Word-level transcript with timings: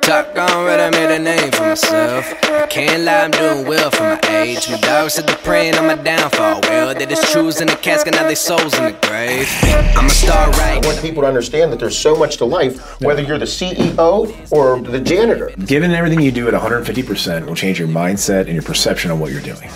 Top 0.00 0.34
gone 0.34 0.64
red, 0.64 0.80
I 0.80 0.90
made 0.90 1.14
a 1.14 1.18
name 1.18 1.50
for 1.50 1.60
myself. 1.62 2.24
Can't 2.70 3.02
lie, 3.02 3.24
I'm 3.24 3.32
doing 3.32 3.66
well 3.66 3.90
for 3.90 4.04
my 4.04 4.20
age. 4.30 4.70
My 4.70 4.78
dogs 4.78 5.14
said 5.14 5.26
they're 5.26 5.36
praying 5.36 5.74
on 5.76 5.88
my 5.88 5.96
downfall. 5.96 6.62
Well, 6.62 6.94
they 6.94 7.04
just 7.04 7.30
choose 7.34 7.60
in 7.60 7.66
the 7.66 7.76
casket, 7.76 8.14
now 8.14 8.26
they 8.26 8.34
souls 8.34 8.78
in 8.78 8.84
the 8.84 8.92
grave. 9.06 9.46
I'm 9.94 10.06
a 10.06 10.08
star 10.08 10.48
right. 10.52 10.82
I 10.82 10.86
want 10.86 11.02
people 11.02 11.20
to 11.20 11.28
understand 11.28 11.70
that 11.72 11.80
there's 11.80 11.98
so 11.98 12.16
much 12.16 12.38
to 12.38 12.46
life, 12.46 12.98
whether 13.02 13.20
you're 13.20 13.36
the 13.36 13.44
CEO 13.44 14.50
or 14.50 14.80
the 14.80 15.00
janitor. 15.00 15.50
Giving 15.66 15.92
everything 15.92 16.22
you 16.22 16.32
do 16.32 16.48
at 16.48 16.54
150% 16.54 17.44
will 17.44 17.54
change 17.54 17.78
your 17.78 17.88
mindset 17.88 18.46
and 18.46 18.54
your 18.54 18.62
perception 18.62 19.10
of 19.10 19.20
what 19.20 19.32
you're 19.32 19.42
doing. 19.42 19.68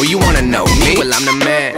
Oh, 0.00 0.02
you 0.02 0.18
wanna 0.18 0.40
know 0.40 0.64
me? 0.64 0.94
Well, 0.96 1.12
I'm 1.12 1.26
the 1.26 1.44
man 1.44 1.74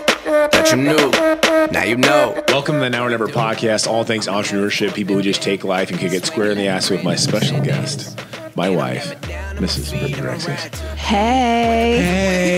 that 0.53 0.71
you 0.71 0.77
knew. 0.77 1.73
Now 1.73 1.83
you 1.83 1.97
know. 1.97 2.41
Welcome 2.47 2.77
to 2.77 2.83
the 2.83 2.89
Now 2.89 3.05
or 3.05 3.11
Never 3.11 3.27
podcast, 3.27 3.89
all 3.89 4.05
things 4.05 4.29
entrepreneurship, 4.29 4.95
people 4.95 5.17
who 5.17 5.23
just 5.23 5.43
take 5.43 5.65
life 5.65 5.91
and 5.91 5.99
kick 5.99 6.13
it 6.13 6.25
square 6.25 6.53
in 6.53 6.57
the 6.57 6.69
ass 6.69 6.89
with 6.89 7.03
my 7.03 7.17
special 7.17 7.61
guest, 7.61 8.17
my 8.55 8.69
wife, 8.71 9.19
Mrs. 9.57 9.91
Brittany 9.91 10.15
Rexis. 10.23 10.75
Hey. 10.97 11.97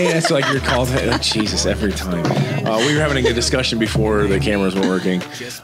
Hey, 0.05 0.09
that's 0.13 0.29
like 0.31 0.45
you're 0.51 0.59
called. 0.61 0.89
Oh, 1.05 1.17
Jesus, 1.19 1.65
every 1.65 1.91
time. 1.91 2.25
Uh, 2.65 2.77
we 2.79 2.93
were 2.95 2.99
having 3.01 3.17
a 3.17 3.21
good 3.21 3.35
discussion 3.35 3.77
before 3.79 4.23
the 4.27 4.39
cameras 4.39 4.75
were 4.75 4.87
working, 4.87 5.21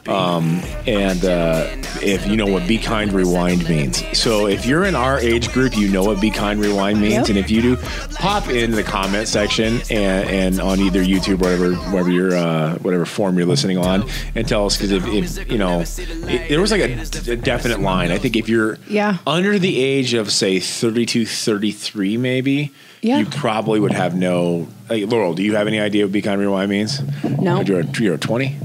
um, 0.08 0.60
and 0.86 1.24
uh, 1.24 1.66
if 2.00 2.26
you 2.26 2.36
know 2.36 2.46
what 2.46 2.66
"Be 2.68 2.78
Kind, 2.78 3.12
Rewind" 3.12 3.68
means. 3.68 4.04
So 4.16 4.46
if 4.46 4.64
you're 4.66 4.84
in 4.84 4.94
our 4.94 5.18
age 5.18 5.52
group, 5.52 5.76
you 5.76 5.88
know 5.88 6.04
what 6.04 6.20
"Be 6.20 6.30
Kind, 6.30 6.60
Rewind" 6.60 7.00
means, 7.00 7.14
Yep. 7.14 7.28
and 7.30 7.38
if 7.38 7.50
you 7.50 7.60
do, 7.62 7.76
pop 8.14 8.48
in 8.48 8.70
the 8.72 8.82
comment 8.84 9.26
section 9.28 9.80
and, 9.90 10.28
and 10.30 10.60
on 10.60 10.80
either 10.80 11.02
YouTube, 11.02 11.38
whatever, 11.40 11.74
whatever 11.90 12.10
your 12.10 12.34
uh, 12.36 12.74
whatever 12.78 13.04
form 13.04 13.36
you're 13.36 13.46
listening 13.46 13.78
on, 13.78 14.08
and 14.34 14.46
tell 14.46 14.66
us 14.66 14.76
because 14.76 14.92
if, 14.92 15.06
if 15.06 15.50
you 15.50 15.58
know, 15.58 15.80
it, 15.80 16.48
there 16.48 16.60
was 16.60 16.70
like 16.70 16.82
a, 16.82 17.32
a 17.32 17.36
definite 17.36 17.80
line. 17.80 18.10
I 18.12 18.18
think 18.18 18.36
if 18.36 18.48
you're 18.48 18.78
Yeah. 18.88 19.18
under 19.26 19.58
the 19.58 19.80
age 19.82 20.14
of 20.14 20.21
say 20.30 20.60
32, 20.60 21.26
33, 21.26 22.16
maybe. 22.16 22.72
Yeah. 23.00 23.18
You 23.18 23.26
probably 23.26 23.80
would 23.80 23.92
have 23.92 24.14
no. 24.14 24.68
Like, 24.88 25.06
Laurel, 25.06 25.34
do 25.34 25.42
you 25.42 25.56
have 25.56 25.66
any 25.66 25.80
idea 25.80 26.04
what 26.04 26.12
Be 26.12 26.22
Kind 26.22 26.40
Rewind 26.40 26.70
means? 26.70 27.00
No. 27.24 27.60
You're, 27.62 27.82
you're 27.82 28.16
20? 28.16 28.56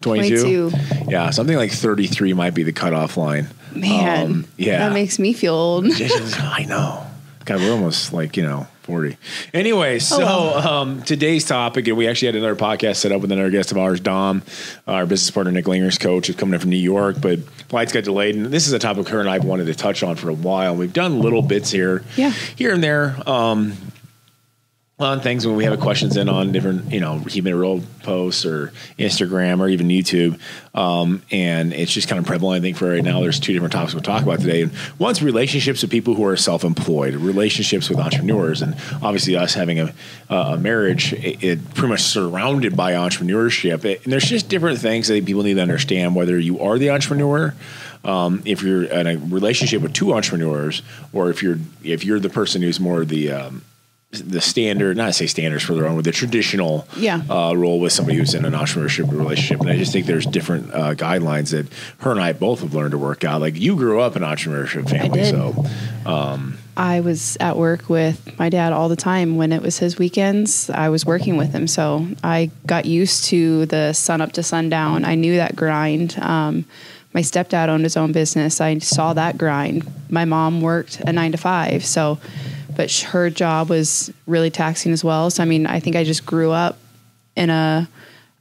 22? 0.00 0.70
22. 0.70 1.10
Yeah, 1.10 1.30
something 1.30 1.56
like 1.56 1.72
33 1.72 2.32
might 2.32 2.54
be 2.54 2.62
the 2.62 2.72
cutoff 2.72 3.16
line. 3.16 3.48
Man. 3.74 4.26
Um, 4.26 4.46
yeah. 4.56 4.78
That 4.78 4.92
makes 4.92 5.18
me 5.18 5.32
feel 5.32 5.54
old. 5.54 5.86
I 5.90 6.64
know. 6.68 7.06
God, 7.44 7.60
we're 7.60 7.72
almost 7.72 8.12
like, 8.12 8.36
you 8.36 8.42
know, 8.42 8.66
40. 8.86 9.16
Anyway, 9.52 9.98
so 9.98 10.24
um, 10.58 11.02
today's 11.02 11.44
topic, 11.44 11.88
and 11.88 11.96
we 11.96 12.06
actually 12.06 12.26
had 12.26 12.36
another 12.36 12.54
podcast 12.54 12.96
set 12.96 13.10
up 13.10 13.20
with 13.20 13.32
another 13.32 13.50
guest 13.50 13.72
of 13.72 13.78
ours, 13.78 13.98
Dom, 13.98 14.42
our 14.86 15.04
business 15.06 15.28
partner, 15.32 15.50
Nick 15.50 15.64
Langer's 15.64 15.98
coach, 15.98 16.30
is 16.30 16.36
coming 16.36 16.54
in 16.54 16.60
from 16.60 16.70
New 16.70 16.76
York, 16.76 17.16
but 17.20 17.40
flights 17.68 17.92
got 17.92 18.04
delayed. 18.04 18.36
And 18.36 18.46
this 18.46 18.68
is 18.68 18.72
a 18.72 18.78
topic 18.78 19.08
her 19.08 19.18
and 19.18 19.28
I 19.28 19.38
wanted 19.38 19.64
to 19.66 19.74
touch 19.74 20.04
on 20.04 20.14
for 20.14 20.28
a 20.28 20.34
while. 20.34 20.76
We've 20.76 20.92
done 20.92 21.18
little 21.20 21.42
bits 21.42 21.72
here, 21.72 22.04
Yeah. 22.16 22.30
here 22.30 22.72
and 22.72 22.82
there. 22.82 23.16
Um, 23.28 23.72
on 24.98 25.20
things 25.20 25.46
when 25.46 25.56
we 25.56 25.64
have 25.64 25.78
questions 25.78 26.16
in 26.16 26.26
on 26.26 26.52
different, 26.52 26.90
you 26.90 27.00
know, 27.00 27.22
it 27.26 27.44
real 27.44 27.82
posts 28.02 28.46
or 28.46 28.72
Instagram 28.98 29.60
or 29.60 29.68
even 29.68 29.88
YouTube. 29.88 30.40
Um, 30.74 31.20
and 31.30 31.74
it's 31.74 31.92
just 31.92 32.08
kind 32.08 32.18
of 32.18 32.24
prevalent, 32.24 32.62
I 32.62 32.62
think, 32.62 32.78
for 32.78 32.88
right 32.88 33.04
now. 33.04 33.20
There's 33.20 33.38
two 33.38 33.52
different 33.52 33.74
topics 33.74 33.92
we'll 33.92 34.02
talk 34.02 34.22
about 34.22 34.40
today. 34.40 34.62
And 34.62 34.72
one's 34.98 35.22
relationships 35.22 35.82
with 35.82 35.90
people 35.90 36.14
who 36.14 36.24
are 36.24 36.36
self 36.36 36.64
employed, 36.64 37.14
relationships 37.14 37.90
with 37.90 37.98
entrepreneurs. 37.98 38.62
And 38.62 38.74
obviously, 39.02 39.36
us 39.36 39.52
having 39.52 39.80
a, 39.80 39.94
a 40.30 40.56
marriage, 40.56 41.12
it, 41.12 41.44
it 41.44 41.74
pretty 41.74 41.88
much 41.88 42.02
surrounded 42.02 42.74
by 42.74 42.92
entrepreneurship. 42.92 43.84
It- 43.84 44.02
and 44.04 44.12
there's 44.12 44.24
just 44.24 44.48
different 44.48 44.78
things 44.78 45.08
that 45.08 45.26
people 45.26 45.42
need 45.42 45.54
to 45.54 45.62
understand 45.62 46.16
whether 46.16 46.38
you 46.38 46.60
are 46.60 46.78
the 46.78 46.88
entrepreneur. 46.88 47.54
Um, 48.02 48.40
if 48.46 48.62
you're 48.62 48.84
in 48.84 49.06
a 49.06 49.16
relationship 49.18 49.82
with 49.82 49.92
two 49.92 50.14
entrepreneurs, 50.14 50.80
or 51.12 51.28
if 51.28 51.42
you're 51.42 51.58
if 51.84 52.02
you're 52.02 52.20
the 52.20 52.30
person 52.30 52.62
who's 52.62 52.80
more 52.80 53.04
the 53.04 53.32
um, 53.32 53.62
the 54.12 54.40
standard, 54.40 54.96
not 54.96 55.06
to 55.08 55.12
say 55.12 55.26
standards 55.26 55.64
for 55.64 55.74
their 55.74 55.86
own, 55.86 55.96
but 55.96 56.04
the 56.04 56.12
traditional 56.12 56.86
Yeah. 56.96 57.22
uh, 57.28 57.52
role 57.54 57.80
with 57.80 57.92
somebody 57.92 58.16
who's 58.16 58.34
in 58.34 58.44
an 58.44 58.52
entrepreneurship 58.52 59.10
relationship. 59.10 59.60
And 59.60 59.68
I 59.68 59.76
just 59.76 59.92
think 59.92 60.06
there's 60.06 60.24
different 60.26 60.72
uh, 60.72 60.94
guidelines 60.94 61.50
that 61.50 61.66
her 61.98 62.12
and 62.12 62.20
I 62.20 62.32
both 62.32 62.60
have 62.60 62.72
learned 62.72 62.92
to 62.92 62.98
work 62.98 63.24
out. 63.24 63.40
Like 63.40 63.56
you 63.56 63.74
grew 63.76 64.00
up 64.00 64.16
in 64.16 64.22
an 64.22 64.30
entrepreneurship 64.34 64.88
family, 64.88 65.24
so 65.24 65.64
I 66.78 67.00
was 67.00 67.36
at 67.40 67.56
work 67.56 67.88
with 67.88 68.38
my 68.38 68.48
dad 68.48 68.72
all 68.72 68.88
the 68.88 68.96
time. 68.96 69.36
When 69.36 69.50
it 69.52 69.60
was 69.62 69.78
his 69.78 69.98
weekends, 69.98 70.70
I 70.70 70.88
was 70.88 71.04
working 71.04 71.36
with 71.36 71.52
him. 71.52 71.66
So 71.66 72.06
I 72.22 72.50
got 72.66 72.84
used 72.84 73.24
to 73.26 73.66
the 73.66 73.92
sun 73.92 74.20
up 74.20 74.32
to 74.32 74.42
sundown. 74.42 75.04
I 75.04 75.14
knew 75.14 75.36
that 75.36 75.56
grind. 75.56 76.16
Um, 76.20 76.64
my 77.14 77.22
stepdad 77.22 77.68
owned 77.68 77.84
his 77.84 77.96
own 77.96 78.12
business. 78.12 78.60
I 78.60 78.78
saw 78.78 79.14
that 79.14 79.38
grind. 79.38 79.90
My 80.10 80.26
mom 80.26 80.60
worked 80.60 81.00
a 81.00 81.12
nine 81.12 81.32
to 81.32 81.38
five. 81.38 81.84
So, 81.84 82.18
but 82.76 82.90
sh- 82.90 83.02
her 83.04 83.30
job 83.30 83.68
was 83.70 84.12
really 84.26 84.50
taxing 84.50 84.92
as 84.92 85.02
well. 85.02 85.30
So, 85.30 85.42
I 85.42 85.46
mean, 85.46 85.66
I 85.66 85.80
think 85.80 85.96
I 85.96 86.04
just 86.04 86.24
grew 86.26 86.50
up 86.52 86.78
in 87.34 87.50
a, 87.50 87.88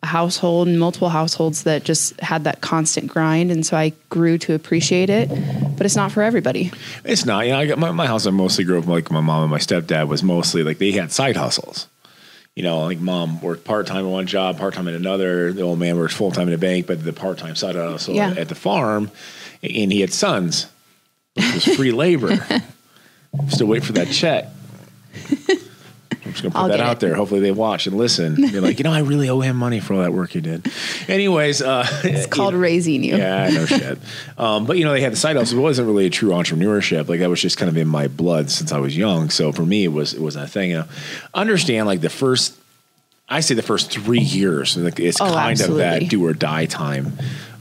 a 0.03 0.06
household 0.06 0.68
and 0.68 0.79
multiple 0.79 1.09
households 1.09 1.63
that 1.63 1.84
just 1.84 2.19
had 2.19 2.44
that 2.44 2.62
constant 2.62 3.07
grind. 3.07 3.51
And 3.51 3.66
so 3.66 3.75
I 3.78 3.94
grew 4.09 4.38
to 4.40 4.53
appreciate 4.53 5.09
it, 5.09 5.29
but 5.78 5.85
it's 5.85 5.95
not 5.95 6.12
for 6.12 6.22
everybody. 6.22 6.72
it's 7.03 7.25
not. 7.25 7.45
You 7.45 7.53
know, 7.53 7.59
I 7.59 7.66
got 7.66 7.78
my, 7.79 7.91
my 7.91 8.06
house. 8.07 8.28
I 8.28 8.31
mostly 8.31 8.63
grew 8.66 8.79
up 8.79 8.88
like 8.88 9.09
my 9.12 9.22
mom 9.22 9.41
and 9.44 9.51
my 9.51 9.57
stepdad 9.59 10.07
was 10.07 10.22
mostly 10.24 10.63
like 10.63 10.78
they 10.78 10.91
had 10.91 11.12
side 11.12 11.35
hustles. 11.38 11.88
You 12.56 12.63
know, 12.63 12.84
like 12.85 13.00
mom 13.00 13.41
worked 13.41 13.66
part 13.66 13.85
time 13.88 14.06
in 14.06 14.12
one 14.12 14.28
job, 14.28 14.57
part 14.57 14.74
time 14.75 14.88
in 14.88 14.95
another. 14.95 15.51
The 15.51 15.62
old 15.62 15.78
man 15.78 15.97
worked 15.97 16.13
full 16.13 16.31
time 16.31 16.47
in 16.47 16.53
a 16.53 16.57
bank, 16.57 16.88
but 16.88 17.03
the 17.03 17.12
part 17.12 17.38
time 17.38 17.53
side 17.56 17.75
hustle 17.75 18.16
Yeah. 18.16 18.34
at 18.38 18.47
the 18.47 18.56
farm, 18.56 19.12
and 19.62 19.91
he 19.91 20.00
had 20.00 20.13
sons, 20.13 20.68
which 21.34 21.53
was 21.68 21.75
free 21.75 21.91
labor. 21.91 22.38
Still 23.50 23.68
wait 23.68 23.84
for 23.84 23.94
that 23.94 24.07
check. 24.09 24.46
I'm 26.25 26.31
just 26.31 26.41
gonna 26.41 26.53
put 26.53 26.59
I'll 26.59 26.68
that 26.69 26.79
out 26.79 26.94
it. 26.97 27.00
there. 27.01 27.13
Hopefully 27.16 27.40
they 27.40 27.51
watch 27.51 27.85
and 27.85 27.96
listen. 27.97 28.35
They're 28.51 28.59
like, 28.62 28.79
you 28.79 28.84
know, 28.84 28.91
I 28.91 29.00
really 29.00 29.29
owe 29.29 29.41
him 29.41 29.56
money 29.57 29.79
for 29.79 29.94
all 29.94 30.01
that 30.01 30.12
work 30.12 30.31
he 30.31 30.41
did. 30.41 30.68
Anyways, 31.07 31.62
uh, 31.62 31.85
It's 32.03 32.25
called 32.35 32.56
raising 32.56 33.03
you. 33.03 33.16
yeah, 33.16 33.44
I 33.44 33.50
know 33.51 33.66
shit. 33.66 34.00
Um, 34.38 34.66
but 34.66 34.78
you 34.78 34.85
know, 34.85 34.91
they 34.91 35.01
had 35.01 35.12
the 35.12 35.18
side 35.18 35.35
hustle. 35.35 35.59
It 35.59 35.62
wasn't 35.62 35.88
really 35.88 36.07
a 36.07 36.09
true 36.09 36.31
entrepreneurship. 36.31 37.07
Like 37.07 37.19
that 37.19 37.29
was 37.29 37.41
just 37.41 37.57
kind 37.57 37.69
of 37.69 37.78
in 37.78 37.88
my 37.88 38.07
blood 38.07 38.50
since 38.50 38.72
I 38.72 38.79
was 38.79 38.97
young. 38.97 39.29
So 39.29 39.51
for 39.51 39.66
me, 39.66 39.84
it 39.85 39.90
was 39.90 40.13
it 40.13 40.22
was 40.22 40.35
a 40.35 40.47
thing. 40.47 40.72
You 40.72 40.79
know, 40.79 40.85
understand 41.35 41.85
like 41.85 42.01
the 42.01 42.09
first, 42.09 42.56
I 43.29 43.40
say 43.41 43.53
the 43.53 43.62
first 43.62 43.91
three 43.91 44.19
years, 44.19 44.75
like 44.78 45.00
it's 45.00 45.22
Oh, 45.22 45.31
kind 45.31 45.62
of 45.62 45.75
that 45.75 46.09
do 46.09 46.25
or 46.25 46.34
die 46.34 46.66
time. 46.66 47.13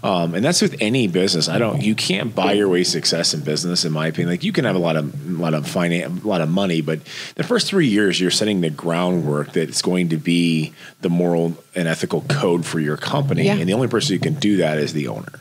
Um, 0.05 0.35
and 0.35 0.45
that's 0.45 0.61
with 0.61 0.77
any 0.83 1.09
business. 1.09 1.49
I 1.49 1.57
don't. 1.57 1.81
You 1.81 1.95
can't 1.95 2.35
buy 2.35 2.53
your 2.53 2.69
way 2.69 2.85
success 2.85 3.33
in 3.33 3.41
business, 3.41 3.87
in 3.87 3.93
my 3.93 4.09
opinion. 4.09 4.29
Like 4.29 4.45
you 4.45 4.53
can 4.53 4.67
have 4.67 4.77
a 4.77 4.79
lot 4.79 4.97
of, 4.97 5.27
a 5.27 5.33
lot 5.41 5.55
of 5.55 5.67
finance, 5.67 6.23
a 6.23 6.29
lot 6.29 6.43
of 6.43 6.51
money, 6.51 6.83
but 6.83 7.01
the 7.37 7.43
first 7.43 7.69
three 7.69 7.89
years, 7.89 8.21
you're 8.21 8.31
setting 8.31 8.61
the 8.61 8.69
groundwork 8.69 9.55
that's 9.55 9.81
going 9.81 10.11
to 10.11 10.19
be 10.19 10.75
the 11.01 11.09
moral 11.09 11.57
and 11.75 11.89
ethical 11.89 12.21
code 12.29 12.67
for 12.67 12.81
your 12.81 12.99
company. 12.99 13.47
Yeah. 13.47 13.55
And 13.55 13.67
the 13.67 13.73
only 13.73 13.89
person 13.89 14.15
who 14.15 14.21
can 14.21 14.35
do 14.35 14.59
that 14.59 14.77
is 14.77 14.93
the 14.93 15.09
owner. 15.09 15.41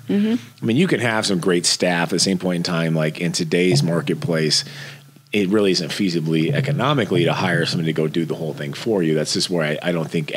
I 0.61 0.65
mean, 0.65 0.77
you 0.77 0.87
can 0.87 1.01
have 1.01 1.25
some 1.25 1.39
great 1.39 1.65
staff 1.65 2.07
at 2.07 2.11
the 2.11 2.19
same 2.19 2.39
point 2.39 2.55
in 2.55 2.63
time. 2.63 2.95
Like 2.95 3.19
in 3.19 3.33
today's 3.33 3.83
marketplace, 3.83 4.63
it 5.33 5.49
really 5.49 5.71
isn't 5.71 5.89
feasibly 5.89 6.53
economically 6.53 7.25
to 7.25 7.33
hire 7.33 7.65
somebody 7.65 7.87
to 7.91 7.93
go 7.93 8.07
do 8.07 8.23
the 8.23 8.35
whole 8.35 8.53
thing 8.53 8.71
for 8.71 9.01
you. 9.01 9.15
That's 9.15 9.33
just 9.33 9.49
where 9.49 9.65
I, 9.65 9.89
I 9.89 9.91
don't 9.91 10.09
think 10.09 10.31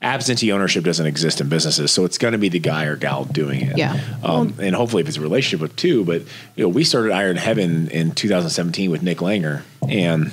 absentee 0.00 0.52
ownership 0.52 0.84
doesn't 0.84 1.04
exist 1.06 1.40
in 1.40 1.48
businesses. 1.48 1.90
So 1.90 2.04
it's 2.04 2.16
going 2.16 2.32
to 2.32 2.38
be 2.38 2.48
the 2.48 2.60
guy 2.60 2.84
or 2.84 2.94
gal 2.96 3.24
doing 3.24 3.62
it. 3.62 3.76
Yeah. 3.76 4.00
Um, 4.22 4.54
and 4.60 4.74
hopefully, 4.76 5.02
if 5.02 5.08
it's 5.08 5.16
a 5.16 5.20
relationship 5.20 5.60
with 5.60 5.74
two, 5.76 6.04
but 6.04 6.22
you 6.54 6.62
know, 6.64 6.68
we 6.68 6.84
started 6.84 7.12
Iron 7.12 7.36
Heaven 7.36 7.88
in 7.88 8.12
2017 8.12 8.90
with 8.90 9.02
Nick 9.02 9.18
Langer, 9.18 9.62
and 9.88 10.30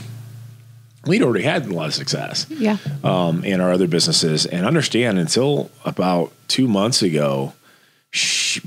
we'd 1.06 1.24
already 1.24 1.44
had 1.44 1.66
a 1.66 1.74
lot 1.74 1.88
of 1.88 1.94
success 1.96 2.46
Yeah. 2.50 2.78
um, 3.04 3.44
and 3.45 3.62
our 3.62 3.72
other 3.72 3.88
businesses. 3.88 4.45
And 4.45 4.66
understand 4.66 5.18
until 5.18 5.72
about 5.86 6.31
two 6.48 6.68
months 6.68 7.01
ago, 7.01 7.54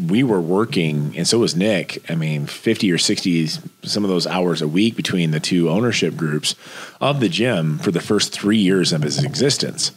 we 0.09 0.23
were 0.23 0.41
working, 0.41 1.15
and 1.17 1.27
so 1.27 1.39
was 1.39 1.57
Nick. 1.57 2.09
I 2.11 2.15
mean, 2.15 2.47
50 2.47 2.93
or 2.93 2.99
60, 2.99 3.47
some 3.83 4.05
of 4.05 4.11
those 4.11 4.27
hours 4.27 4.63
a 4.63 4.69
week 4.69 4.97
between 4.97 5.31
the 5.31 5.41
two 5.41 5.69
ownership 5.71 6.17
groups 6.17 6.55
of 7.01 7.21
the 7.21 7.29
gym 7.29 7.79
for 7.79 7.91
the 7.91 8.01
first 8.01 8.33
three 8.33 8.59
years 8.59 8.93
of 8.93 9.03
his 9.03 9.23
existence. 9.25 9.93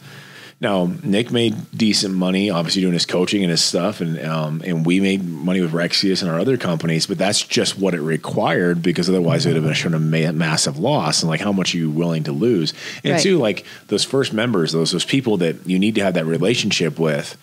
Now, 0.60 0.90
Nick 1.02 1.30
made 1.30 1.56
decent 1.76 2.14
money, 2.14 2.48
obviously 2.48 2.80
doing 2.80 2.94
his 2.94 3.04
coaching 3.06 3.42
and 3.42 3.50
his 3.50 3.62
stuff, 3.62 4.00
and 4.00 4.18
um, 4.24 4.62
and 4.64 4.86
we 4.86 4.98
made 5.00 5.22
money 5.24 5.60
with 5.60 5.72
Rexius 5.72 6.22
and 6.22 6.30
our 6.30 6.38
other 6.38 6.56
companies. 6.56 7.06
But 7.06 7.18
that's 7.18 7.42
just 7.42 7.76
what 7.78 7.92
it 7.92 8.00
required 8.00 8.80
because 8.80 9.08
otherwise 9.08 9.44
it 9.44 9.50
would 9.50 9.56
have 9.56 9.64
been 9.64 9.74
shown 9.74 9.94
a 9.94 9.98
ma- 9.98 10.32
massive 10.32 10.78
loss. 10.78 11.22
And 11.22 11.28
like, 11.28 11.40
how 11.40 11.52
much 11.52 11.74
are 11.74 11.78
you 11.78 11.90
willing 11.90 12.22
to 12.24 12.32
lose? 12.32 12.72
And 13.02 13.14
Right. 13.14 13.22
two, 13.22 13.38
like 13.38 13.66
those 13.88 14.04
first 14.04 14.32
members, 14.32 14.72
those 14.72 14.92
those 14.92 15.04
people 15.04 15.36
that 15.38 15.56
you 15.68 15.78
need 15.78 15.96
to 15.96 16.02
have 16.02 16.14
that 16.14 16.24
relationship 16.24 16.98
with 16.98 17.36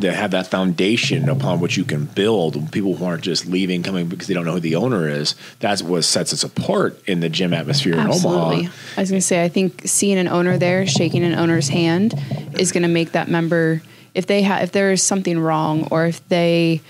to 0.00 0.12
have 0.12 0.32
that 0.32 0.48
foundation 0.48 1.28
upon 1.28 1.60
which 1.60 1.76
you 1.76 1.84
can 1.84 2.06
build. 2.06 2.72
People 2.72 2.96
who 2.96 3.04
aren't 3.04 3.22
just 3.22 3.46
leaving, 3.46 3.82
coming 3.82 4.08
because 4.08 4.26
they 4.26 4.34
don't 4.34 4.44
know 4.44 4.52
who 4.52 4.60
the 4.60 4.76
owner 4.76 5.08
is. 5.08 5.34
That's 5.60 5.82
what 5.82 6.02
sets 6.02 6.32
us 6.32 6.42
apart 6.42 7.00
in 7.06 7.20
the 7.20 7.28
gym 7.28 7.54
atmosphere 7.54 7.94
in 7.94 8.00
Absolutely. 8.00 8.56
Omaha. 8.56 8.72
I 8.96 9.00
was 9.00 9.10
going 9.10 9.20
to 9.20 9.26
say, 9.26 9.44
I 9.44 9.48
think 9.48 9.82
seeing 9.84 10.18
an 10.18 10.28
owner 10.28 10.58
there, 10.58 10.86
shaking 10.86 11.24
an 11.24 11.34
owner's 11.34 11.68
hand, 11.68 12.14
is 12.58 12.72
going 12.72 12.82
to 12.82 12.88
make 12.88 13.12
that 13.12 13.28
member, 13.28 13.82
if 14.14 14.26
they 14.26 14.42
have, 14.42 14.62
if 14.62 14.72
there 14.72 14.90
is 14.92 15.02
something 15.02 15.38
wrong, 15.38 15.88
or 15.90 16.06
if 16.06 16.26
they 16.28 16.80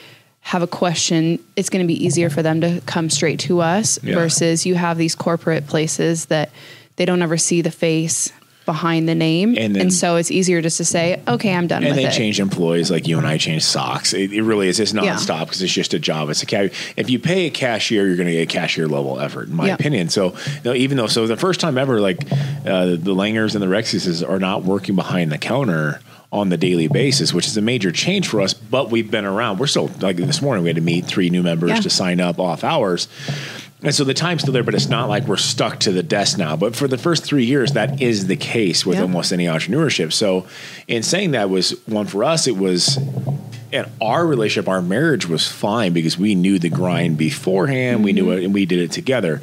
have 0.40 0.62
a 0.62 0.66
question, 0.66 1.38
it's 1.56 1.70
going 1.70 1.82
to 1.82 1.88
be 1.88 2.04
easier 2.04 2.30
for 2.30 2.42
them 2.42 2.60
to 2.60 2.82
come 2.86 3.10
straight 3.10 3.40
to 3.40 3.60
us. 3.60 3.98
Yeah. 4.02 4.14
Versus 4.14 4.66
you 4.66 4.74
have 4.74 4.98
these 4.98 5.14
corporate 5.14 5.66
places 5.66 6.26
that 6.26 6.50
they 6.96 7.04
don't 7.04 7.22
ever 7.22 7.36
see 7.36 7.60
the 7.60 7.70
face 7.70 8.32
behind 8.64 9.08
the 9.08 9.14
name, 9.14 9.54
And 9.58 9.76
and, 9.76 9.92
so 9.92 10.16
it's 10.16 10.30
easier 10.30 10.62
just 10.62 10.78
to 10.78 10.84
say, 10.84 11.20
"Okay, 11.28 11.54
I'm 11.54 11.66
done 11.66 11.82
And 11.84 11.94
with 11.94 11.96
they 12.02 12.08
it." 12.08 12.12
change 12.12 12.40
employees 12.40 12.90
like 12.90 13.06
you 13.06 13.18
and 13.18 13.26
I 13.26 13.36
change 13.38 13.62
socks. 13.62 14.12
It, 14.14 14.32
it 14.32 14.42
really 14.42 14.68
is. 14.68 14.80
It's 14.80 14.92
nonstop 14.92 15.40
because 15.46 15.60
it's 15.62 15.72
just 15.72 15.92
a 15.94 15.98
job. 15.98 16.30
It's 16.30 16.42
a 16.42 16.46
ca- 16.46 16.70
if 16.96 17.10
you 17.10 17.18
pay 17.18 17.46
a 17.46 17.50
cashier, 17.50 18.06
you're 18.06 18.16
going 18.16 18.26
to 18.28 18.32
get 18.32 18.42
a 18.42 18.46
cashier 18.52 18.86
level 18.88 19.20
effort, 19.20 19.48
in 19.48 19.54
my 19.56 19.66
Yeah. 19.66 19.74
opinion. 19.74 20.08
So 20.08 20.32
you 20.32 20.36
know, 20.64 20.74
even 20.74 20.96
though 20.96 21.06
so 21.08 21.26
the 21.26 21.36
first 21.36 21.60
time 21.60 21.76
ever, 21.78 22.00
like 22.00 22.22
uh, 22.66 22.86
the 22.96 23.14
Langers 23.14 23.54
and 23.54 23.62
the 23.62 23.66
Rexuses 23.68 24.26
are 24.26 24.38
not 24.38 24.64
working 24.64 24.94
behind 24.96 25.30
the 25.30 25.38
counter 25.38 26.00
on 26.32 26.48
the 26.48 26.56
daily 26.56 26.88
basis, 26.88 27.32
which 27.32 27.46
is 27.46 27.56
a 27.56 27.62
major 27.62 27.92
change 27.92 28.26
for 28.26 28.40
us. 28.40 28.54
But 28.54 28.90
we've 28.90 29.08
been 29.10 29.24
around. 29.24 29.58
We're 29.60 29.68
still 29.68 29.88
like 30.00 30.16
this 30.16 30.42
morning. 30.42 30.64
We 30.64 30.68
had 30.70 30.76
to 30.76 30.82
meet 30.82 31.04
three 31.04 31.30
new 31.30 31.42
members 31.44 31.70
Yeah. 31.70 31.80
to 31.82 31.90
sign 31.90 32.20
up 32.20 32.40
off 32.40 32.64
hours. 32.64 33.06
And 33.84 33.94
so 33.94 34.02
the 34.02 34.14
time's 34.14 34.40
still 34.42 34.52
there, 34.54 34.62
but 34.64 34.74
it's 34.74 34.88
not 34.88 35.08
like 35.08 35.28
we're 35.28 35.36
stuck 35.36 35.78
to 35.80 35.92
the 35.92 36.02
desk 36.02 36.38
now. 36.38 36.56
But 36.56 36.74
for 36.74 36.88
the 36.88 36.96
first 36.98 37.22
three 37.24 37.44
years, 37.44 37.72
that 37.72 38.00
is 38.00 38.26
the 38.26 38.36
case 38.36 38.84
with 38.86 38.96
Yeah. 38.96 39.02
almost 39.02 39.32
any 39.32 39.44
entrepreneurship. 39.44 40.12
So, 40.12 40.46
in 40.88 41.02
saying 41.02 41.32
that 41.32 41.50
was 41.50 41.76
one 41.86 42.06
for 42.06 42.24
us, 42.24 42.46
it 42.46 42.56
was 42.56 42.98
and 43.72 43.86
our 44.00 44.24
relationship, 44.24 44.68
our 44.68 44.80
marriage 44.80 45.28
was 45.28 45.48
fine 45.48 45.92
because 45.92 46.16
we 46.16 46.36
knew 46.36 46.60
the 46.60 46.68
grind 46.70 47.18
beforehand. 47.18 48.04
We 48.04 48.12
knew 48.12 48.30
it, 48.30 48.44
and 48.44 48.54
we 48.54 48.66
did 48.66 48.78
it 48.78 48.92
together. 48.92 49.40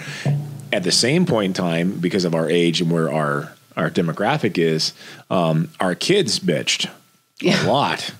At 0.72 0.84
the 0.84 0.92
same 0.92 1.26
point 1.26 1.48
in 1.48 1.54
time, 1.54 1.98
because 2.00 2.24
of 2.24 2.34
our 2.34 2.50
age 2.50 2.82
and 2.82 2.90
where 2.90 3.12
our 3.12 3.52
our 3.78 3.90
demographic 3.90 4.58
is, 4.58 4.94
um, 5.30 5.70
our 5.80 5.96
kids 5.96 6.40
bitched 6.40 6.90
Yeah. 7.42 7.66
a 7.66 7.72
lot. 7.72 8.12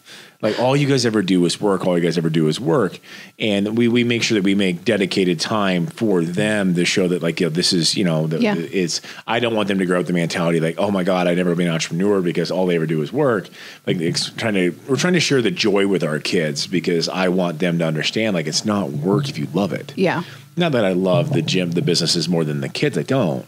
Like 0.42 0.60
all 0.60 0.76
you 0.76 0.88
guys 0.88 1.06
ever 1.06 1.22
do 1.22 1.46
is 1.46 1.62
work. 1.62 1.86
All 1.86 1.98
you 1.98 2.04
guys 2.04 2.18
ever 2.18 2.30
do 2.30 2.48
is 2.48 2.60
work, 2.60 3.00
and 3.38 3.78
we 3.78 3.88
we 3.88 4.04
make 4.04 4.24
sure 4.24 4.36
that 4.36 4.44
we 4.44 4.56
make 4.56 4.84
dedicated 4.84 5.40
time 5.40 5.86
for 5.88 6.24
them 6.24 6.74
to 6.76 6.84
show 6.86 7.08
that 7.10 7.22
like 7.22 7.40
you 7.40 7.46
know 7.46 7.52
this 7.52 7.74
is 7.74 7.96
you 7.96 8.04
know 8.04 8.26
the, 8.28 8.40
Yeah. 8.42 8.56
it's 8.58 9.02
I 9.28 9.40
don't 9.40 9.56
want 9.56 9.68
them 9.68 9.78
to 9.80 9.86
grow 9.86 9.98
up 9.98 10.02
with 10.02 10.08
the 10.08 10.14
mentality 10.14 10.60
like 10.60 10.76
oh 10.80 10.90
my 10.90 11.04
god 11.04 11.28
I 11.28 11.36
never 11.36 11.54
be 11.56 11.66
an 11.66 11.72
entrepreneur 11.72 12.22
because 12.22 12.50
all 12.50 12.66
they 12.66 12.76
ever 12.76 12.88
do 12.88 13.02
is 13.02 13.14
work. 13.14 13.50
Like 13.86 13.98
it's 13.98 14.30
trying 14.32 14.56
to 14.56 14.72
we're 14.88 14.96
trying 14.96 15.14
to 15.14 15.20
share 15.20 15.42
the 15.42 15.52
joy 15.52 15.86
with 15.88 16.04
our 16.04 16.20
kids 16.20 16.66
because 16.68 17.08
I 17.08 17.28
want 17.30 17.60
them 17.60 17.78
to 17.80 17.86
understand 17.86 18.34
like 18.34 18.48
it's 18.48 18.66
not 18.66 18.90
work 18.92 19.30
if 19.30 19.38
you 19.38 19.48
love 19.54 19.74
it. 19.74 19.94
yeah, 19.96 20.24
Not 20.58 20.72
that 20.72 20.86
I 20.86 20.94
love 20.94 21.34
the 21.34 21.42
gym, 21.44 21.72
the 21.72 21.82
businesses 21.82 22.28
more 22.28 22.44
than 22.44 22.62
the 22.62 22.70
kids. 22.70 22.98
I 22.98 23.04
don't. 23.04 23.46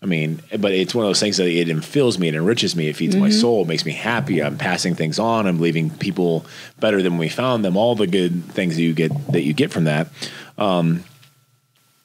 I 0.00 0.06
mean, 0.06 0.40
but 0.58 0.70
it's 0.72 0.94
one 0.94 1.04
of 1.04 1.08
those 1.08 1.18
things 1.18 1.38
that 1.38 1.48
it 1.48 1.66
infills 1.66 2.18
me, 2.18 2.28
it 2.28 2.36
enriches 2.36 2.76
me, 2.76 2.88
it 2.88 2.94
feeds 2.94 3.16
my 3.16 3.30
soul, 3.30 3.62
it 3.62 3.68
makes 3.68 3.84
me 3.84 3.90
happy. 3.90 4.40
I'm 4.40 4.56
passing 4.56 4.94
things 4.94 5.18
on. 5.18 5.48
I'm 5.48 5.58
leaving 5.58 5.90
people 5.90 6.46
better 6.78 7.02
than 7.02 7.18
we 7.18 7.28
found 7.28 7.64
them. 7.64 7.76
All 7.76 7.96
the 7.96 8.06
good 8.06 8.44
things 8.44 8.76
that 8.76 8.82
you 8.82 8.94
get 8.94 9.10
that 9.32 9.42
you 9.42 9.52
get 9.52 9.72
from 9.72 9.84
that. 9.84 10.08
Um, 10.56 11.02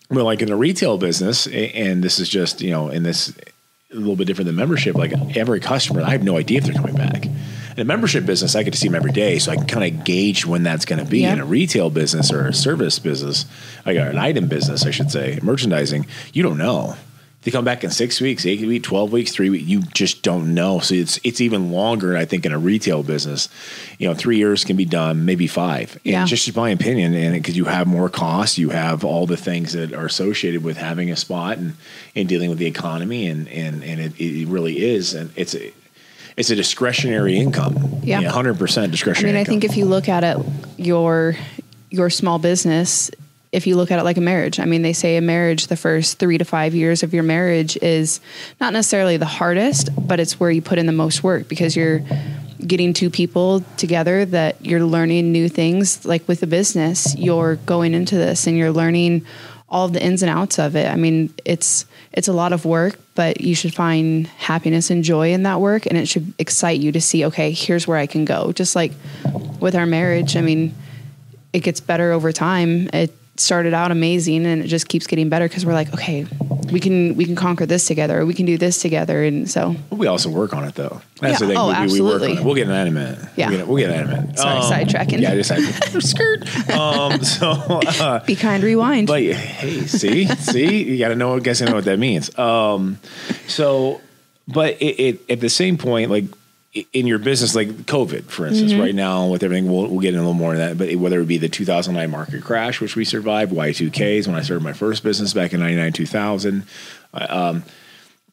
well, 0.09 0.25
like 0.25 0.41
in 0.41 0.47
the 0.47 0.55
retail 0.55 0.97
business, 0.97 1.45
and 1.47 2.03
this 2.03 2.19
is 2.19 2.29
just 2.29 2.61
you 2.61 2.71
know, 2.71 2.89
in 2.89 3.03
this 3.03 3.31
a 3.91 3.95
little 3.95 4.15
bit 4.15 4.25
different 4.25 4.47
than 4.47 4.55
membership. 4.55 4.95
Like 4.95 5.13
every 5.37 5.59
customer, 5.59 6.01
I 6.01 6.09
have 6.11 6.23
no 6.23 6.37
idea 6.37 6.57
if 6.59 6.63
they're 6.63 6.73
coming 6.73 6.95
back. 6.95 7.25
In 7.25 7.79
a 7.79 7.85
membership 7.85 8.25
business, 8.25 8.55
I 8.55 8.63
get 8.63 8.73
to 8.73 8.79
see 8.79 8.87
them 8.87 8.95
every 8.95 9.11
day, 9.11 9.39
so 9.39 9.51
I 9.51 9.55
can 9.55 9.65
kind 9.65 9.99
of 9.99 10.03
gauge 10.03 10.45
when 10.45 10.63
that's 10.63 10.85
going 10.85 11.03
to 11.03 11.09
be. 11.09 11.23
In 11.33 11.39
a 11.39 11.45
retail 11.45 11.89
business 11.89 12.31
or 12.31 12.47
a 12.47 12.53
service 12.53 12.99
business, 12.99 13.45
like 13.85 13.97
an 13.97 14.17
item 14.17 14.47
business, 14.47 14.85
I 14.85 14.91
should 14.91 15.11
say, 15.11 15.39
merchandising, 15.41 16.05
you 16.33 16.43
don't 16.43 16.57
know. 16.57 16.95
They 17.43 17.51
come 17.51 17.65
back 17.65 17.83
in 17.83 17.89
six 17.91 18.21
weeks, 18.21 18.45
eight 18.45 18.61
weeks, 18.65 18.87
twelve 18.87 19.11
weeks, 19.11 19.31
three 19.33 19.49
weeks. 19.49 19.65
You 19.65 19.81
just 19.93 20.21
don't 20.23 20.53
know. 20.53 20.79
So 20.79 20.95
it's 20.95 21.19
it's 21.25 21.41
even 21.41 21.71
longer. 21.71 22.15
I 22.15 22.23
think 22.25 22.45
in 22.45 22.53
a 22.53 22.57
retail 22.57 23.03
business, 23.03 23.49
you 23.99 24.07
know, 24.07 24.13
three 24.13 24.37
years 24.37 24.63
can 24.63 24.77
be 24.77 24.85
done, 24.85 25.25
maybe 25.25 25.47
five. 25.47 25.93
And 26.05 26.13
Yeah. 26.13 26.25
just 26.25 26.55
my 26.55 26.69
opinion, 26.69 27.13
and 27.13 27.33
because 27.33 27.57
you 27.57 27.65
have 27.65 27.85
more 27.85 28.07
costs, 28.09 28.57
you 28.57 28.69
have 28.69 29.03
all 29.03 29.25
the 29.27 29.35
things 29.35 29.73
that 29.73 29.93
are 29.93 30.05
associated 30.05 30.63
with 30.63 30.77
having 30.77 31.11
a 31.11 31.15
spot 31.17 31.57
and, 31.57 31.73
and 32.15 32.29
dealing 32.29 32.49
with 32.49 32.59
the 32.59 32.65
economy, 32.67 33.27
and 33.27 33.47
and 33.49 33.83
and 33.83 33.99
it, 33.99 34.13
it 34.21 34.47
really 34.47 34.81
is, 34.83 35.13
and 35.13 35.29
it's 35.35 35.53
a 35.53 35.73
it's 36.37 36.49
a 36.49 36.55
discretionary 36.55 37.37
income, 37.37 37.99
Yeah. 38.03 38.21
hundred 38.21 38.57
percent 38.57 38.91
discretionary. 38.91 39.31
I 39.31 39.33
mean, 39.33 39.37
I 39.37 39.39
income. 39.41 39.51
think 39.59 39.63
if 39.65 39.75
you 39.77 39.83
look 39.85 40.07
at 40.07 40.23
it, 40.23 40.37
your 40.77 41.35
your 41.89 42.09
small 42.09 42.39
business, 42.39 43.11
if 43.53 43.67
you 43.67 43.75
look 43.75 43.91
at 43.91 43.99
it 43.99 44.03
like 44.03 44.17
a 44.17 44.21
marriage, 44.21 44.59
I 44.59 44.65
mean, 44.65 44.81
they 44.81 44.93
say 44.93 45.15
a 45.15 45.21
marriage, 45.21 45.67
the 45.67 45.77
first 45.77 46.17
three 46.17 46.39
to 46.39 46.43
five 46.43 46.73
years 46.73 47.03
of 47.03 47.13
your 47.13 47.23
marriage 47.23 47.77
is 47.77 48.19
not 48.59 48.73
necessarily 48.73 49.15
the 49.15 49.27
hardest, 49.27 49.89
but 49.95 50.19
it's 50.19 50.39
where 50.39 50.49
you 50.49 50.61
put 50.61 50.79
in 50.79 50.87
the 50.87 50.91
most 50.91 51.23
work 51.23 51.47
because 51.47 51.75
you're 51.75 52.01
getting 52.65 52.93
two 52.93 53.11
people 53.11 53.61
together 53.77 54.25
that 54.25 54.65
you're 54.65 54.83
learning 54.83 55.31
new 55.31 55.47
things. 55.47 56.03
Like 56.03 56.27
with 56.27 56.41
a 56.41 56.47
business, 56.47 57.15
you're 57.15 57.57
going 57.57 57.93
into 57.93 58.15
this 58.15 58.47
and 58.47 58.57
you're 58.57 58.71
learning 58.71 59.25
all 59.69 59.87
the 59.87 60.03
ins 60.03 60.23
and 60.23 60.31
outs 60.31 60.57
of 60.57 60.75
it. 60.75 60.87
I 60.87 60.95
mean, 60.95 61.31
it's 61.45 61.85
it's 62.11 62.27
a 62.27 62.33
lot 62.33 62.53
of 62.53 62.65
work, 62.65 62.97
but 63.13 63.41
you 63.41 63.53
should 63.53 63.73
find 63.73 64.27
happiness 64.27 64.89
and 64.89 65.03
joy 65.03 65.31
in 65.31 65.43
that 65.43 65.61
work 65.61 65.85
and 65.85 65.97
it 65.97 66.07
should 66.07 66.33
excite 66.39 66.79
you 66.79 66.91
to 66.91 67.01
see, 67.01 67.25
okay, 67.25 67.51
here's 67.51 67.87
where 67.87 67.97
I 67.97 68.07
can 68.07 68.25
go. 68.25 68.51
Just 68.51 68.75
like 68.75 68.93
with 69.59 69.75
our 69.75 69.85
marriage, 69.85 70.35
I 70.35 70.41
mean, 70.41 70.73
it 71.53 71.59
gets 71.59 71.79
better 71.79 72.11
over 72.11 72.31
time. 72.31 72.89
It 72.93 73.15
started 73.35 73.73
out 73.73 73.91
amazing 73.91 74.45
and 74.45 74.63
it 74.63 74.67
just 74.67 74.87
keeps 74.87 75.07
getting 75.07 75.27
better 75.29 75.47
because 75.47 75.65
we're 75.65 75.73
like, 75.73 75.91
okay, 75.93 76.25
we 76.71 76.79
can 76.79 77.15
we 77.15 77.25
can 77.25 77.35
conquer 77.35 77.65
this 77.65 77.87
together, 77.87 78.25
we 78.25 78.33
can 78.33 78.45
do 78.45 78.57
this 78.57 78.79
together. 78.81 79.23
And 79.23 79.49
so 79.49 79.75
we 79.89 80.07
also 80.07 80.29
work 80.29 80.53
on 80.53 80.63
it 80.63 80.75
though. 80.75 81.01
That's 81.19 81.41
Yeah. 81.41 81.47
the 81.47 81.53
thing. 81.53 81.57
Oh, 81.57 81.67
we, 81.67 81.71
we 81.71 81.73
work 81.73 81.77
on 81.77 81.83
absolutely. 81.83 82.33
it. 82.33 82.43
We'll 82.45 82.55
get 82.55 82.63
in 82.63 82.69
that 82.69 82.87
in 82.87 82.93
minute. 82.93 83.19
Yeah. 83.35 83.49
We'll 83.49 83.57
get, 83.57 83.67
we'll 83.67 83.77
get 83.77 83.89
in 83.89 83.95
that 83.97 84.05
in 84.05 84.19
a 84.19 84.21
minute. 84.21 84.39
Sorry, 84.39 84.85
sidetracking. 84.85 85.19
Yeah, 85.21 85.35
just 85.35 85.49
side- 85.49 86.01
skirt. 86.03 86.69
Um, 86.71 87.23
so. 87.23 87.47
Uh, 87.49 88.23
be 88.25 88.35
kind, 88.35 88.63
rewind. 88.63 89.07
But 89.07 89.21
hey, 89.23 89.81
see, 89.87 90.27
see, 90.27 90.83
you 90.83 90.99
got 90.99 91.09
to 91.09 91.15
know. 91.15 91.35
I 91.35 91.39
guess 91.39 91.61
I 91.61 91.65
know 91.65 91.75
what 91.75 91.85
that 91.85 91.99
means. 91.99 92.37
Um, 92.37 92.99
so, 93.47 94.01
but 94.47 94.81
it, 94.81 94.99
it 94.99 95.31
at 95.31 95.39
the 95.39 95.49
same 95.49 95.77
point, 95.77 96.11
like 96.11 96.25
in 96.91 97.05
your 97.05 97.19
business, 97.19 97.53
like 97.55 97.69
COVID, 97.69 98.23
for 98.25 98.47
instance, 98.47 98.71
Mm-hmm. 98.71 98.81
right 98.81 98.95
now 98.95 99.27
with 99.27 99.43
everything, 99.43 99.71
we'll, 99.71 99.87
we'll 99.87 99.99
get 99.99 100.09
in 100.13 100.19
a 100.19 100.21
little 100.23 100.33
more 100.33 100.53
of 100.53 100.57
that. 100.57 100.77
But 100.77 100.89
it- 100.89 100.95
whether 100.95 101.21
it 101.21 101.27
be 101.27 101.37
the 101.37 101.49
2009 101.49 102.09
market 102.09 102.43
crash, 102.43 102.81
which 102.81 102.95
we 102.95 103.05
survived, 103.05 103.51
Y2Ks 103.51 104.25
when 104.27 104.35
I 104.35 104.41
started 104.41 104.63
my 104.63 104.73
first 104.73 105.03
business 105.03 105.33
back 105.33 105.53
in 105.53 105.59
99, 105.59 105.93
2000. 105.93 106.63
Um, 107.13 107.63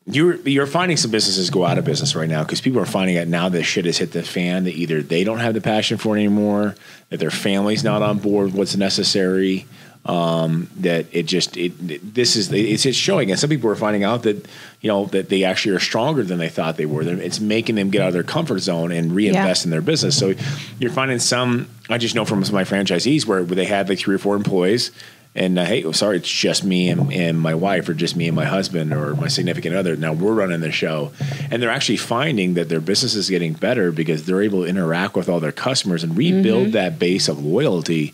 you're 0.06 0.37
you're 0.48 0.66
finding 0.66 0.96
some 0.96 1.10
businesses 1.10 1.50
go 1.50 1.64
out 1.64 1.76
of 1.76 1.84
business 1.84 2.14
right 2.16 2.28
now 2.28 2.42
because 2.42 2.60
people 2.62 2.81
are 2.81 2.87
finding 2.87 3.19
out 3.19 3.29
now 3.29 3.48
that 3.50 3.62
shit 3.65 3.84
has 3.84 3.98
hit 3.98 4.12
the 4.12 4.22
fan 4.22 4.65
that 4.65 4.74
either 4.74 5.03
they 5.03 5.22
don't 5.24 5.38
have 5.38 5.53
the 5.55 5.60
passion 5.60 5.98
for 5.98 6.17
it 6.17 6.20
anymore, 6.20 6.74
that 7.10 7.20
their 7.20 7.31
family's 7.31 7.84
not 7.84 8.00
on 8.03 8.19
board 8.19 8.46
with 8.46 8.55
what's 8.55 8.76
necessary, 8.76 9.67
um, 10.10 10.69
that 10.81 11.06
it 11.12 11.24
just 11.26 11.56
it, 11.56 11.72
it- 11.88 12.14
this 12.14 12.34
is 12.36 12.52
it's 12.52 12.84
it's 12.84 12.96
showing, 12.98 13.31
and 13.31 13.38
some 13.38 13.48
people 13.50 13.70
are 13.70 13.76
finding 13.76 14.02
out 14.05 14.24
that 14.24 14.46
you 14.81 14.88
know 14.88 15.06
that 15.06 15.29
they 15.29 15.44
actually 15.44 15.76
are 15.76 15.81
stronger 15.81 16.22
than 16.24 16.38
they 16.38 16.48
thought 16.48 16.76
they 16.76 16.86
were. 16.86 17.02
It's 17.02 17.38
making 17.40 17.76
them 17.76 17.90
get 17.90 18.02
out 18.02 18.08
of 18.08 18.14
their 18.14 18.22
comfort 18.24 18.58
zone 18.60 18.90
and 18.90 19.12
reinvest 19.12 19.62
Yeah. 19.62 19.67
in 19.67 19.70
their 19.70 19.82
business. 19.82 20.19
So 20.19 20.34
you're 20.79 20.90
finding 20.90 21.19
some. 21.20 21.69
I 21.88 21.98
just 21.98 22.14
know 22.14 22.24
from 22.24 22.44
some 22.44 22.56
of 22.56 22.70
my 22.70 22.76
franchisees 22.76 23.24
where, 23.26 23.43
where 23.44 23.56
they 23.56 23.64
had 23.67 23.88
like 23.88 23.98
three 23.98 24.14
or 24.17 24.19
four 24.19 24.36
employees. 24.36 24.90
And 25.32 25.60
uh, 25.60 25.64
hey, 25.64 25.93
sorry, 25.93 26.17
it's 26.17 26.29
just 26.29 26.64
me 26.64 26.88
and, 26.90 27.12
and 27.12 27.38
my 27.40 27.55
wife, 27.55 27.88
or 27.88 27.94
just 27.94 28.17
me 28.17 28.26
and 28.26 28.34
my 28.34 28.46
husband, 28.46 28.93
or 28.93 29.14
my 29.14 29.29
significant 29.29 29.76
other. 29.76 29.94
Now 29.94 30.12
we're 30.12 30.32
running 30.34 30.58
the 30.60 30.72
show, 30.72 31.12
and 31.52 31.62
they're 31.62 31.70
actually 31.70 31.98
finding 31.98 32.55
that 32.55 32.69
their 32.69 32.81
business 32.81 33.14
is 33.14 33.31
getting 33.31 33.52
better 33.52 33.93
because 33.93 34.24
they're 34.26 34.43
able 34.43 34.64
to 34.64 34.69
interact 34.69 35.14
with 35.14 35.29
all 35.29 35.38
their 35.38 35.52
customers 35.52 36.02
and 36.02 36.17
rebuild 36.17 36.72
that 36.72 36.98
base 36.98 37.29
of 37.29 37.44
loyalty. 37.44 38.12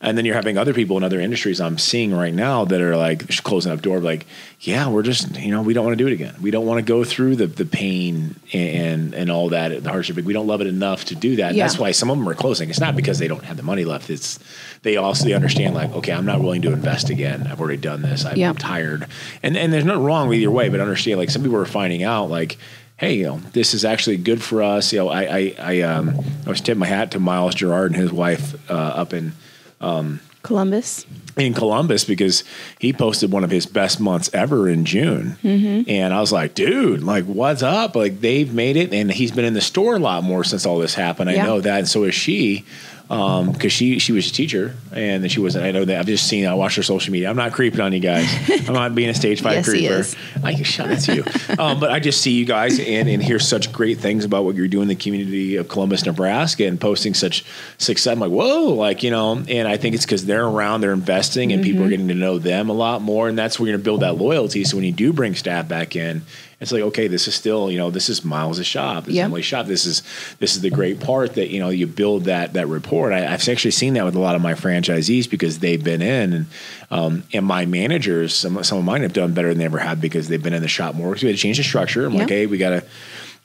And 0.00 0.16
then 0.16 0.24
you're 0.24 0.36
having 0.36 0.56
other 0.56 0.72
people 0.72 0.96
in 0.96 1.02
other 1.02 1.18
industries 1.18 1.60
I'm 1.60 1.76
seeing 1.76 2.14
right 2.14 2.32
now 2.32 2.64
that 2.66 2.80
are 2.80 2.96
like 2.96 3.28
closing 3.42 3.72
up 3.72 3.82
door, 3.82 3.98
like, 3.98 4.26
yeah, 4.60 4.88
we're 4.88 5.02
just, 5.02 5.36
you 5.36 5.50
know, 5.50 5.60
we 5.62 5.74
don't 5.74 5.84
want 5.84 5.98
to 5.98 6.04
do 6.04 6.06
it 6.06 6.12
again. 6.12 6.36
We 6.40 6.52
don't 6.52 6.66
want 6.66 6.78
to 6.78 6.82
go 6.84 7.02
through 7.02 7.34
the 7.34 7.48
the 7.48 7.64
pain 7.64 8.36
and 8.52 9.12
and 9.12 9.28
all 9.28 9.48
that, 9.48 9.82
the 9.82 9.90
hardship. 9.90 10.14
We 10.16 10.32
don't 10.32 10.46
love 10.46 10.60
it 10.60 10.68
enough 10.68 11.06
to 11.06 11.16
do 11.16 11.36
that. 11.36 11.54
Yeah. 11.56 11.64
That's 11.64 11.80
why 11.80 11.90
some 11.90 12.10
of 12.10 12.16
them 12.18 12.28
are 12.28 12.34
closing. 12.34 12.70
It's 12.70 12.78
not 12.78 12.94
because 12.94 13.18
they 13.18 13.26
don't 13.26 13.42
have 13.42 13.56
the 13.56 13.64
money 13.64 13.84
left. 13.84 14.08
It's 14.08 14.38
they 14.82 14.96
also 14.96 15.24
they 15.24 15.32
understand 15.32 15.74
like, 15.74 15.90
okay, 15.92 16.12
I'm 16.12 16.26
not 16.26 16.40
willing 16.40 16.62
to 16.62 16.72
invest 16.72 17.10
again. 17.10 17.48
I've 17.48 17.60
already 17.60 17.78
done 17.78 18.02
this. 18.02 18.24
I'm 18.24 18.36
Yeah. 18.36 18.52
tired. 18.52 19.06
And 19.42 19.56
and 19.56 19.72
there's 19.72 19.84
nothing 19.84 20.04
wrong 20.04 20.28
with 20.28 20.38
either 20.38 20.50
way, 20.50 20.68
but 20.68 20.78
understand 20.78 21.18
like 21.18 21.30
some 21.30 21.42
people 21.42 21.58
are 21.58 21.64
finding 21.64 22.04
out 22.04 22.30
like, 22.30 22.56
hey, 22.98 23.14
you 23.14 23.24
know, 23.24 23.38
this 23.52 23.74
is 23.74 23.84
actually 23.84 24.16
good 24.18 24.40
for 24.44 24.62
us. 24.62 24.92
You 24.92 25.00
know, 25.00 25.08
I 25.08 25.22
I 25.38 25.54
I 25.58 25.80
um 25.80 26.20
I 26.46 26.50
was 26.50 26.60
tipping 26.60 26.78
my 26.78 26.86
hat 26.86 27.10
to 27.12 27.18
Miles 27.18 27.56
Gerard 27.56 27.90
and 27.90 28.00
his 28.00 28.12
wife 28.12 28.54
uh, 28.70 28.74
up 28.74 29.12
in 29.12 29.32
Columbus. 29.80 31.04
in 31.36 31.52
Columbus 31.54 32.04
because 32.04 32.42
he 32.78 32.92
posted 32.92 33.30
one 33.30 33.44
of 33.44 33.50
his 33.50 33.66
best 33.66 34.00
months 34.00 34.30
ever 34.32 34.68
in 34.68 34.84
June. 34.84 35.36
Mm-hmm. 35.42 35.90
And 35.90 36.14
I 36.14 36.20
was 36.20 36.32
like, 36.32 36.54
dude, 36.54 37.02
like, 37.02 37.24
what's 37.24 37.62
up? 37.62 37.94
Like, 37.96 38.20
they've 38.20 38.52
made 38.52 38.76
it. 38.76 38.92
And 38.94 39.10
he's 39.10 39.30
been 39.32 39.44
in 39.44 39.54
the 39.54 39.60
store 39.60 39.96
a 39.96 39.98
lot 39.98 40.22
more 40.24 40.44
since 40.44 40.64
all 40.64 40.78
this 40.78 40.94
happened. 40.94 41.28
I 41.30 41.34
Yeah. 41.34 41.46
know 41.46 41.60
that. 41.60 41.78
And 41.80 41.88
so 41.88 42.04
is 42.04 42.14
she. 42.14 42.64
Um, 43.10 43.54
cause 43.54 43.72
she, 43.72 43.98
she 43.98 44.12
was 44.12 44.28
a 44.28 44.32
teacher 44.32 44.74
and 44.92 45.22
then 45.22 45.30
she 45.30 45.40
wasn't, 45.40 45.64
I 45.64 45.70
know 45.70 45.82
that 45.82 45.98
I've 45.98 46.06
just 46.06 46.28
seen, 46.28 46.46
I 46.46 46.52
watched 46.52 46.76
her 46.76 46.82
social 46.82 47.10
media. 47.10 47.30
I'm 47.30 47.36
not 47.36 47.52
creeping 47.52 47.80
on 47.80 47.94
you 47.94 48.00
guys. 48.00 48.28
I'm 48.68 48.74
not 48.74 48.94
being 48.94 49.08
a 49.08 49.14
stage 49.14 49.40
five 49.40 49.66
Yes, 49.74 50.14
creeper. 50.14 50.46
I 50.46 50.52
can 50.52 50.64
shut 50.64 50.90
it 50.90 50.98
to 51.00 51.14
you. 51.16 51.24
Um, 51.58 51.80
but 51.80 51.90
I 51.90 52.00
just 52.00 52.20
see 52.20 52.32
you 52.32 52.44
guys 52.44 52.78
and, 52.78 53.08
and 53.08 53.22
hear 53.22 53.38
such 53.38 53.72
great 53.72 53.98
things 53.98 54.26
about 54.26 54.44
what 54.44 54.56
you're 54.56 54.68
doing 54.68 54.82
in 54.82 54.88
the 54.88 54.94
community 54.94 55.56
of 55.56 55.68
Columbus, 55.68 56.04
Nebraska 56.04 56.66
and 56.66 56.78
posting 56.78 57.14
such 57.14 57.46
success. 57.78 58.12
I'm 58.12 58.20
like, 58.20 58.30
whoa, 58.30 58.74
like, 58.74 59.02
you 59.02 59.10
know, 59.10 59.42
and 59.48 59.66
I 59.66 59.78
think 59.78 59.94
it's 59.94 60.04
because 60.04 60.26
they're 60.26 60.44
around, 60.44 60.82
they're 60.82 60.92
investing 60.92 61.52
and 61.52 61.62
people 61.62 61.84
are 61.84 61.88
getting 61.88 62.08
to 62.08 62.14
know 62.14 62.38
them 62.38 62.68
a 62.68 62.74
lot 62.74 63.00
more. 63.00 63.28
And 63.28 63.38
that's 63.38 63.58
where 63.58 63.68
you're 63.68 63.78
going 63.78 63.82
to 63.82 63.84
build 63.84 64.00
that 64.02 64.22
loyalty. 64.22 64.64
So 64.64 64.76
when 64.76 64.84
you 64.84 64.92
do 64.92 65.14
bring 65.14 65.34
staff 65.34 65.66
back 65.66 65.96
in, 65.96 66.22
it's 66.60 66.72
like, 66.72 66.82
okay, 66.82 67.06
this 67.06 67.28
is 67.28 67.34
still, 67.36 67.70
you 67.70 67.78
know, 67.78 67.88
this 67.90 68.08
is 68.08 68.24
Miles' 68.24 68.66
shop. 68.66 69.04
This 69.04 69.14
Yep. 69.14 69.22
is 69.22 69.24
Emily's 69.26 69.44
shop. 69.44 69.66
This 69.66 69.86
is, 69.86 70.02
this 70.40 70.56
is 70.56 70.62
the 70.62 70.70
great 70.70 70.98
part 70.98 71.34
that, 71.34 71.50
you 71.50 71.60
know, 71.60 71.68
you 71.68 71.86
build 71.86 72.24
that, 72.24 72.54
that 72.54 72.66
rapport. 72.66 73.12
I, 73.12 73.32
I've 73.32 73.48
actually 73.48 73.70
seen 73.70 73.94
that 73.94 74.04
with 74.04 74.16
a 74.16 74.18
lot 74.18 74.34
of 74.34 74.42
my 74.42 74.54
franchisees 74.54 75.30
because 75.30 75.60
they've 75.60 75.82
been 75.82 76.02
in 76.02 76.32
and, 76.32 76.46
um, 76.90 77.22
and 77.32 77.46
my 77.46 77.64
managers, 77.64 78.34
some, 78.34 78.62
some 78.64 78.78
of 78.78 78.84
mine 78.84 79.02
have 79.02 79.12
done 79.12 79.34
better 79.34 79.50
than 79.50 79.58
they 79.58 79.66
ever 79.66 79.78
have 79.78 80.00
because 80.00 80.26
they've 80.26 80.42
been 80.42 80.52
in 80.52 80.62
the 80.62 80.68
shop 80.68 80.96
more. 80.96 81.16
So 81.16 81.22
we 81.26 81.28
had 81.28 81.36
to 81.36 81.42
change 81.42 81.58
the 81.58 81.62
structure. 81.62 82.04
I'm 82.04 82.14
like, 82.14 82.28
hey, 82.28 82.46
we 82.46 82.58
got 82.58 82.70
to, 82.70 82.84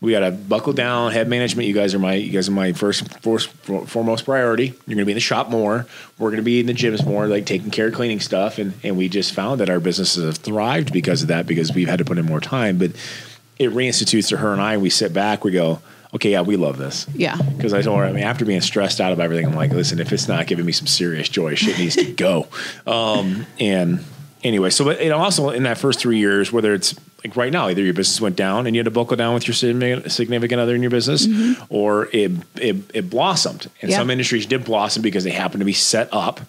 we 0.03 0.11
got 0.11 0.19
to 0.19 0.31
buckle 0.31 0.73
down. 0.73 1.13
Head 1.13 1.29
management, 1.29 1.65
you 1.65 1.73
guys 1.73 1.95
are 1.95 1.99
my, 1.99 2.15
you 2.15 2.29
guys 2.29 2.49
are 2.49 2.51
my 2.51 2.73
first, 2.73 3.21
first 3.21 3.47
foremost 3.49 4.25
priority. 4.25 4.65
You're 4.65 4.95
going 4.95 4.97
to 4.97 5.05
be 5.05 5.13
in 5.13 5.15
the 5.15 5.21
shop 5.21 5.49
more. 5.49 5.87
We're 6.19 6.29
going 6.29 6.41
to 6.41 6.43
be 6.43 6.59
in 6.59 6.65
the 6.65 6.73
gyms 6.73 7.05
more, 7.05 7.25
like 7.25 7.45
taking 7.45 7.71
care 7.71 7.87
of 7.87 7.93
cleaning 7.93 8.19
stuff. 8.19 8.57
And 8.57 8.73
and 8.83 8.97
we 8.97 9.07
just 9.07 9.33
found 9.33 9.61
that 9.61 9.69
our 9.69 9.79
businesses 9.79 10.25
have 10.25 10.35
thrived 10.35 10.91
because 10.91 11.21
of 11.21 11.29
that 11.29 11.47
because 11.47 11.71
we've 11.73 11.87
had 11.87 11.99
to 11.99 12.05
put 12.05 12.17
in 12.17 12.25
more 12.25 12.41
time. 12.41 12.77
But 12.77 12.91
it 13.57 13.71
reinstitutes 13.71 14.27
to 14.27 14.37
her 14.37 14.51
and 14.51 14.61
I. 14.61 14.75
We 14.75 14.89
sit 14.89 15.13
back. 15.13 15.45
We 15.45 15.51
go, 15.51 15.79
okay, 16.13 16.31
yeah, 16.31 16.41
we 16.41 16.57
love 16.57 16.77
this. 16.77 17.07
Yeah. 17.13 17.37
Because 17.37 17.73
I 17.73 17.81
told 17.81 17.99
her, 17.99 18.05
I 18.05 18.11
mean, 18.11 18.25
after 18.25 18.43
being 18.43 18.59
stressed 18.59 18.99
out 18.99 19.13
of 19.13 19.21
everything, 19.21 19.45
I'm 19.45 19.55
like, 19.55 19.71
listen, 19.71 20.01
if 20.01 20.11
it's 20.11 20.27
not 20.27 20.47
giving 20.47 20.65
me 20.65 20.73
some 20.73 20.87
serious 20.87 21.29
joy, 21.29 21.55
shit 21.55 21.77
needs 21.79 21.95
to 21.95 22.11
go. 22.11 22.47
Um, 22.85 23.45
and 23.59 24.03
anyway, 24.43 24.69
so 24.69 24.85
but, 24.85 25.03
you 25.03 25.13
also 25.13 25.49
in 25.49 25.63
that 25.63 25.77
first 25.77 25.99
three 25.99 26.17
years, 26.19 26.51
whether 26.51 26.73
it's 26.73 26.95
like 27.23 27.35
right 27.35 27.51
now, 27.51 27.69
either 27.69 27.81
your 27.81 27.93
business 27.93 28.19
went 28.19 28.35
down 28.35 28.67
and 28.67 28.75
you 28.75 28.79
had 28.79 28.85
to 28.85 28.91
buckle 28.91 29.15
down 29.15 29.33
with 29.33 29.47
your 29.47 29.55
significant 29.55 30.59
other 30.59 30.75
in 30.75 30.81
your 30.81 30.91
business, 30.91 31.25
mm-hmm. 31.25 31.63
or 31.69 32.09
it, 32.11 32.31
it 32.55 32.75
it 32.93 33.09
blossomed. 33.09 33.69
And 33.81 33.89
Yeah. 33.91 33.97
some 33.97 34.09
industries 34.09 34.45
did 34.45 34.65
blossom 34.65 35.01
because 35.01 35.23
they 35.23 35.31
happened 35.31 35.61
to 35.61 35.65
be 35.65 35.73
set 35.73 36.09
up 36.11 36.41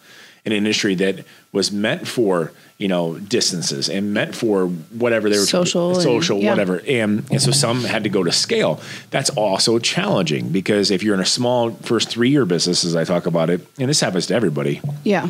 in 0.44 0.52
an 0.52 0.58
industry 0.58 0.94
that 0.96 1.24
was 1.52 1.72
meant 1.72 2.06
for 2.06 2.52
you 2.76 2.88
know 2.88 3.16
distances 3.18 3.88
and 3.88 4.12
meant 4.12 4.34
for 4.34 4.66
whatever 4.66 5.30
they 5.30 5.38
were 5.38 5.44
Social 5.46 5.94
and- 5.94 6.02
social 6.02 6.40
yeah. 6.40 6.50
whatever 6.50 6.82
and, 6.86 7.24
and 7.30 7.40
so 7.40 7.52
some 7.52 7.84
had 7.84 8.02
to 8.02 8.10
go 8.10 8.24
to 8.24 8.32
scale 8.32 8.80
that's 9.10 9.30
also 9.30 9.78
challenging 9.78 10.48
because 10.48 10.90
if 10.90 11.02
you're 11.04 11.14
in 11.14 11.20
a 11.20 11.24
small 11.26 11.70
first 11.70 12.08
three 12.08 12.30
year 12.30 12.44
business 12.44 12.84
as 12.84 12.96
i 12.96 13.04
talk 13.04 13.26
about 13.26 13.48
it 13.48 13.64
and 13.78 13.88
this 13.88 14.00
happens 14.00 14.26
to 14.26 14.34
everybody 14.34 14.80
Yeah. 15.04 15.28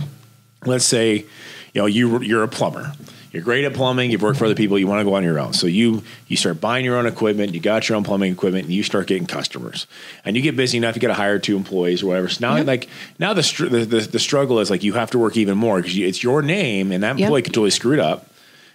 let's 0.65 0.87
say 0.87 1.27
you 1.75 1.83
know 1.83 1.87
you 1.87 2.21
you're 2.23 2.43
a 2.43 2.49
plumber. 2.49 2.93
You're 3.33 3.43
great 3.43 3.65
at 3.65 3.75
plumbing. 3.75 4.13
You've 4.13 4.23
worked 4.23 4.39
for 4.39 4.45
other 4.45 4.55
people. 4.55 4.79
You 4.79 4.87
want 4.87 5.01
to 5.01 5.05
go 5.05 5.15
on 5.15 5.25
your 5.25 5.41
own. 5.41 5.55
So 5.55 5.67
you 5.67 6.05
you 6.29 6.37
start 6.37 6.61
buying 6.61 6.85
your 6.85 6.97
own 6.97 7.05
equipment. 7.07 7.53
You 7.53 7.59
got 7.59 7.89
your 7.89 7.97
own 7.97 8.05
plumbing 8.05 8.33
equipment 8.33 8.67
and 8.67 8.73
you 8.73 8.85
start 8.85 9.09
getting 9.09 9.27
customers. 9.27 9.89
And 10.25 10.37
you 10.37 10.43
get 10.43 10.57
busy 10.57 10.79
enough 10.79 10.95
you 10.95 11.01
got 11.03 11.09
to 11.09 11.15
hire 11.15 11.41
two 11.41 11.57
employees 11.57 12.05
or 12.05 12.07
whatever. 12.07 12.29
So 12.29 12.47
now 12.49 12.63
like 12.63 12.89
now 13.19 13.33
the, 13.35 13.43
str- 13.43 13.67
the, 13.67 13.85
the 13.85 14.01
the 14.03 14.19
struggle 14.21 14.61
is 14.61 14.71
like 14.71 14.85
you 14.85 14.93
have 14.93 15.11
to 15.11 15.19
work 15.19 15.37
even 15.37 15.59
more 15.59 15.83
because 15.83 15.99
it's 15.99 16.23
your 16.23 16.43
name 16.43 16.93
and 16.93 17.03
that 17.03 17.19
Yep. 17.19 17.25
employee 17.27 17.43
could 17.43 17.55
totally 17.55 17.71
screw 17.71 17.93
it 17.95 17.99
up 18.01 18.29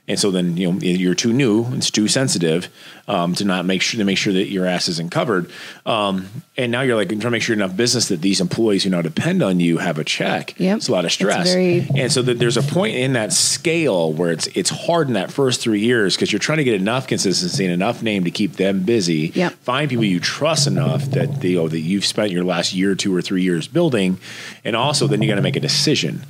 and 0.10 0.20
so 0.20 0.32
then 0.32 0.58
you 0.58 0.72
know 0.74 0.80
you're 0.80 1.16
too 1.16 1.32
new, 1.32 1.66
it's 1.74 1.90
too 1.92 2.08
sensitive 2.10 2.68
um, 3.08 3.34
to 3.36 3.46
not 3.46 3.66
make 3.66 3.82
sure 3.82 4.00
to 4.00 4.04
make 4.04 4.18
sure 4.18 4.34
that 4.34 4.50
your 4.50 4.66
ass 4.66 4.88
isn't 4.90 5.12
covered. 5.12 5.50
Um, 5.86 6.28
and 6.58 6.72
now 6.72 6.82
you're 6.82 6.96
like 6.96 7.08
trying 7.08 7.20
to 7.22 7.30
make 7.30 7.44
sure 7.44 7.56
enough 7.56 7.76
business 7.78 8.10
that 8.10 8.22
these 8.22 8.42
employees 8.42 8.84
who 8.84 8.90
now 8.90 9.02
depend 9.02 9.42
on 9.42 9.60
you 9.60 9.78
have 9.78 9.98
a 9.98 10.04
check. 10.04 10.60
Yep. 10.60 10.78
It's 10.78 10.88
a 10.90 10.92
lot 10.92 11.06
of 11.06 11.12
stress. 11.12 11.48
very- 11.54 11.88
and 11.96 12.12
so 12.12 12.22
that 12.24 12.40
there's 12.40 12.58
a 12.58 12.62
point 12.64 12.96
in 12.96 13.14
that 13.14 13.32
scale 13.32 14.12
where 14.12 14.32
it's 14.32 14.48
it's 14.48 14.70
hard 14.70 15.08
in 15.08 15.14
that 15.14 15.32
first 15.32 15.62
three 15.62 15.80
years 15.80 16.16
because 16.16 16.32
you're 16.32 16.40
trying 16.40 16.58
to 16.58 16.64
get 16.64 16.74
enough 16.76 17.08
consistency 17.08 17.64
and 17.64 17.74
enough 17.74 18.04
name 18.04 18.24
to 18.26 18.32
keep 18.32 18.54
them 18.58 18.82
busy. 18.84 19.32
Yep. 19.36 19.54
Find 19.62 19.90
people 19.90 20.06
you 20.06 20.20
trust 20.20 20.68
enough 20.68 21.06
that 21.12 21.42
they, 21.42 21.50
you 21.50 21.58
know 21.58 21.68
that 21.68 21.80
you've 21.80 22.06
spent 22.06 22.32
your 22.32 22.44
last 22.44 22.74
year, 22.74 22.96
two 22.96 23.16
or 23.16 23.22
three 23.22 23.44
years 23.44 23.68
building, 23.68 24.20
and 24.64 24.76
also 24.76 25.08
then 25.08 25.22
you 25.22 25.28
got 25.30 25.36
to 25.36 25.42
make 25.42 25.56
a 25.56 25.60
decision. 25.60 26.26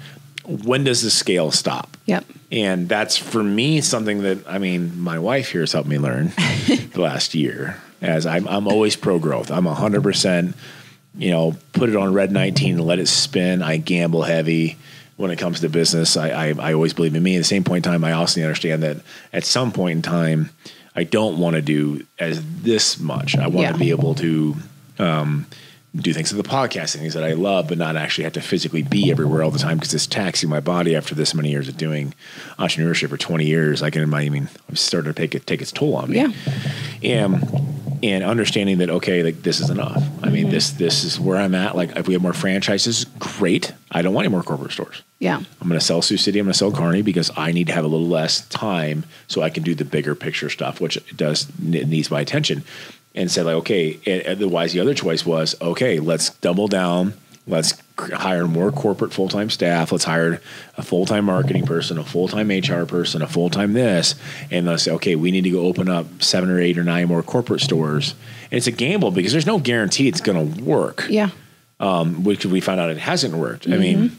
When 0.49 0.83
does 0.83 1.01
the 1.03 1.09
scale 1.11 1.51
stop? 1.51 1.95
Yep. 2.05 2.25
And 2.51 2.89
that's 2.89 3.17
for 3.17 3.43
me 3.43 3.81
something 3.81 4.23
that 4.23 4.39
I 4.47 4.57
mean, 4.57 4.99
my 4.99 5.19
wife 5.19 5.51
here 5.51 5.61
has 5.61 5.71
helped 5.73 5.87
me 5.89 5.97
learn 5.99 6.27
the 6.67 6.91
last 7.01 7.35
year. 7.35 7.81
As 8.01 8.25
I'm, 8.25 8.47
I'm 8.47 8.67
always 8.67 8.95
pro 8.95 9.19
growth. 9.19 9.51
I'm 9.51 9.65
hundred 9.65 10.03
percent. 10.03 10.55
You 11.17 11.31
know, 11.31 11.55
put 11.73 11.89
it 11.89 11.95
on 11.95 12.13
red 12.13 12.31
19 12.31 12.75
and 12.77 12.85
let 12.87 12.99
it 12.99 13.07
spin. 13.07 13.61
I 13.61 13.77
gamble 13.77 14.23
heavy 14.23 14.77
when 15.17 15.31
it 15.31 15.37
comes 15.37 15.59
to 15.59 15.69
business. 15.69 16.15
I, 16.15 16.29
I, 16.29 16.53
I 16.69 16.73
always 16.73 16.93
believe 16.93 17.13
in 17.15 17.21
me. 17.21 17.35
At 17.35 17.39
the 17.39 17.43
same 17.43 17.63
point 17.63 17.85
in 17.85 17.91
time, 17.91 18.03
I 18.05 18.13
also 18.13 18.41
understand 18.41 18.83
that 18.83 18.97
at 19.33 19.43
some 19.43 19.71
point 19.73 19.97
in 19.97 20.01
time, 20.01 20.49
I 20.95 21.03
don't 21.03 21.37
want 21.39 21.55
to 21.55 21.61
do 21.61 22.05
as 22.19 22.41
this 22.61 22.99
much. 22.99 23.35
I 23.37 23.47
want 23.47 23.67
Yeah. 23.67 23.71
to 23.73 23.77
be 23.79 23.89
able 23.89 24.15
to 24.15 24.55
um, 24.97 25.45
do 25.95 26.13
things 26.13 26.31
with 26.31 26.45
the 26.45 26.49
podcast 26.49 26.93
and 26.93 27.01
things 27.01 27.15
that 27.15 27.23
I 27.23 27.33
love, 27.33 27.67
but 27.67 27.77
not 27.77 27.95
actually 27.95 28.25
have 28.25 28.33
to 28.33 28.41
physically 28.41 28.83
be 28.83 29.09
everywhere 29.09 29.41
all 29.41 29.49
the 29.49 29.57
time 29.57 29.77
because 29.77 29.93
it's 29.93 30.05
taxing 30.05 30.49
my 30.49 30.59
body 30.59 30.95
after 30.95 31.15
this 31.15 31.33
many 31.33 31.49
years 31.49 31.67
of 31.67 31.77
doing 31.77 32.13
entrepreneurship 32.59 33.09
for 33.09 33.17
20 33.17 33.45
years. 33.45 33.81
I 33.81 33.89
can, 33.89 34.13
I 34.13 34.29
mean, 34.29 34.49
I'm 34.67 34.75
starting 34.75 35.11
to 35.11 35.19
take 35.19 35.33
it, 35.33 35.47
take 35.47 35.61
its 35.61 35.71
toll 35.71 35.95
on 35.95 36.11
me. 36.11 36.17
Yeah. 36.17 36.31
And, 37.01 37.43
and 38.03 38.23
understanding 38.23 38.77
that, 38.77 38.89
okay, 38.91 39.23
like 39.23 39.41
this 39.41 39.59
is 39.59 39.71
enough. 39.71 40.03
I 40.21 40.29
mean, 40.29 40.43
mm-hmm. 40.43 40.51
this, 40.51 40.71
this 40.71 41.03
is 41.03 41.19
where 41.19 41.37
I'm 41.37 41.55
at. 41.55 41.75
Like 41.75 41.95
if 41.95 42.07
we 42.07 42.13
have 42.13 42.21
more 42.21 42.33
franchises, 42.33 43.05
great. 43.17 43.73
I 43.91 44.03
don't 44.03 44.13
want 44.13 44.25
any 44.25 44.31
more 44.31 44.43
corporate 44.43 44.71
stores. 44.71 45.01
Yeah. 45.17 45.37
I'm 45.37 45.67
going 45.67 45.79
to 45.79 45.85
sell 45.85 46.03
Sioux 46.03 46.17
City. 46.17 46.39
I'm 46.39 46.45
going 46.45 46.53
to 46.53 46.57
sell 46.57 46.71
Kearney 46.71 47.01
because 47.01 47.31
I 47.35 47.51
need 47.51 47.67
to 47.67 47.73
have 47.73 47.83
a 47.83 47.87
little 47.87 48.07
less 48.07 48.47
time 48.47 49.05
so 49.27 49.41
I 49.41 49.49
can 49.49 49.63
do 49.63 49.73
the 49.73 49.85
bigger 49.85 50.13
picture 50.13 50.49
stuff, 50.49 50.79
which 50.79 51.03
does 51.15 51.47
needs 51.59 52.11
my 52.11 52.21
attention. 52.21 52.63
And 53.15 53.29
said 53.31 53.45
like, 53.45 53.55
okay. 53.55 53.99
and 54.05 54.25
Otherwise, 54.27 54.73
the 54.73 54.79
other 54.79 54.93
choice 54.93 55.25
was 55.25 55.55
okay. 55.61 55.99
Let's 55.99 56.29
double 56.35 56.67
down. 56.67 57.13
Let's 57.47 57.73
hire 57.97 58.47
more 58.47 58.71
corporate 58.71 59.11
full 59.11 59.27
time 59.27 59.49
staff. 59.49 59.91
Let's 59.91 60.03
hire 60.03 60.39
a 60.77 60.83
full 60.83 61.07
time 61.07 61.25
marketing 61.25 61.65
person, 61.65 61.97
a 61.97 62.03
full 62.03 62.27
time 62.27 62.49
HR 62.49 62.85
person, 62.85 63.23
a 63.23 63.27
full 63.27 63.49
time 63.49 63.73
this, 63.73 64.13
and 64.51 64.67
let's 64.67 64.83
say, 64.83 64.91
okay, 64.91 65.15
we 65.15 65.31
need 65.31 65.45
to 65.45 65.49
go 65.49 65.61
open 65.65 65.89
up 65.89 66.05
seven 66.21 66.51
or 66.51 66.59
eight 66.61 66.77
or 66.77 66.83
nine 66.83 67.07
more 67.07 67.23
corporate 67.23 67.61
stores. 67.61 68.13
And 68.51 68.57
it's 68.57 68.67
a 68.67 68.71
gamble 68.71 69.09
because 69.09 69.31
there's 69.31 69.47
no 69.47 69.57
guarantee 69.57 70.07
it's 70.07 70.21
going 70.21 70.53
to 70.55 70.63
work 70.63 71.07
Yeah. 71.09 71.29
um, 71.79 72.23
which 72.23 72.45
we 72.45 72.61
found 72.61 72.79
out 72.79 72.91
it 72.91 72.97
hasn't 72.99 73.33
worked. 73.33 73.67
I 73.67 73.77
mean, 73.77 74.15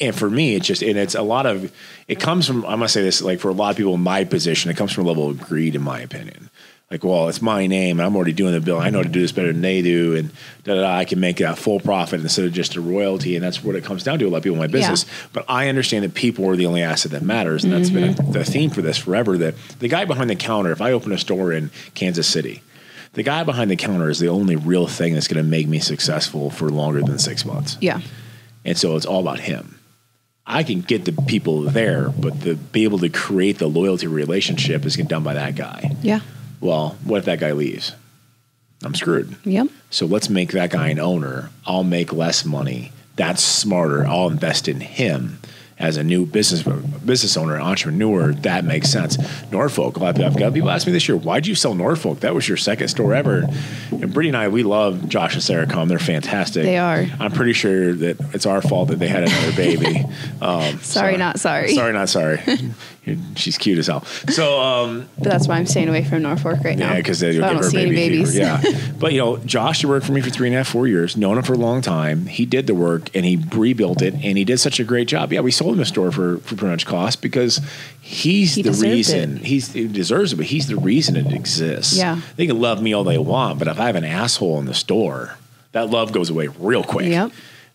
and 0.00 0.14
for 0.14 0.30
me, 0.30 0.54
it's 0.54 0.66
just, 0.66 0.82
and 0.82 0.96
it's 0.96 1.16
a 1.16 1.22
lot 1.22 1.44
of, 1.46 1.72
it 2.06 2.20
comes 2.20 2.46
from, 2.46 2.64
I'm 2.64 2.78
gonna 2.78 2.88
say 2.88 3.02
this, 3.02 3.20
like 3.20 3.40
for 3.40 3.48
a 3.48 3.52
lot 3.52 3.70
of 3.70 3.76
people 3.76 3.94
in 3.94 4.00
my 4.00 4.22
position, 4.24 4.70
it 4.70 4.76
comes 4.76 4.92
from 4.92 5.04
a 5.04 5.08
level 5.08 5.28
of 5.28 5.40
greed, 5.40 5.74
in 5.74 5.82
my 5.82 5.98
opinion. 6.00 6.50
Like, 6.92 7.04
well, 7.04 7.30
it's 7.30 7.40
my 7.40 7.66
name, 7.66 7.98
and 7.98 8.06
I'm 8.06 8.14
already 8.14 8.34
doing 8.34 8.52
the 8.52 8.60
bill. 8.60 8.78
I 8.78 8.90
know 8.90 8.98
how 8.98 9.04
to 9.04 9.08
do 9.08 9.22
this 9.22 9.32
better 9.32 9.50
than 9.50 9.62
they 9.62 9.80
do, 9.80 10.14
and 10.14 10.28
da, 10.62 10.74
da, 10.74 10.82
da, 10.82 10.94
I 10.94 11.06
can 11.06 11.20
make 11.20 11.40
a 11.40 11.56
full 11.56 11.80
profit 11.80 12.20
instead 12.20 12.44
of 12.44 12.52
just 12.52 12.76
a 12.76 12.82
royalty, 12.82 13.34
and 13.34 13.42
that's 13.42 13.64
what 13.64 13.76
it 13.76 13.82
comes 13.82 14.04
down 14.04 14.18
to. 14.18 14.26
A 14.26 14.28
lot 14.28 14.36
of 14.36 14.42
people 14.42 14.56
in 14.56 14.60
my 14.60 14.66
business, 14.66 15.06
but 15.32 15.46
I 15.48 15.68
understand 15.68 16.04
that 16.04 16.12
people 16.12 16.46
are 16.50 16.54
the 16.54 16.66
only 16.66 16.82
asset 16.82 17.12
that 17.12 17.22
matters, 17.22 17.64
and 17.64 17.72
that's 17.72 17.88
been 17.88 18.12
mm-hmm. 18.12 18.32
the 18.32 18.44
theme 18.44 18.68
for 18.68 18.82
this 18.82 18.98
forever. 18.98 19.38
That 19.38 19.54
the 19.78 19.88
guy 19.88 20.04
behind 20.04 20.28
the 20.28 20.36
counter, 20.36 20.70
if 20.70 20.82
I 20.82 20.92
open 20.92 21.12
a 21.12 21.18
store 21.18 21.50
in 21.50 21.70
Kansas 21.94 22.28
City, 22.28 22.62
the 23.14 23.22
guy 23.22 23.42
behind 23.42 23.70
the 23.70 23.76
counter 23.76 24.10
is 24.10 24.18
the 24.18 24.28
only 24.28 24.56
real 24.56 24.86
thing 24.86 25.14
that's 25.14 25.28
going 25.28 25.42
to 25.42 25.50
make 25.50 25.68
me 25.68 25.78
successful 25.78 26.50
for 26.50 26.68
longer 26.68 27.00
than 27.00 27.18
six 27.18 27.46
months. 27.46 27.78
Yeah. 27.80 28.02
And 28.66 28.76
so 28.76 28.96
it's 28.96 29.06
all 29.06 29.20
about 29.20 29.40
him. 29.40 29.78
I 30.46 30.62
can 30.62 30.82
get 30.82 31.06
the 31.06 31.12
people 31.12 31.62
there, 31.62 32.10
but 32.10 32.42
to 32.42 32.56
be 32.56 32.84
able 32.84 32.98
to 32.98 33.08
create 33.08 33.58
the 33.58 33.66
loyalty 33.66 34.08
relationship 34.08 34.84
is 34.84 34.96
done 34.96 35.22
by 35.22 35.32
that 35.34 35.54
guy. 35.54 35.96
Yeah. 36.02 36.20
Well, 36.62 36.96
what 37.04 37.18
if 37.18 37.24
that 37.26 37.40
guy 37.40 37.52
leaves? 37.52 37.92
I'm 38.84 38.94
screwed. 38.94 39.36
Yep. 39.44 39.68
So 39.90 40.06
let's 40.06 40.30
make 40.30 40.52
that 40.52 40.70
guy 40.70 40.88
an 40.88 40.98
owner. 40.98 41.50
I'll 41.66 41.84
make 41.84 42.12
less 42.12 42.44
money. 42.44 42.92
That's 43.16 43.42
smarter. 43.42 44.06
I'll 44.06 44.28
invest 44.28 44.68
in 44.68 44.80
him 44.80 45.38
as 45.82 45.96
a 45.96 46.04
new 46.04 46.24
business 46.24 46.62
business 46.62 47.36
owner, 47.36 47.60
entrepreneur, 47.60 48.32
that 48.32 48.64
makes 48.64 48.88
sense. 48.88 49.18
Norfolk, 49.50 49.96
a 49.96 50.00
lot 50.00 50.16
of, 50.16 50.24
I've 50.24 50.38
got 50.38 50.54
people 50.54 50.70
ask 50.70 50.86
me 50.86 50.92
this 50.92 51.08
year, 51.08 51.16
why'd 51.16 51.46
you 51.46 51.56
sell 51.56 51.74
Norfolk? 51.74 52.20
That 52.20 52.34
was 52.34 52.46
your 52.46 52.56
second 52.56 52.86
store 52.88 53.12
ever. 53.12 53.48
And 53.90 54.14
Brittany 54.14 54.28
and 54.28 54.36
I, 54.36 54.48
we 54.48 54.62
love 54.62 55.08
Josh 55.08 55.34
and 55.34 55.42
Sarah 55.42 55.66
Come. 55.66 55.88
They're 55.88 55.98
fantastic. 55.98 56.62
They 56.62 56.78
are. 56.78 57.04
I'm 57.18 57.32
pretty 57.32 57.52
sure 57.52 57.92
that 57.94 58.20
it's 58.32 58.46
our 58.46 58.62
fault 58.62 58.88
that 58.88 59.00
they 59.00 59.08
had 59.08 59.24
another 59.24 59.56
baby. 59.56 60.04
Um, 60.40 60.80
Sorry, 60.80 61.16
not 61.16 61.38
sorry. 61.38 61.72
Sorry, 61.72 61.92
not 61.92 62.08
sorry. 62.08 62.40
She's 63.34 63.58
cute 63.58 63.78
as 63.78 63.88
hell. 63.88 64.04
So, 64.28 64.60
um, 64.60 65.08
But 65.18 65.24
that's 65.24 65.48
why 65.48 65.56
I'm 65.56 65.66
staying 65.66 65.88
away 65.88 66.04
from 66.04 66.22
Norfolk 66.22 66.62
right 66.62 66.78
now. 66.78 66.90
yeah, 66.92 66.96
because 66.98 67.18
So 67.18 67.26
you'll 67.26 67.44
I 67.44 67.48
give 67.48 67.56
don't 67.56 67.64
her 67.64 67.70
see 67.70 67.78
any 67.82 67.90
baby 67.90 68.18
babies. 68.18 68.34
fever. 68.34 68.44
Yeah, 68.62 68.92
but 69.00 69.12
you 69.12 69.18
know, 69.18 69.38
Josh 69.38 69.84
worked 69.84 70.06
for 70.06 70.12
me 70.12 70.20
for 70.20 70.30
three 70.30 70.46
and 70.46 70.54
a 70.54 70.58
half, 70.58 70.68
four 70.68 70.86
years. 70.86 71.16
Known 71.16 71.36
him 71.38 71.42
for 71.42 71.54
a 71.54 71.58
long 71.58 71.80
time. 71.82 72.26
He 72.26 72.46
did 72.46 72.68
the 72.68 72.74
work 72.76 73.10
and 73.14 73.24
he 73.24 73.40
rebuilt 73.52 74.02
it, 74.02 74.14
and 74.14 74.38
he 74.38 74.44
did 74.44 74.58
such 74.58 74.78
a 74.78 74.84
great 74.84 75.08
job. 75.08 75.32
Yeah, 75.32 75.40
we 75.40 75.50
sold 75.50 75.74
him 75.74 75.80
a 75.80 75.84
store 75.84 76.12
for 76.12 76.38
for 76.38 76.54
pretty 76.54 76.70
much 76.70 76.86
cost 76.86 77.20
because 77.22 77.60
he's 78.00 78.54
He 78.54 78.62
the 78.62 78.70
reason. 78.70 79.38
it. 79.38 79.46
He's 79.46 79.72
he 79.72 79.88
deserves 79.88 80.32
it, 80.32 80.36
but 80.36 80.46
he's 80.46 80.68
the 80.68 80.76
reason 80.76 81.16
it 81.16 81.32
exists. 81.32 81.96
Yeah. 81.98 82.20
they 82.36 82.46
can 82.46 82.60
love 82.60 82.80
me 82.80 82.92
all 82.92 83.02
they 83.02 83.18
want, 83.18 83.58
but 83.58 83.66
if 83.66 83.80
I 83.80 83.86
have 83.86 83.96
an 83.96 84.04
asshole 84.04 84.60
in 84.60 84.66
the 84.66 84.74
store, 84.74 85.38
that 85.72 85.90
love 85.90 86.12
goes 86.12 86.30
away 86.30 86.46
real 86.58 86.84
quick. 86.84 87.06
Yep. 87.08 87.32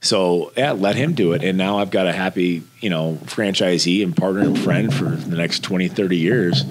So 0.08 0.54
yeah, 0.56 0.72
let 0.72 0.96
him 0.96 1.14
do 1.14 1.34
it. 1.34 1.44
And 1.44 1.58
now 1.58 1.80
I've 1.80 1.92
got 1.92 2.08
a 2.08 2.14
happy, 2.14 2.64
you 2.80 2.90
know, 2.90 3.20
franchisee 3.26 4.04
and 4.04 4.16
partner 4.16 4.42
and 4.42 4.58
friend 4.58 4.94
for 4.94 5.06
the 5.06 5.36
next 5.36 5.64
20, 5.64 5.90
30 5.90 6.18
years. 6.18 6.64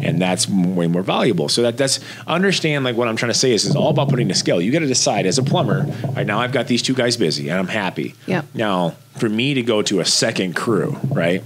And 0.00 0.22
that's 0.22 0.48
way 0.48 0.86
more 0.86 1.02
valuable. 1.02 1.48
So 1.48 1.62
that 1.62 1.76
that's 1.76 1.98
understand 2.26 2.84
like 2.84 2.96
what 2.96 3.08
I'm 3.08 3.16
trying 3.16 3.32
to 3.32 3.38
say 3.38 3.52
is 3.52 3.66
it's 3.66 3.74
all 3.74 3.90
about 3.90 4.10
putting 4.10 4.28
the 4.28 4.34
scale. 4.34 4.60
You 4.60 4.70
got 4.70 4.78
to 4.78 4.86
decide 4.86 5.26
as 5.26 5.38
a 5.38 5.42
plumber, 5.42 5.84
right 6.14 6.26
now 6.26 6.38
I've 6.38 6.52
got 6.52 6.68
these 6.68 6.82
two 6.82 6.94
guys 6.94 7.16
busy 7.16 7.48
and 7.48 7.58
I'm 7.58 7.68
happy. 7.68 8.14
Yep. 8.26 8.46
Now, 8.54 8.96
for 9.18 9.28
me 9.28 9.54
to 9.54 9.62
go 9.62 9.82
to 9.82 9.98
a 9.98 10.04
second 10.04 10.54
crew, 10.54 10.96
right? 11.10 11.42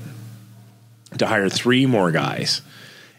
To 1.16 1.26
hire 1.26 1.48
three 1.48 1.86
more 1.86 2.10
guys. 2.10 2.60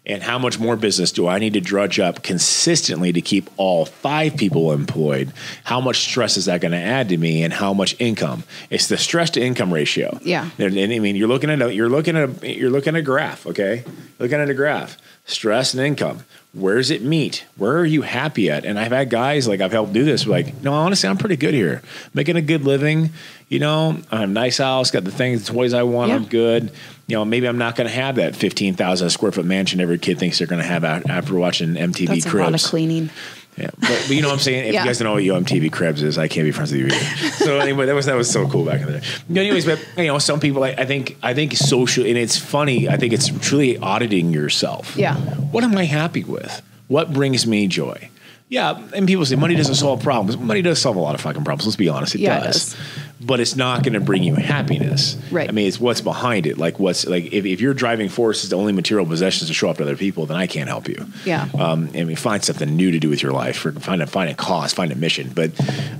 And 0.06 0.24
how 0.24 0.39
much 0.39 0.58
more 0.58 0.75
business 0.75 1.12
do 1.12 1.27
I 1.27 1.39
need 1.39 1.53
to 1.53 1.62
drudge 1.62 2.00
up 2.00 2.24
consistently 2.24 3.12
to 3.13 3.22
keep 3.22 3.50
all 3.58 3.86
five 3.86 4.38
people 4.38 4.72
employed? 4.72 5.32
How 5.65 5.79
much 5.79 5.98
stress 5.98 6.38
is 6.38 6.46
that 6.46 6.62
going 6.62 6.72
to 6.72 6.77
add 6.77 7.10
to 7.10 7.18
me, 7.18 7.44
and 7.44 7.53
how 7.53 7.74
much 7.74 7.96
income? 8.00 8.44
It's 8.70 8.88
the 8.88 8.98
stress 8.98 9.29
to 9.32 9.41
income 9.41 9.74
ratio. 9.74 10.18
Yeah. 10.24 10.50
and, 10.58 10.75
and 10.77 10.94
I 10.94 11.00
mean, 11.00 11.15
you're 11.15 11.27
looking 11.27 11.50
at 11.50 11.62
a, 11.62 11.74
you're 11.74 11.89
looking 11.89 12.18
at 12.18 12.44
a, 12.44 12.58
you're 12.58 12.72
looking 12.72 12.96
at 12.96 13.00
a 13.00 13.03
graph. 13.03 13.46
Okay, 13.46 13.84
looking 14.18 14.39
at 14.39 14.50
a 14.50 14.53
graph, 14.53 14.98
stress 15.25 15.74
and 15.74 15.84
income. 15.84 16.24
Where 16.51 16.77
does 16.77 16.89
it 16.89 17.03
meet? 17.03 17.46
Where 17.58 17.77
are 17.77 17.86
you 17.86 18.01
happy 18.01 18.50
at? 18.50 18.65
And 18.65 18.79
I've 18.79 18.91
had 18.91 19.12
guys 19.12 19.48
like 19.48 19.62
I've 19.62 19.72
helped 19.72 19.94
do 19.94 20.03
this. 20.03 20.25
Like, 20.25 20.63
no, 20.63 20.74
honestly, 20.74 21.08
I'm 21.08 21.18
pretty 21.20 21.36
good 21.36 21.53
here, 21.53 21.84
making 22.15 22.38
a 22.38 22.41
good 22.41 22.63
living. 22.63 23.12
You 23.50 23.60
know, 23.60 23.98
I 24.10 24.22
have 24.22 24.29
a 24.29 24.34
nice 24.34 24.58
house, 24.58 24.89
got 24.89 25.03
the 25.03 25.12
things, 25.12 25.46
the 25.46 25.53
toys 25.53 25.75
I 25.75 25.84
want. 25.84 26.10
Yeah. 26.10 26.15
I'm 26.15 26.25
good. 26.25 26.72
You 27.10 27.16
know, 27.16 27.25
maybe 27.25 27.48
I'm 27.48 27.58
not 27.58 27.75
going 27.75 27.88
to 27.89 27.94
have 27.94 28.18
that 28.18 28.36
15,000 28.36 29.10
square 29.10 29.32
foot 29.32 29.44
mansion 29.46 29.82
every 29.82 29.98
kid 29.98 30.20
thinks 30.20 30.38
they're 30.38 30.48
going 30.48 30.62
to 30.62 30.68
have 30.68 30.84
after 30.84 31.34
watching 31.34 31.74
MTV 31.74 32.08
That's 32.08 32.24
Cribs. 32.24 32.36
a 32.36 32.38
lot 32.51 32.54
of 32.54 32.62
cleaning. 32.62 33.10
Yeah, 33.58 33.72
but, 33.80 33.89
but 34.08 34.10
you 34.12 34.22
know 34.22 34.28
what 34.30 34.36
I'm 34.36 34.39
saying. 34.39 34.68
If 34.68 34.74
Yeah. 34.75 34.84
you 34.84 34.89
guys 34.89 35.00
don't 35.00 35.08
know 35.08 35.34
what 35.34 35.44
MTV 35.44 35.72
Cribs 35.72 36.04
is, 36.04 36.18
I 36.20 36.28
can't 36.28 36.46
be 36.46 36.51
friends 36.51 36.72
with 36.72 36.82
you 36.82 36.86
either. 36.88 37.30
so 37.32 37.60
anyway, 37.60 37.88
that 37.88 37.96
was 37.96 38.06
that 38.06 38.16
was 38.16 38.30
so 38.30 38.48
cool 38.48 38.63
back 38.63 38.82
in 38.82 38.86
the 38.94 39.00
day. 39.00 39.42
Anyways, 39.42 39.66
but 39.66 39.84
you 39.98 40.06
know, 40.06 40.20
some 40.20 40.39
people, 40.39 40.63
I, 40.63 40.70
I 40.70 40.86
think, 40.86 41.18
I 41.24 41.34
think 41.34 41.54
social, 41.54 42.06
and 42.06 42.16
it's 42.16 42.38
funny. 42.38 42.88
I 42.88 42.96
think 42.98 43.12
it's 43.12 43.28
truly 43.39 43.78
auditing 43.80 44.32
yourself. 44.32 44.96
Yeah. 44.96 45.16
What 45.16 45.63
am 45.63 45.75
I 45.75 45.86
happy 45.86 46.24
with? 46.24 46.62
What 46.88 47.12
brings 47.12 47.46
me 47.48 47.68
joy? 47.68 48.10
Yeah, 48.50 48.82
and 48.96 49.08
people 49.08 49.24
say 49.27 49.36
money 49.36 49.53
doesn't 49.56 49.75
solve 49.75 50.01
problems. 50.01 50.36
Money 50.36 50.63
does 50.63 50.82
solve 50.82 50.96
a 50.96 51.00
lot 51.00 51.13
of 51.13 51.22
fucking 51.22 51.44
problems. 51.44 51.68
Let's 51.68 51.75
be 51.75 51.88
honest, 51.88 52.15
it 52.15 52.22
Yeah, 52.22 52.39
it 52.39 52.44
does. 52.46 52.74
does. 52.74 52.82
But 53.22 53.39
it's 53.39 53.56
not 53.56 53.84
going 53.84 53.94
to 53.94 54.00
bring 54.00 54.24
you 54.24 54.34
happiness. 54.34 55.18
Right. 55.29 55.48
I 55.48 55.51
mean, 55.51 55.68
it's 55.68 55.79
what's 55.79 56.01
behind 56.01 56.48
it. 56.48 56.58
Like 56.58 56.79
what's 56.79 57.06
like 57.06 57.25
if, 57.32 57.46
if 57.46 57.62
your 57.62 57.75
driving 57.75 58.10
force 58.10 58.44
is 58.44 58.50
the 58.50 58.58
only 58.58 58.74
material 58.74 59.06
possessions 59.06 59.50
to 59.50 59.53
show 59.53 59.70
up 59.70 59.77
to 59.77 59.84
other 59.84 59.96
people, 59.98 60.25
then 60.25 60.38
I 60.38 60.48
can't 60.48 60.68
help 60.68 60.88
you. 60.88 61.06
Yeah. 61.25 61.48
Um, 61.60 61.89
I 61.94 62.06
mean, 62.06 62.15
find 62.15 62.44
something 62.44 62.75
new 62.75 62.89
to 62.91 63.00
do 63.00 63.10
with 63.10 63.22
your 63.22 63.34
life, 63.34 63.63
or 63.65 63.74
find 63.74 64.01
a 64.01 64.08
find 64.08 64.32
a 64.32 64.34
cause, 64.34 64.74
find 64.74 64.91
a 64.91 64.96
mission. 64.96 65.32
But 65.36 65.51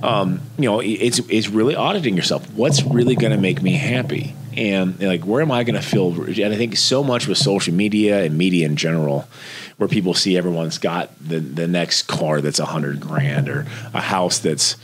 um, 0.02 0.40
you 0.58 0.64
know, 0.64 0.80
it's 0.80 1.20
it's 1.28 1.48
really 1.48 1.76
auditing 1.76 2.16
yourself. 2.16 2.50
What's 2.54 2.82
really 2.82 3.14
going 3.14 3.32
to 3.32 3.38
make 3.38 3.62
me 3.62 3.74
happy, 3.74 4.34
and 4.56 5.00
like 5.00 5.22
where 5.22 5.42
am 5.42 5.50
I 5.50 5.64
going 5.64 5.80
to 5.80 5.86
feel? 5.86 6.12
And 6.22 6.52
I 6.52 6.56
think 6.56 6.76
so 6.76 7.02
much 7.02 7.26
with 7.26 7.38
social 7.38 7.74
media 7.74 8.24
and 8.24 8.36
media 8.36 8.66
in 8.66 8.76
general, 8.76 9.28
where 9.76 9.88
people 9.88 10.14
see 10.14 10.36
everyone's 10.36 10.78
got 10.78 11.10
the 11.20 11.40
the 11.40 11.66
next 11.66 12.02
car 12.02 12.40
that's 12.40 12.58
a 12.58 12.66
hundred 12.66 13.00
grand 13.00 13.48
or 13.48 13.66
a 13.94 14.00
house 14.00 14.38
that's. 14.38 14.76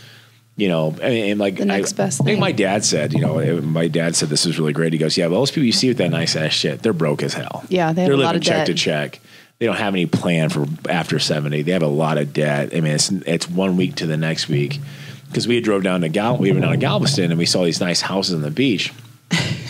You 0.59 0.69
know, 0.69 0.97
and, 1.03 1.03
and 1.03 1.39
like 1.39 1.57
The 1.57 1.67
next 1.67 1.93
I, 1.93 1.97
best 1.97 2.23
I 2.23 2.25
think 2.25 2.41
my 2.41 2.51
dad 2.51 2.83
said, 2.83 3.13
you 3.13 3.21
know, 3.21 3.41
eh, 3.41 3.61
my 3.61 3.89
dad 3.89 4.17
said 4.17 4.31
this 4.31 4.47
was 4.47 4.59
really 4.59 4.73
great. 4.73 4.95
He 4.95 4.99
goes, 4.99 5.15
"Yeah, 5.15 5.27
well, 5.27 5.41
those 5.41 5.51
people 5.51 5.65
you 5.65 5.73
see 5.73 5.89
with 5.89 5.99
that 5.99 6.09
nice 6.09 6.35
ass 6.35 6.55
shit, 6.55 6.81
they're 6.81 6.95
broke 6.95 7.23
as 7.23 7.35
hell. 7.35 7.63
Yeah, 7.69 7.93
they 7.93 8.01
have 8.01 8.09
they're 8.09 8.15
a 8.15 8.17
living 8.17 8.25
lot 8.25 8.37
of 8.37 8.43
check 8.43 8.65
to 8.65 8.73
check. 8.73 9.21
They 9.59 9.67
don't 9.67 9.77
have 9.77 9.93
any 9.93 10.07
plan 10.07 10.49
for 10.49 10.67
after 10.89 11.19
seventy. 11.19 11.61
They 11.61 11.73
have 11.73 11.83
a 11.83 11.89
lot 11.89 12.17
of 12.17 12.33
debt. 12.33 12.75
I 12.75 12.81
mean, 12.81 12.95
it's 12.95 13.11
it's 13.11 13.51
one 13.51 13.77
week 13.77 13.97
to 13.97 14.07
the 14.07 14.17
next 14.17 14.49
week 14.49 14.81
because 15.29 15.47
we 15.47 15.61
drove 15.61 15.83
down 15.83 16.01
to 16.03 16.09
Gal, 16.09 16.37
we 16.39 16.51
went 16.51 16.63
down 16.63 16.73
to 16.73 16.79
Galveston 16.79 17.31
and 17.31 17.39
we 17.39 17.47
saw 17.47 17.65
these 17.65 17.81
nice 17.81 18.01
houses 18.01 18.35
on 18.35 18.43
the 18.43 18.51
beach. 18.51 18.93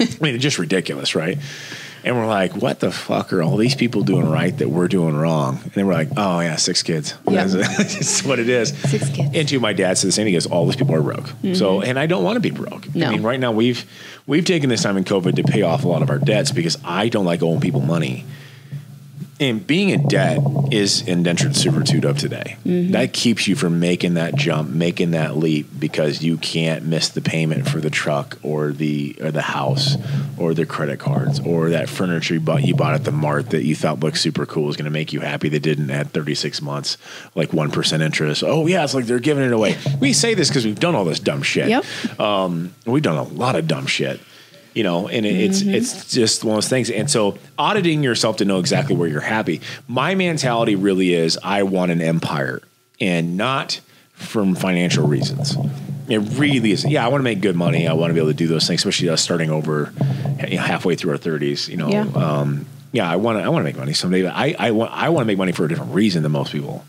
I 0.01 0.17
mean, 0.21 0.35
it's 0.35 0.43
just 0.43 0.59
ridiculous, 0.59 1.15
right? 1.15 1.39
And 2.05 2.15
we're 2.17 2.27
like, 2.29 2.55
what 2.55 2.79
the 2.79 2.93
fuck 2.93 3.33
are 3.33 3.43
all 3.43 3.57
these 3.57 3.75
people 3.75 4.03
doing 4.03 4.31
right 4.31 4.57
that 4.59 4.69
we're 4.69 4.87
doing 4.87 5.17
wrong? 5.17 5.59
And 5.65 5.73
then 5.73 5.87
we're 5.89 5.95
like, 5.95 6.11
oh 6.17 6.39
yeah, 6.39 6.55
six 6.57 6.83
kids. 6.85 7.15
Yeah. 7.29 7.45
That's 7.47 8.23
what 8.25 8.39
it 8.39 8.49
is. 8.49 8.69
Six 8.79 9.11
kids. 9.11 9.31
And 9.35 9.49
to 9.49 9.59
my 9.61 9.73
dad 9.73 9.99
said 9.99 10.09
the 10.09 10.13
same. 10.13 10.27
He 10.27 10.33
goes, 10.33 10.47
all 10.47 10.67
these 10.67 10.77
people 10.77 10.95
are 10.95 11.03
broke. 11.03 11.31
So, 11.55 11.83
and 11.83 11.99
I 11.99 12.07
don't 12.07 12.23
want 12.23 12.37
to 12.37 12.41
be 12.41 12.51
broke. 12.51 12.83
Mm-hmm. 12.83 12.99
No. 12.99 13.07
I 13.07 13.11
mean, 13.11 13.23
right 13.23 13.41
now 13.41 13.51
we've 13.51 13.85
we've 14.27 14.45
taken 14.45 14.69
this 14.71 14.83
time 14.83 14.97
in 14.97 15.05
COVID 15.05 15.35
to 15.37 15.43
pay 15.43 15.63
off 15.63 15.85
a 15.85 15.89
lot 15.89 16.03
of 16.03 16.11
our 16.11 16.19
debts 16.19 16.53
because 16.53 16.79
I 16.85 17.09
don't 17.09 17.25
like 17.25 17.43
owing 17.43 17.61
people 17.61 17.81
money. 17.81 18.25
And 19.39 19.67
being 19.67 19.91
in 19.91 20.09
debt 20.09 20.39
is 20.73 21.07
indentured 21.07 21.57
servitude 21.57 22.07
of 22.07 22.17
today. 22.17 22.57
Mm-hmm. 22.65 22.93
That 22.93 23.13
keeps 23.13 23.47
you 23.47 23.55
from 23.55 23.79
making 23.81 24.15
that 24.15 24.35
jump, 24.35 24.71
making 24.71 25.11
that 25.11 25.37
leap 25.37 25.69
because 25.79 26.23
you 26.23 26.39
can't 26.39 26.85
miss 26.85 27.11
the 27.11 27.21
payment 27.21 27.69
for 27.69 27.79
the 27.79 27.91
truck 27.91 28.39
or 28.43 28.73
the 28.73 29.15
or 29.21 29.31
the 29.31 29.43
house 29.43 29.97
or 30.39 30.55
the 30.55 30.65
credit 30.65 30.99
cards 30.99 31.39
or 31.41 31.71
that 31.71 31.91
furniture 31.91 32.35
you 32.35 32.41
bought 32.41 32.65
you 32.65 32.75
bought 32.75 32.95
at 32.95 33.05
the 33.05 33.13
mart 33.13 33.51
that 33.51 33.65
you 33.65 33.75
thought 33.75 34.01
looked 34.01 34.19
super 34.19 34.47
cool 34.47 34.71
is 34.71 34.77
going 34.77 34.87
to 34.87 34.91
make 34.91 35.13
you 35.13 35.21
happy 35.21 35.51
They 35.51 35.59
didn't 35.59 35.91
at 35.91 36.09
36 36.13 36.63
months 36.63 36.97
like 37.35 37.51
1% 37.51 38.01
interest. 38.01 38.43
Oh 38.43 38.67
yeah, 38.67 38.85
it's 38.85 38.95
like 38.95 39.05
they're 39.05 39.19
giving 39.19 39.45
it 39.45 39.53
away. 39.53 39.77
We 40.01 40.15
say 40.15 40.33
this 40.33 40.51
cuz 40.51 40.65
we've 40.65 40.81
done 40.81 40.95
all 40.95 41.05
this 41.05 41.21
dumb 41.21 41.43
shit. 41.43 41.69
Yep. 41.69 41.85
Um, 42.19 42.75
we've 42.87 43.03
done 43.03 43.19
a 43.19 43.23
lot 43.23 43.55
of 43.55 43.69
dumb 43.69 43.87
shit 43.87 44.19
you 44.77 44.83
know 44.85 45.09
and 45.09 45.25
it, 45.27 45.35
it's 45.35 45.63
it's 45.63 46.13
just 46.13 46.45
one 46.45 46.53
of 46.53 46.57
those 46.59 46.69
things. 46.69 46.91
And 46.91 47.11
so 47.11 47.39
auditing 47.59 48.03
yourself 48.05 48.37
to 48.37 48.45
know 48.45 48.59
exactly 48.61 48.95
where 48.95 49.09
you're 49.09 49.21
happy. 49.37 49.61
My 49.89 50.15
mentality 50.15 50.77
really 50.77 51.15
is 51.15 51.39
i 51.43 51.63
want 51.65 51.91
an 51.91 52.01
empire 52.03 52.61
and 53.01 53.37
not 53.37 53.81
from 54.13 54.55
financial 54.55 55.07
reasons. 55.09 55.57
It 56.09 56.19
really 56.39 56.71
is. 56.73 56.85
Yeah 56.85 57.05
i 57.05 57.09
want 57.09 57.21
to 57.21 57.25
make 57.25 57.41
good 57.41 57.57
money. 57.57 57.89
I 57.89 57.95
want 57.95 58.11
to 58.11 58.15
be 58.15 58.21
able 58.21 58.31
to 58.31 58.35
do 58.45 58.47
those 58.49 58.67
things 58.67 58.81
especially 58.81 59.09
us 59.09 59.23
starting 59.23 59.51
over 59.51 59.93
you 60.49 60.57
know, 60.57 60.63
halfway 60.63 60.95
through 60.95 61.13
our 61.13 61.19
30s 61.19 61.69
you 61.69 61.77
know 61.79 61.89
Yeah. 61.89 62.07
um, 62.15 62.67
yeah 62.93 63.11
i 63.11 63.17
want 63.17 63.39
to 63.39 63.45
i 63.45 63.49
want 63.49 63.61
to 63.63 63.65
make 63.65 63.77
money 63.77 63.93
someday 63.95 64.23
but 64.23 64.33
i 64.35 64.55
i 64.59 64.71
want 64.71 64.93
i 64.93 65.09
want 65.09 65.23
to 65.25 65.27
make 65.27 65.39
money 65.39 65.53
for 65.53 65.65
a 65.65 65.69
different 65.69 65.93
reason 65.95 66.23
than 66.23 66.33
most 66.33 66.53
people 66.53 66.85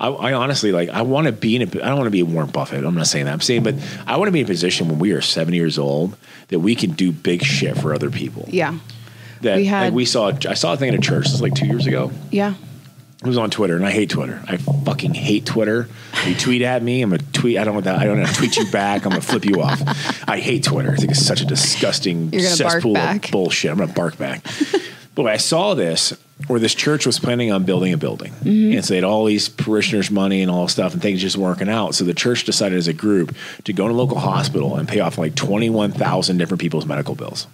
I, 0.00 0.08
I 0.08 0.32
honestly 0.32 0.72
like. 0.72 0.88
I 0.88 1.02
want 1.02 1.26
to 1.26 1.32
be 1.32 1.54
in. 1.56 1.62
A, 1.62 1.66
I 1.66 1.88
don't 1.88 1.96
want 1.98 2.06
to 2.06 2.10
be 2.10 2.20
a 2.20 2.24
Warren 2.24 2.50
Buffett. 2.50 2.84
I'm 2.84 2.94
not 2.94 3.06
saying 3.06 3.26
that. 3.26 3.32
I'm 3.32 3.40
saying, 3.40 3.62
but 3.62 3.74
I 4.06 4.16
want 4.16 4.28
to 4.28 4.32
be 4.32 4.40
in 4.40 4.46
a 4.46 4.48
position 4.48 4.88
when 4.88 4.98
we 4.98 5.12
are 5.12 5.20
70 5.20 5.56
years 5.56 5.78
old 5.78 6.16
that 6.48 6.58
we 6.60 6.74
can 6.74 6.92
do 6.92 7.12
big 7.12 7.42
shit 7.44 7.76
for 7.78 7.92
other 7.94 8.10
people. 8.10 8.46
Yeah. 8.48 8.78
That 9.42 9.56
We 9.58 9.66
had- 9.66 9.84
like 9.84 9.92
we 9.92 10.04
saw. 10.06 10.32
I 10.48 10.54
saw 10.54 10.72
a 10.72 10.76
thing 10.76 10.88
in 10.88 10.94
a 10.94 11.02
church. 11.02 11.26
Was 11.30 11.40
like 11.42 11.54
two 11.54 11.66
years 11.66 11.86
ago. 11.86 12.10
Yeah. 12.30 12.54
It 13.22 13.26
was 13.26 13.36
on 13.36 13.50
Twitter, 13.50 13.76
and 13.76 13.84
I 13.84 13.90
hate 13.90 14.08
Twitter. 14.08 14.42
I 14.48 14.56
fucking 14.56 15.12
hate 15.12 15.44
Twitter. 15.44 15.86
You 16.26 16.34
tweet 16.34 16.62
at 16.62 16.82
me, 16.82 17.02
I'm 17.02 17.10
gonna 17.10 17.22
tweet. 17.34 17.58
I 17.58 17.64
don't 17.64 17.74
want 17.74 17.84
that. 17.84 17.98
I 17.98 18.04
don't 18.06 18.16
want 18.18 18.30
to 18.30 18.34
Tweet 18.34 18.56
you 18.56 18.64
back. 18.70 19.04
I'm 19.04 19.10
gonna 19.10 19.20
flip 19.20 19.44
you 19.44 19.60
off. 19.60 19.78
I 20.26 20.38
hate 20.40 20.64
Twitter. 20.64 20.90
I 20.92 20.96
think 20.96 21.10
it's 21.10 21.26
such 21.26 21.42
a 21.42 21.44
disgusting 21.44 22.32
You're 22.32 22.42
gonna 22.44 22.56
bark 22.56 22.72
cesspool 22.72 22.96
of 22.96 23.20
bullshit. 23.30 23.70
I'm 23.70 23.76
gonna 23.76 23.92
bark 23.92 24.16
back. 24.16 24.42
but 25.14 25.26
I 25.26 25.36
saw 25.36 25.74
this 25.74 26.14
where 26.46 26.58
this 26.60 26.74
church 26.74 27.06
was 27.06 27.18
planning 27.18 27.52
on 27.52 27.64
building 27.64 27.92
a 27.92 27.96
building, 27.96 28.32
Mm-hmm. 28.32 28.72
and 28.76 28.84
so 28.84 28.92
they 28.92 28.96
had 28.96 29.04
all 29.04 29.24
these 29.24 29.48
parishioners' 29.48 30.10
money 30.10 30.42
and 30.42 30.50
all 30.50 30.64
this 30.64 30.72
stuff, 30.72 30.92
and 30.92 31.00
things 31.02 31.20
just 31.20 31.36
weren't 31.36 31.58
working 31.58 31.68
out. 31.72 31.94
So 31.94 32.04
the 32.04 32.14
church 32.14 32.44
decided 32.44 32.76
as 32.78 32.88
a 32.88 32.92
group 32.92 33.34
to 33.64 33.72
go 33.72 33.86
to 33.88 33.94
a 33.94 33.96
local 33.96 34.18
hospital 34.18 34.76
and 34.76 34.88
pay 34.88 35.00
off 35.00 35.18
like 35.18 35.34
twenty 35.34 35.70
one 35.70 35.92
thousand 35.92 36.38
different 36.38 36.60
people's 36.60 36.86
medical 36.86 37.14
bills. 37.14 37.46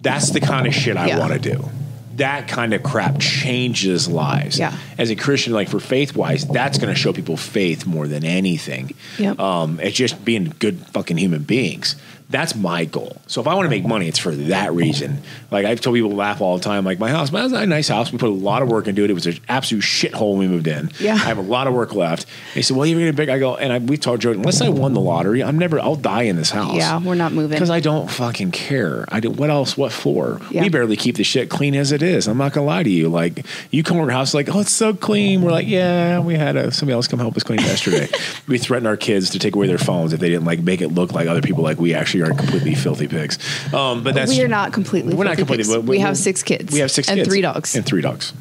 That's 0.00 0.30
the 0.30 0.40
kind 0.40 0.66
of 0.66 0.74
shit 0.74 0.96
I 0.96 1.08
Yeah. 1.08 1.18
want 1.18 1.32
to 1.32 1.38
do. 1.38 1.68
That 2.16 2.48
kind 2.48 2.72
of 2.74 2.82
crap 2.82 3.18
changes 3.20 4.08
lives. 4.08 4.58
Yeah. 4.58 4.76
As 4.96 5.10
a 5.10 5.16
Christian, 5.16 5.52
like 5.52 5.68
for 5.68 5.78
faith 5.80 6.16
wise, 6.16 6.44
that's 6.46 6.78
going 6.78 6.92
to 6.92 6.98
show 6.98 7.12
people 7.12 7.36
faith 7.36 7.86
more 7.86 8.08
than 8.08 8.24
anything. 8.24 8.90
Yep. 9.18 9.38
Um, 9.38 9.78
it's 9.80 9.96
just 9.96 10.24
being 10.24 10.52
good 10.58 10.78
fucking 10.88 11.16
human 11.16 11.42
beings. 11.42 11.94
That's 12.30 12.54
my 12.54 12.84
goal. 12.84 13.16
So 13.26 13.40
if 13.40 13.46
I 13.46 13.54
want 13.54 13.64
to 13.66 13.70
make 13.70 13.86
money, 13.86 14.06
it's 14.06 14.18
for 14.18 14.32
that 14.32 14.74
reason. 14.74 15.22
Like 15.50 15.64
I've 15.64 15.80
told 15.80 15.96
people 15.96 16.10
laugh 16.10 16.42
all 16.42 16.58
the 16.58 16.62
time. 16.62 16.84
Like 16.84 16.98
my 16.98 17.08
house, 17.10 17.32
my 17.32 17.40
house 17.40 17.52
is 17.52 17.58
a 17.58 17.64
nice 17.64 17.88
house. 17.88 18.12
We 18.12 18.18
put 18.18 18.28
a 18.28 18.32
lot 18.32 18.60
of 18.60 18.68
work 18.68 18.86
into 18.86 19.02
it. 19.02 19.08
It 19.10 19.14
was 19.14 19.26
an 19.26 19.38
absolute 19.48 19.82
shithole 19.82 20.32
when 20.32 20.40
we 20.40 20.48
moved 20.48 20.66
in. 20.66 20.90
Yeah. 21.00 21.14
I 21.14 21.18
have 21.18 21.38
a 21.38 21.42
lot 21.42 21.66
of 21.66 21.72
work 21.72 21.94
left. 21.94 22.24
And 22.24 22.54
he 22.56 22.62
said, 22.62 22.76
"Well, 22.76 22.84
you're 22.84 23.00
gonna 23.00 23.14
big." 23.14 23.30
I 23.30 23.38
go, 23.38 23.56
and 23.56 23.72
I, 23.72 23.78
we 23.78 23.96
told 23.96 24.20
Joe, 24.20 24.32
unless 24.32 24.60
I 24.60 24.68
won 24.68 24.92
the 24.92 25.00
lottery, 25.00 25.42
I'm 25.42 25.58
never. 25.58 25.80
I'll 25.80 25.96
die 25.96 26.22
in 26.22 26.36
this 26.36 26.50
house. 26.50 26.76
Yeah, 26.76 27.00
we're 27.02 27.14
not 27.14 27.32
moving. 27.32 27.50
because 27.56 27.70
I 27.70 27.80
don't 27.80 28.10
fucking 28.10 28.50
care. 28.50 29.06
I 29.08 29.20
do. 29.20 29.30
What 29.30 29.48
else? 29.48 29.78
What 29.78 29.90
for? 29.90 30.40
Yeah. 30.50 30.62
We 30.62 30.68
barely 30.68 30.96
keep 30.96 31.16
the 31.16 31.24
shit 31.24 31.48
clean 31.48 31.74
as 31.74 31.92
it 31.92 32.02
is. 32.02 32.28
I'm 32.28 32.36
not 32.36 32.52
gonna 32.52 32.66
lie 32.66 32.82
to 32.82 32.90
you. 32.90 33.08
Like 33.08 33.46
you 33.70 33.82
come 33.82 33.96
over 33.96 34.10
our 34.10 34.16
house, 34.18 34.34
like, 34.34 34.54
oh, 34.54 34.60
it's 34.60 34.70
so 34.70 34.92
clean. 34.92 35.40
We're 35.40 35.50
like, 35.52 35.66
yeah, 35.66 36.20
we 36.20 36.34
had 36.34 36.56
a, 36.56 36.72
somebody 36.72 36.92
else 36.92 37.08
come 37.08 37.20
help 37.20 37.36
us 37.38 37.42
clean 37.42 37.60
yesterday. 37.60 38.08
we 38.46 38.58
threatened 38.58 38.86
our 38.86 38.98
kids 38.98 39.30
to 39.30 39.38
take 39.38 39.54
away 39.56 39.66
their 39.66 39.78
phones 39.78 40.12
if 40.12 40.20
they 40.20 40.28
didn't 40.28 40.44
like 40.44 40.60
make 40.60 40.82
it 40.82 40.88
look 40.88 41.12
like 41.12 41.26
other 41.26 41.40
people 41.40 41.64
like 41.64 41.78
we 41.78 41.94
actually 41.94 42.17
are 42.22 42.32
completely 42.32 42.74
filthy 42.74 43.08
pigs. 43.08 43.38
Um, 43.72 44.02
but 44.02 44.14
that's 44.14 44.30
we 44.30 44.42
are 44.42 44.48
not 44.48 44.72
completely. 44.72 45.14
We're 45.14 45.24
not 45.24 45.36
filthy 45.36 45.56
completely. 45.56 45.64
pigs. 45.64 45.76
but 45.76 45.84
we 45.84 45.98
have 46.00 46.16
six 46.16 46.42
kids. 46.42 46.72
We 46.72 46.80
have 46.80 46.90
six 46.90 47.08
and 47.08 47.18
kids 47.18 47.28
three 47.28 47.40
dogs 47.40 47.74
and 47.76 47.84
three 47.84 48.02
dogs 48.02 48.32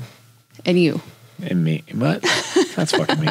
and 0.65 0.79
you. 0.79 1.01
and 1.43 1.63
me. 1.63 1.83
But 1.93 2.21
that's 2.75 2.91
fucking 2.91 3.19
me. 3.19 3.27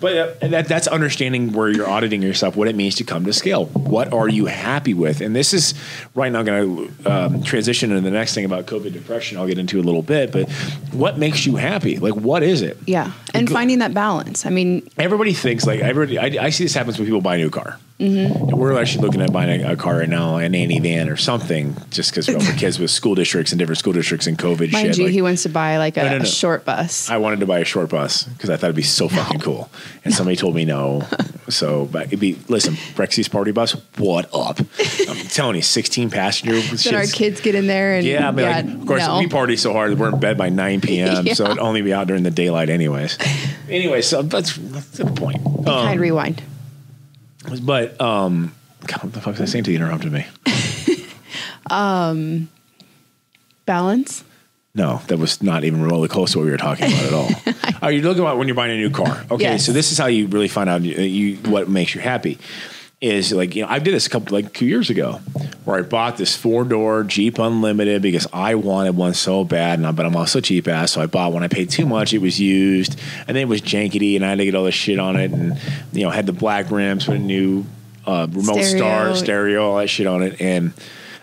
But 0.00 0.42
uh, 0.42 0.48
that, 0.48 0.68
that's 0.68 0.86
understanding 0.88 1.52
where 1.52 1.68
you're 1.68 1.88
auditing 1.88 2.22
yourself, 2.22 2.56
what 2.56 2.66
it 2.66 2.74
means 2.74 2.96
to 2.96 3.04
come 3.04 3.24
to 3.26 3.32
scale. 3.32 3.66
What 3.66 4.12
are 4.12 4.28
you 4.28 4.46
happy 4.46 4.94
with? 4.94 5.20
And 5.20 5.36
this 5.36 5.52
is 5.54 5.74
right 6.14 6.32
now 6.32 6.42
going 6.42 6.88
to 7.04 7.10
um, 7.12 7.42
transition 7.42 7.90
into 7.90 8.02
the 8.02 8.10
next 8.10 8.34
thing 8.34 8.44
about 8.44 8.66
COVID 8.66 8.92
depression. 8.92 9.38
I'll 9.38 9.46
get 9.46 9.58
into 9.58 9.78
a 9.80 9.84
little 9.84 10.02
bit, 10.02 10.32
but 10.32 10.50
what 10.92 11.18
makes 11.18 11.46
you 11.46 11.56
happy? 11.56 11.98
Like, 11.98 12.14
what 12.16 12.42
is 12.42 12.62
it? 12.62 12.78
Yeah, 12.86 13.12
and 13.34 13.46
Go- 13.46 13.54
finding 13.54 13.78
that 13.78 13.94
balance. 13.94 14.44
I 14.44 14.50
mean, 14.50 14.88
Everybody 14.98 15.32
thinks 15.34 15.66
like 15.66 15.80
everybody. 15.80 16.18
I, 16.18 16.46
I 16.46 16.50
see 16.50 16.64
this 16.64 16.74
happens 16.74 16.98
when 16.98 17.06
people 17.06 17.20
buy 17.20 17.36
a 17.36 17.38
new 17.38 17.50
car. 17.50 17.78
Mm-hmm. 17.98 18.56
We're 18.56 18.80
actually 18.80 19.02
looking 19.06 19.20
at 19.22 19.32
buying 19.32 19.62
a, 19.62 19.72
a 19.72 19.76
car 19.76 19.98
right 19.98 20.08
now, 20.08 20.36
an 20.36 20.54
Annie 20.54 20.80
van 20.80 21.08
or 21.08 21.16
something, 21.16 21.76
just 21.90 22.10
because 22.10 22.28
we're 22.28 22.38
kids 22.56 22.78
with 22.78 22.90
school 22.90 23.14
districts 23.14 23.52
and 23.52 23.58
different 23.58 23.78
school 23.78 23.92
districts 23.92 24.26
and 24.26 24.36
COVID 24.36 24.72
mind 24.72 24.88
shit. 24.88 24.98
you, 24.98 25.04
like- 25.04 25.12
he 25.12 25.22
wants 25.22 25.42
to 25.44 25.48
buy 25.48 25.76
like 25.78 25.96
a, 25.96 26.02
No, 26.02 26.10
no, 26.10 26.18
no. 26.18 26.22
a 26.24 26.26
short 26.26 26.64
bus. 26.64 27.08
I 27.10 27.18
wanted 27.18 27.40
to 27.40 27.46
buy 27.46 27.60
a 27.60 27.64
short 27.64 27.90
bus 27.90 28.24
because 28.24 28.50
I 28.50 28.56
thought 28.56 28.66
it'd 28.66 28.76
be 28.76 28.82
so 28.82 29.08
fucking 29.08 29.40
cool. 29.40 29.70
And 30.04 30.12
somebody 30.12 30.36
told 30.36 30.54
me 30.54 30.64
no. 30.64 31.06
So, 31.48 31.86
but 31.86 32.06
it'd 32.06 32.18
be, 32.20 32.38
listen, 32.48 32.74
Brexi's 32.74 33.28
party 33.28 33.52
bus, 33.52 33.72
what 33.98 34.26
up? 34.34 34.58
I'm 35.08 35.16
telling 35.28 35.56
you, 35.56 35.62
16 35.62 36.10
passenger. 36.10 36.58
then 36.90 36.94
our 36.94 37.06
kids 37.06 37.40
get 37.40 37.54
in 37.54 37.66
there 37.66 37.94
and 37.96 38.06
Yeah, 38.06 38.28
I 38.28 38.30
mean, 38.32 38.46
like, 38.46 38.64
of 38.64 38.86
course, 38.86 39.08
we 39.18 39.28
party 39.28 39.56
so 39.56 39.72
hard 39.72 39.92
that 39.92 39.98
we're 39.98 40.08
in 40.08 40.18
bed 40.18 40.36
by 40.38 40.48
9 40.48 40.80
p.m., 40.82 41.26
so 41.34 41.44
it'd 41.44 41.58
only 41.58 41.82
be 41.82 41.92
out 41.92 42.06
during 42.08 42.22
the 42.22 42.30
daylight, 42.30 42.68
anyways. 42.70 43.16
anyway, 43.68 44.02
so 44.02 44.22
that's, 44.22 44.56
that's 44.56 44.90
the 44.98 45.04
point. 45.06 45.44
Um, 45.46 45.64
kind 45.64 46.00
rewind. 46.00 46.42
But, 47.62 48.00
um, 48.00 48.54
God, 48.86 49.02
what 49.04 49.12
the 49.12 49.20
fuck 49.20 49.32
was 49.32 49.40
I 49.40 49.44
saying 49.46 49.64
to 49.64 49.70
you 49.70 49.76
interrupted 49.76 50.12
me? 50.12 50.26
Balance. 53.66 54.24
No, 54.74 55.02
that 55.08 55.18
was 55.18 55.42
not 55.42 55.64
even 55.64 55.82
remotely 55.82 56.08
close 56.08 56.32
to 56.32 56.38
what 56.38 56.44
we 56.44 56.50
were 56.50 56.56
talking 56.56 56.86
about 56.86 57.04
at 57.04 57.12
all. 57.12 57.28
Are 57.82 57.92
you 57.92 58.00
looking 58.02 58.22
about 58.22 58.38
when 58.38 58.48
you're 58.48 58.54
buying 58.54 58.72
a 58.72 58.76
new 58.76 58.90
car? 58.90 59.24
Okay, 59.30 59.44
Yes. 59.44 59.66
so 59.66 59.72
this 59.72 59.92
is 59.92 59.98
how 59.98 60.06
you 60.06 60.26
really 60.28 60.48
find 60.48 60.70
out 60.70 60.82
you, 60.82 60.94
you 61.02 61.36
what 61.50 61.68
makes 61.68 61.94
you 61.94 62.00
happy. 62.00 62.38
Is 63.02 63.32
like 63.32 63.56
you 63.56 63.62
know 63.62 63.68
I 63.68 63.80
did 63.80 63.94
this 63.94 64.06
a 64.06 64.10
couple 64.10 64.32
like 64.32 64.52
two 64.52 64.64
years 64.64 64.88
ago, 64.88 65.14
where 65.64 65.76
I 65.76 65.82
bought 65.82 66.18
this 66.18 66.36
four 66.36 66.62
door 66.62 67.02
Jeep 67.02 67.40
Unlimited 67.40 68.00
because 68.00 68.28
I 68.32 68.54
wanted 68.54 68.94
one 68.94 69.12
so 69.12 69.42
bad, 69.42 69.80
and 69.80 69.88
I, 69.88 69.90
but 69.90 70.06
I'm 70.06 70.14
also 70.14 70.40
cheap 70.40 70.68
ass, 70.68 70.92
so 70.92 71.00
I 71.00 71.06
bought 71.06 71.32
one. 71.32 71.42
I 71.42 71.48
paid 71.48 71.68
too 71.68 71.84
much; 71.84 72.14
it 72.14 72.18
was 72.18 72.38
used, 72.38 72.96
and 73.26 73.36
then 73.36 73.42
it 73.42 73.48
was 73.48 73.60
jankety, 73.60 74.14
and 74.14 74.24
I 74.24 74.28
had 74.28 74.38
to 74.38 74.44
get 74.44 74.54
all 74.54 74.62
this 74.62 74.76
shit 74.76 75.00
on 75.00 75.16
it, 75.16 75.32
and 75.32 75.58
you 75.92 76.04
know 76.04 76.10
had 76.10 76.26
the 76.26 76.32
black 76.32 76.70
rims, 76.70 77.06
put 77.06 77.16
a 77.16 77.18
new 77.18 77.64
uh, 78.06 78.28
remote 78.30 78.62
Stereo. 78.62 78.76
star, 78.76 79.14
stereo, 79.16 79.70
all 79.70 79.76
that 79.78 79.88
shit 79.88 80.06
on 80.06 80.22
it, 80.22 80.40
and 80.40 80.72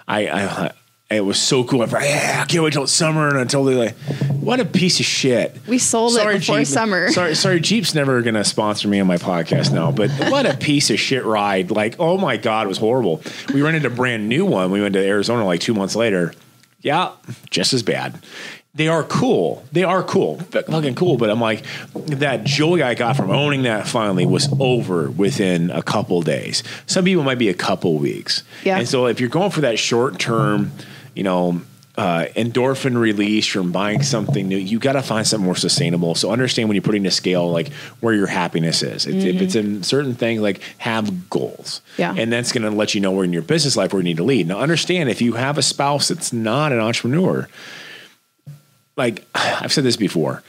I, 0.05 0.27
I 0.27 0.71
it 1.09 1.21
was 1.21 1.39
so 1.39 1.63
cool. 1.63 1.81
I 1.81 1.87
thought, 1.87 2.01
yeah, 2.03 2.41
I 2.43 2.45
can't 2.45 2.63
wait 2.63 2.73
till 2.73 2.83
it's 2.83 2.91
summer. 2.91 3.29
And 3.29 3.39
I 3.39 3.45
told 3.45 3.69
her 3.69 3.75
like, 3.75 3.95
what 4.39 4.59
a 4.59 4.65
piece 4.65 4.99
of 4.99 5.05
shit. 5.07 5.57
We 5.67 5.79
sold 5.79 6.15
it 6.15 6.39
before 6.39 6.63
summer. 6.65 7.09
Sorry, 7.11 7.35
sorry, 7.35 7.59
Jeep's 7.59 7.95
never 7.95 8.21
gonna 8.21 8.43
sponsor 8.43 8.87
me 8.87 8.99
on 8.99 9.07
my 9.07 9.17
podcast 9.17 9.73
now. 9.73 9.91
But 9.91 10.11
what 10.29 10.45
a 10.45 10.55
piece 10.55 10.89
of 10.89 10.99
shit 10.99 11.25
ride. 11.25 11.71
Like, 11.71 11.95
oh 11.99 12.17
my 12.17 12.37
god, 12.37 12.67
it 12.67 12.69
was 12.69 12.77
horrible. 12.77 13.21
We 13.53 13.61
rented 13.61 13.85
a 13.85 13.89
brand 13.89 14.29
new 14.29 14.45
one. 14.45 14.71
We 14.71 14.81
went 14.81 14.93
to 14.93 15.05
Arizona 15.05 15.45
like 15.45 15.61
two 15.61 15.73
months 15.73 15.95
later. 15.95 16.33
Yeah, 16.81 17.11
just 17.49 17.73
as 17.73 17.83
bad. 17.83 18.21
They 18.75 18.87
are 18.87 19.03
cool. 19.03 19.65
They 19.71 19.83
are 19.83 20.03
cool. 20.03 20.39
Fucking 20.39 20.95
cool. 20.95 21.17
But 21.17 21.31
I'm 21.31 21.41
like, 21.41 21.65
that 21.93 22.43
joy 22.43 22.83
I 22.83 22.93
got 22.93 23.17
from 23.17 23.31
owning 23.31 23.63
that 23.63 23.87
finally 23.87 24.25
was 24.25 24.47
over 24.59 25.09
within 25.09 25.71
a 25.71 25.81
couple 25.81 26.21
days. 26.21 26.63
Some 26.85 27.03
people 27.03 27.23
might 27.23 27.39
be 27.39 27.49
a 27.49 27.53
couple 27.53 27.97
weeks. 27.97 28.43
Yeah. 28.63 28.77
And 28.77 28.87
so 28.87 29.07
if 29.07 29.19
you're 29.19 29.27
going 29.27 29.51
for 29.51 29.61
that 29.61 29.79
short 29.79 30.19
term, 30.19 30.71
you 31.15 31.23
know, 31.23 31.61
uh, 31.99 32.27
endorphin 32.37 32.97
release 32.97 33.45
from 33.45 33.73
buying 33.73 34.01
something 34.03 34.47
new, 34.47 34.55
you 34.55 34.79
got 34.79 34.93
to 34.93 35.01
find 35.01 35.27
something 35.27 35.45
more 35.45 35.55
sustainable. 35.55 36.15
So 36.15 36.31
understand 36.31 36.69
when 36.69 36.75
you're 36.75 36.81
putting 36.81 37.03
to 37.03 37.11
scale, 37.11 37.51
like 37.51 37.73
where 37.99 38.13
your 38.13 38.27
happiness 38.27 38.81
is. 38.81 39.05
If, 39.05 39.25
if 39.25 39.41
it's 39.41 39.55
in 39.55 39.83
certain 39.83 40.15
things, 40.15 40.41
like 40.41 40.61
have 40.77 41.29
goals. 41.29 41.81
Yeah. 41.97 42.15
And 42.17 42.31
that's 42.31 42.53
going 42.53 42.63
to 42.63 42.69
let 42.71 42.95
you 42.95 43.01
know 43.01 43.11
where 43.11 43.25
in 43.25 43.33
your 43.33 43.41
business 43.41 43.75
life 43.75 43.91
where 43.91 43.99
you 43.99 44.05
need 44.05 44.17
to 44.17 44.23
lead. 44.23 44.47
Now 44.47 44.59
understand 44.59 45.09
if 45.09 45.21
you 45.21 45.33
have 45.33 45.57
a 45.57 45.61
spouse 45.61 46.07
that's 46.07 46.31
not 46.31 46.71
an 46.71 46.79
entrepreneur, 46.79 47.49
like 48.95 49.25
I've 49.35 49.73
said 49.73 49.83
this 49.83 49.97
before, 49.97 50.41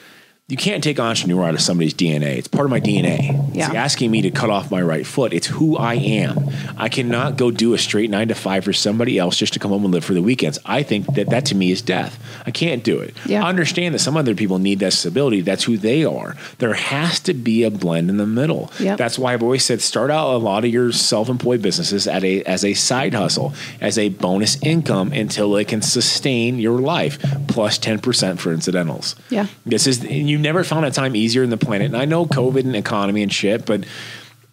you 0.50 0.56
can't 0.56 0.82
take 0.84 0.98
entrepreneur 1.00 1.44
out 1.44 1.54
of 1.54 1.60
somebody's 1.60 1.94
DNA. 1.94 2.36
It's 2.36 2.48
part 2.48 2.66
of 2.66 2.70
my 2.70 2.80
DNA. 2.80 3.54
Yeah. 3.54 3.66
It's 3.66 3.74
asking 3.74 4.10
me 4.10 4.22
to 4.22 4.30
cut 4.30 4.50
off 4.50 4.70
my 4.70 4.82
right 4.82 5.06
foot. 5.06 5.32
It's 5.32 5.46
who 5.46 5.76
I 5.76 5.94
am. 5.94 6.50
I 6.76 6.88
cannot 6.88 7.36
go 7.36 7.50
do 7.50 7.72
a 7.72 7.78
straight 7.78 8.10
nine 8.10 8.28
to 8.28 8.34
five 8.34 8.64
for 8.64 8.72
somebody 8.72 9.18
else 9.18 9.36
just 9.36 9.52
to 9.54 9.58
come 9.58 9.70
home 9.70 9.84
and 9.84 9.94
live 9.94 10.04
for 10.04 10.14
the 10.14 10.22
weekends. 10.22 10.58
I 10.66 10.82
think 10.82 11.06
that 11.14 11.30
that 11.30 11.46
to 11.46 11.54
me 11.54 11.70
is 11.70 11.80
death. 11.80 12.22
I 12.44 12.50
can't 12.50 12.84
do 12.84 13.00
it. 13.00 13.14
Yeah. 13.24 13.44
I 13.44 13.48
understand 13.48 13.94
that 13.94 14.00
some 14.00 14.16
other 14.16 14.34
people 14.34 14.58
need 14.58 14.80
that 14.80 14.92
stability. 14.92 15.40
That's 15.40 15.64
who 15.64 15.78
they 15.78 16.04
are. 16.04 16.36
There 16.58 16.74
has 16.74 17.20
to 17.20 17.34
be 17.34 17.64
a 17.64 17.70
blend 17.70 18.10
in 18.10 18.16
the 18.18 18.26
middle. 18.26 18.70
Yep. 18.78 18.98
That's 18.98 19.18
why 19.18 19.32
I've 19.32 19.42
always 19.42 19.64
said 19.64 19.80
start 19.80 20.10
out 20.10 20.34
a 20.34 20.38
lot 20.38 20.64
of 20.64 20.70
your 20.70 20.92
self-employed 20.92 21.62
businesses 21.62 22.06
at 22.06 22.24
a 22.24 22.42
as 22.44 22.64
a 22.64 22.74
side 22.74 23.14
hustle, 23.14 23.54
as 23.80 23.98
a 23.98 24.08
bonus 24.08 24.60
income 24.62 25.12
until 25.12 25.56
it 25.56 25.68
can 25.68 25.82
sustain 25.82 26.58
your 26.58 26.80
life, 26.80 27.18
plus 27.48 27.70
plus 27.70 27.78
ten 27.78 27.98
percent 28.00 28.40
for 28.40 28.52
incidentals. 28.52 29.14
Yeah. 29.28 29.46
This 29.64 29.86
is 29.86 30.02
you 30.04 30.38
never 30.40 30.64
found 30.64 30.86
a 30.86 30.90
time 30.90 31.14
easier 31.14 31.42
in 31.42 31.50
the 31.50 31.56
planet. 31.56 31.86
And 31.86 31.96
I 31.96 32.04
know 32.04 32.26
COVID 32.26 32.60
and 32.60 32.74
economy 32.74 33.22
and 33.22 33.32
shit, 33.32 33.66
but 33.66 33.84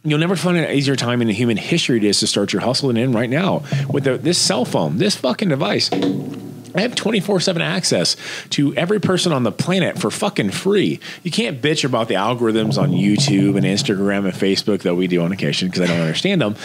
you'll 0.04 0.20
never 0.20 0.36
find 0.36 0.58
an 0.58 0.70
easier 0.72 0.96
time 0.96 1.22
in 1.22 1.28
human 1.30 1.58
history 1.58 1.98
it 1.98 2.04
is 2.04 2.20
to 2.20 2.28
start 2.28 2.54
your 2.54 2.62
hustling 2.62 2.98
in 2.98 3.12
right 3.12 3.30
now 3.30 3.64
with 3.90 4.06
the, 4.06 4.18
this 4.18 4.38
cell 4.38 4.66
phone, 4.66 4.98
this 4.98 5.16
fucking 5.16 5.50
device. 5.50 5.90
I 6.78 6.82
have 6.82 6.96
24 6.96 7.40
7 7.40 7.62
access 7.62 8.16
to 8.52 8.74
every 8.76 9.00
person 9.00 9.32
on 9.32 9.44
the 9.44 9.52
planet 9.52 10.00
for 10.00 10.12
fucking 10.12 10.52
free. 10.52 11.00
You 11.24 11.32
can't 11.32 11.62
bitch 11.62 11.84
about 11.84 12.08
the 12.08 12.14
algorithms 12.14 12.78
on 12.78 12.92
YouTube 12.92 13.58
and 13.58 13.66
Instagram 13.66 14.26
and 14.26 14.34
Facebook, 14.34 14.82
though 14.82 14.96
we 14.96 15.08
do 15.08 15.22
on 15.22 15.32
occasion 15.32 15.70
because 15.70 15.82
I 15.82 15.88
don't 15.88 16.00
understand 16.00 16.42
them. 16.42 16.56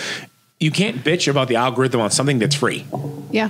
You 0.60 0.70
can't 0.70 0.98
bitch 0.98 1.28
about 1.28 1.48
the 1.48 1.56
algorithm 1.56 2.00
on 2.00 2.10
something 2.10 2.38
that's 2.38 2.54
free. 2.54 2.84
Yeah. 3.30 3.48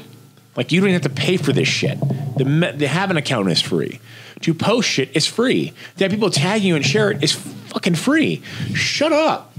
Like 0.56 0.70
you 0.72 0.80
don't 0.80 0.90
even 0.90 1.02
have 1.02 1.14
to 1.14 1.20
pay 1.20 1.36
for 1.36 1.52
this 1.52 1.68
shit. 1.68 1.98
The 2.36 2.86
have 2.86 3.10
an 3.10 3.16
account 3.16 3.50
is 3.50 3.60
free. 3.60 4.00
To 4.42 4.54
post 4.54 4.88
shit 4.88 5.16
is 5.16 5.26
free. 5.26 5.72
To 5.96 6.04
have 6.04 6.10
people 6.10 6.30
tag 6.30 6.62
you 6.62 6.76
and 6.76 6.84
share 6.84 7.10
it 7.10 7.22
is 7.22 7.32
fucking 7.32 7.94
free. 7.94 8.42
Shut 8.74 9.12
up. 9.12 9.52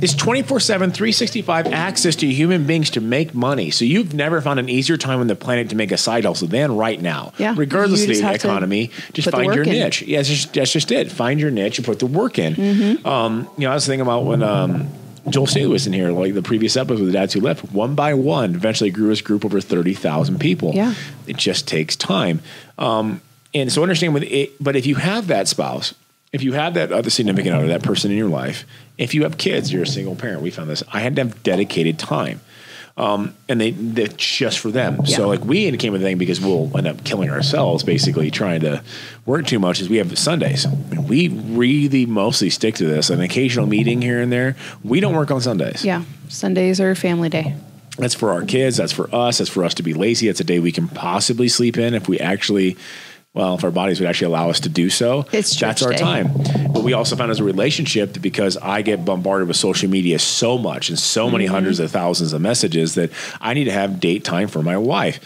It's 0.00 0.14
24 0.14 0.60
7, 0.60 0.92
365 0.92 1.66
access 1.66 2.16
to 2.16 2.26
human 2.26 2.66
beings 2.66 2.90
to 2.90 3.00
make 3.00 3.34
money. 3.34 3.70
So 3.70 3.84
you've 3.84 4.14
never 4.14 4.40
found 4.40 4.58
an 4.58 4.68
easier 4.68 4.96
time 4.96 5.20
on 5.20 5.26
the 5.26 5.36
planet 5.36 5.68
to 5.70 5.76
make 5.76 5.92
a 5.92 5.98
side 5.98 6.24
hustle 6.24 6.48
than 6.48 6.76
right 6.76 7.00
now. 7.00 7.32
Yeah. 7.38 7.54
Regardless 7.56 8.02
of 8.02 8.08
the 8.08 8.14
just 8.14 8.22
have 8.22 8.40
to 8.40 8.48
economy, 8.48 8.90
just 9.12 9.30
find 9.30 9.52
your 9.52 9.64
in. 9.64 9.70
niche. 9.70 10.02
Yeah, 10.02 10.18
that's 10.18 10.28
just, 10.28 10.54
that's 10.54 10.72
just 10.72 10.90
it. 10.90 11.10
Find 11.12 11.38
your 11.38 11.50
niche 11.50 11.78
and 11.78 11.86
put 11.86 11.98
the 11.98 12.06
work 12.06 12.38
in. 12.38 12.54
Mm-hmm. 12.54 13.06
Um, 13.06 13.50
you 13.58 13.64
know, 13.64 13.72
I 13.72 13.74
was 13.74 13.86
thinking 13.86 14.00
about 14.00 14.24
when 14.24 14.42
um, 14.42 14.88
Joel 15.28 15.46
Staley 15.46 15.66
was 15.66 15.86
in 15.86 15.92
here, 15.92 16.10
like 16.12 16.32
the 16.32 16.42
previous 16.42 16.76
episode 16.76 17.00
with 17.00 17.08
the 17.08 17.12
Dads 17.12 17.34
Who 17.34 17.40
Left, 17.40 17.72
one 17.72 17.94
by 17.94 18.14
one, 18.14 18.54
eventually 18.54 18.90
grew 18.90 19.08
his 19.08 19.20
group 19.20 19.44
over 19.44 19.60
30,000 19.60 20.38
people. 20.38 20.72
Yeah. 20.72 20.94
It 21.26 21.36
just 21.36 21.68
takes 21.68 21.94
time. 21.94 22.40
Um, 22.78 23.20
and 23.54 23.72
so 23.72 23.82
understand 23.82 24.14
with 24.14 24.24
it, 24.24 24.52
but 24.62 24.76
if 24.76 24.86
you 24.86 24.96
have 24.96 25.26
that 25.28 25.48
spouse, 25.48 25.94
if 26.32 26.42
you 26.42 26.52
have 26.52 26.74
that 26.74 26.92
other 26.92 27.10
significant 27.10 27.54
other, 27.54 27.66
that 27.68 27.82
person 27.82 28.10
in 28.10 28.16
your 28.16 28.28
life, 28.28 28.64
if 28.98 29.14
you 29.14 29.24
have 29.24 29.38
kids, 29.38 29.72
you're 29.72 29.82
a 29.82 29.86
single 29.86 30.14
parent. 30.14 30.42
We 30.42 30.50
found 30.50 30.70
this. 30.70 30.82
I 30.92 31.00
had 31.00 31.16
to 31.16 31.24
have 31.24 31.42
dedicated 31.42 31.98
time. 31.98 32.40
Um, 32.96 33.34
and 33.48 33.60
they, 33.60 33.70
they're 33.70 34.08
just 34.08 34.58
for 34.58 34.70
them. 34.70 35.00
Yeah. 35.04 35.16
So 35.16 35.28
like 35.28 35.42
we 35.44 35.74
came 35.78 35.92
with 35.92 36.02
a 36.02 36.04
thing 36.04 36.18
because 36.18 36.40
we'll 36.40 36.76
end 36.76 36.86
up 36.86 37.02
killing 37.02 37.30
ourselves 37.30 37.82
basically 37.82 38.30
trying 38.30 38.60
to 38.60 38.82
work 39.24 39.46
too 39.46 39.58
much 39.58 39.80
is 39.80 39.88
we 39.88 39.96
have 39.96 40.16
Sundays. 40.18 40.66
And 40.66 41.08
we 41.08 41.28
really 41.28 42.04
mostly 42.04 42.50
stick 42.50 42.74
to 42.76 42.84
this. 42.84 43.08
An 43.08 43.20
occasional 43.20 43.66
meeting 43.66 44.02
here 44.02 44.20
and 44.20 44.30
there. 44.30 44.54
We 44.84 45.00
don't 45.00 45.14
work 45.14 45.30
on 45.30 45.40
Sundays. 45.40 45.84
Yeah. 45.84 46.04
Sundays 46.28 46.80
are 46.80 46.94
family 46.94 47.30
day. 47.30 47.56
That's 47.96 48.14
for 48.14 48.32
our 48.32 48.42
kids. 48.42 48.76
That's 48.76 48.92
for 48.92 49.12
us. 49.14 49.38
That's 49.38 49.50
for 49.50 49.64
us 49.64 49.74
to 49.74 49.82
be 49.82 49.94
lazy. 49.94 50.28
It's 50.28 50.40
a 50.40 50.44
day 50.44 50.58
we 50.58 50.72
can 50.72 50.88
possibly 50.88 51.48
sleep 51.48 51.78
in 51.78 51.94
if 51.94 52.08
we 52.08 52.18
actually, 52.18 52.76
well, 53.32 53.54
if 53.54 53.62
our 53.62 53.70
bodies 53.70 54.00
would 54.00 54.08
actually 54.08 54.26
allow 54.26 54.50
us 54.50 54.58
to 54.60 54.68
do 54.68 54.90
so. 54.90 55.24
It's 55.32 55.58
that's 55.58 55.82
our 55.82 55.92
day. 55.92 55.98
time. 55.98 56.32
But 56.72 56.82
we 56.82 56.94
also 56.94 57.14
found 57.14 57.30
as 57.30 57.38
a 57.38 57.44
relationship 57.44 58.14
that 58.14 58.20
because 58.20 58.56
I 58.56 58.82
get 58.82 59.04
bombarded 59.04 59.46
with 59.46 59.56
social 59.56 59.88
media 59.88 60.18
so 60.18 60.58
much 60.58 60.88
and 60.88 60.98
so 60.98 61.30
many 61.30 61.44
Mm-hmm. 61.44 61.54
hundreds 61.54 61.78
of 61.78 61.90
thousands 61.92 62.32
of 62.32 62.40
messages 62.40 62.94
that 62.96 63.10
I 63.40 63.54
need 63.54 63.64
to 63.64 63.72
have 63.72 64.00
date 64.00 64.24
time 64.24 64.48
for 64.48 64.62
my 64.62 64.76
wife. 64.76 65.20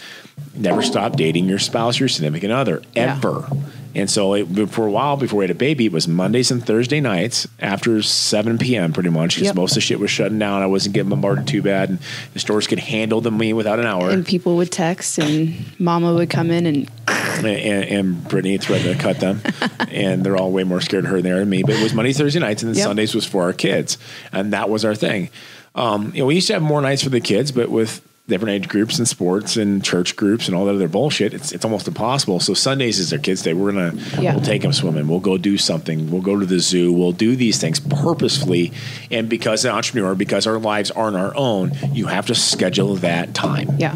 Never 0.53 0.81
stop 0.83 1.15
dating 1.15 1.49
your 1.49 1.59
spouse, 1.59 1.99
your 1.99 2.07
significant 2.09 2.51
other, 2.53 2.81
Yeah. 2.93 3.15
ever. 3.15 3.47
And 3.95 4.09
so 4.09 4.33
it, 4.33 4.69
for 4.69 4.85
a 4.85 4.91
while 4.91 5.15
before 5.15 5.39
we 5.39 5.43
had 5.45 5.51
a 5.51 5.55
baby, 5.57 5.85
it 5.85 5.91
was 5.93 6.05
Mondays 6.07 6.51
and 6.51 6.63
Thursday 6.65 6.99
nights 6.99 7.47
after 7.61 8.01
7 8.01 8.57
p.m. 8.57 8.91
pretty 8.91 9.09
much 9.09 9.35
because 9.35 9.45
Yep. 9.47 9.55
most 9.55 9.71
of 9.71 9.75
the 9.75 9.81
shit 9.81 9.99
was 9.99 10.11
shutting 10.11 10.37
down. 10.37 10.61
I 10.61 10.65
wasn't 10.65 10.95
getting 10.95 11.09
bombarded 11.09 11.47
too 11.47 11.61
bad, 11.61 11.89
and 11.89 11.99
the 12.33 12.39
stores 12.39 12.67
could 12.67 12.79
handle 12.79 13.21
the 13.21 13.31
me 13.31 13.53
without 13.53 13.79
an 13.79 13.85
hour. 13.85 14.09
And 14.09 14.25
people 14.25 14.57
would 14.57 14.71
text, 14.71 15.17
and 15.17 15.55
Mama 15.79 16.13
would 16.13 16.29
come 16.29 16.51
in 16.51 16.65
and 16.65 16.91
and, 17.07 17.45
and 17.85 18.27
Brittany 18.27 18.57
threatened 18.57 18.97
to 18.97 19.01
cut 19.01 19.19
them, 19.19 19.41
and 19.91 20.23
they're 20.23 20.37
all 20.37 20.51
way 20.51 20.63
more 20.63 20.81
scared 20.81 21.05
of 21.05 21.11
her 21.11 21.21
than 21.21 21.31
they 21.31 21.37
are 21.39 21.45
me. 21.45 21.63
But 21.63 21.75
it 21.75 21.83
was 21.83 21.93
Monday, 21.93 22.11
Thursday 22.13 22.39
nights, 22.39 22.63
and 22.63 22.71
then 22.73 22.77
Yep. 22.77 22.85
Sundays 22.85 23.15
was 23.15 23.25
for 23.25 23.43
our 23.43 23.53
kids, 23.53 23.97
and 24.31 24.51
that 24.53 24.69
was 24.69 24.83
our 24.85 24.95
thing. 24.95 25.29
Um, 25.73 26.11
you 26.13 26.19
know, 26.21 26.25
we 26.27 26.35
used 26.35 26.47
to 26.47 26.53
have 26.53 26.61
more 26.61 26.81
nights 26.81 27.03
for 27.03 27.09
the 27.09 27.19
kids, 27.21 27.51
but 27.51 27.69
with 27.69 28.01
different 28.27 28.55
age 28.55 28.67
groups 28.67 28.97
and 28.97 29.07
sports 29.07 29.55
and 29.55 29.83
church 29.83 30.15
groups 30.15 30.47
and 30.47 30.57
all 30.57 30.65
that 30.65 30.73
other 30.73 30.87
bullshit, 30.87 31.31
it's 31.33 31.51
it's 31.51 31.63
almost 31.63 31.87
impossible. 31.87 32.39
So 32.39 32.53
Sundays 32.55 32.97
is 32.97 33.11
their 33.11 33.19
kids' 33.19 33.43
day. 33.43 33.53
We're 33.53 33.71
gonna 33.71 33.93
Yeah. 34.19 34.33
we'll 34.35 34.43
take 34.43 34.63
them 34.63 34.73
swimming. 34.73 35.07
We'll 35.07 35.19
go 35.19 35.37
do 35.37 35.57
something. 35.59 36.09
We'll 36.09 36.21
go 36.23 36.39
to 36.39 36.45
the 36.45 36.59
zoo. 36.59 36.91
We'll 36.91 37.11
do 37.11 37.35
these 37.35 37.59
things 37.59 37.79
purposefully, 37.79 38.71
and 39.11 39.29
because 39.29 39.63
an 39.63 39.71
entrepreneur, 39.71 40.15
because 40.15 40.47
our 40.47 40.57
lives 40.57 40.89
aren't 40.89 41.15
our 41.17 41.35
own, 41.35 41.73
you 41.93 42.07
have 42.07 42.25
to 42.27 42.35
schedule 42.35 42.95
that 42.97 43.35
time. 43.35 43.75
Yeah. 43.77 43.95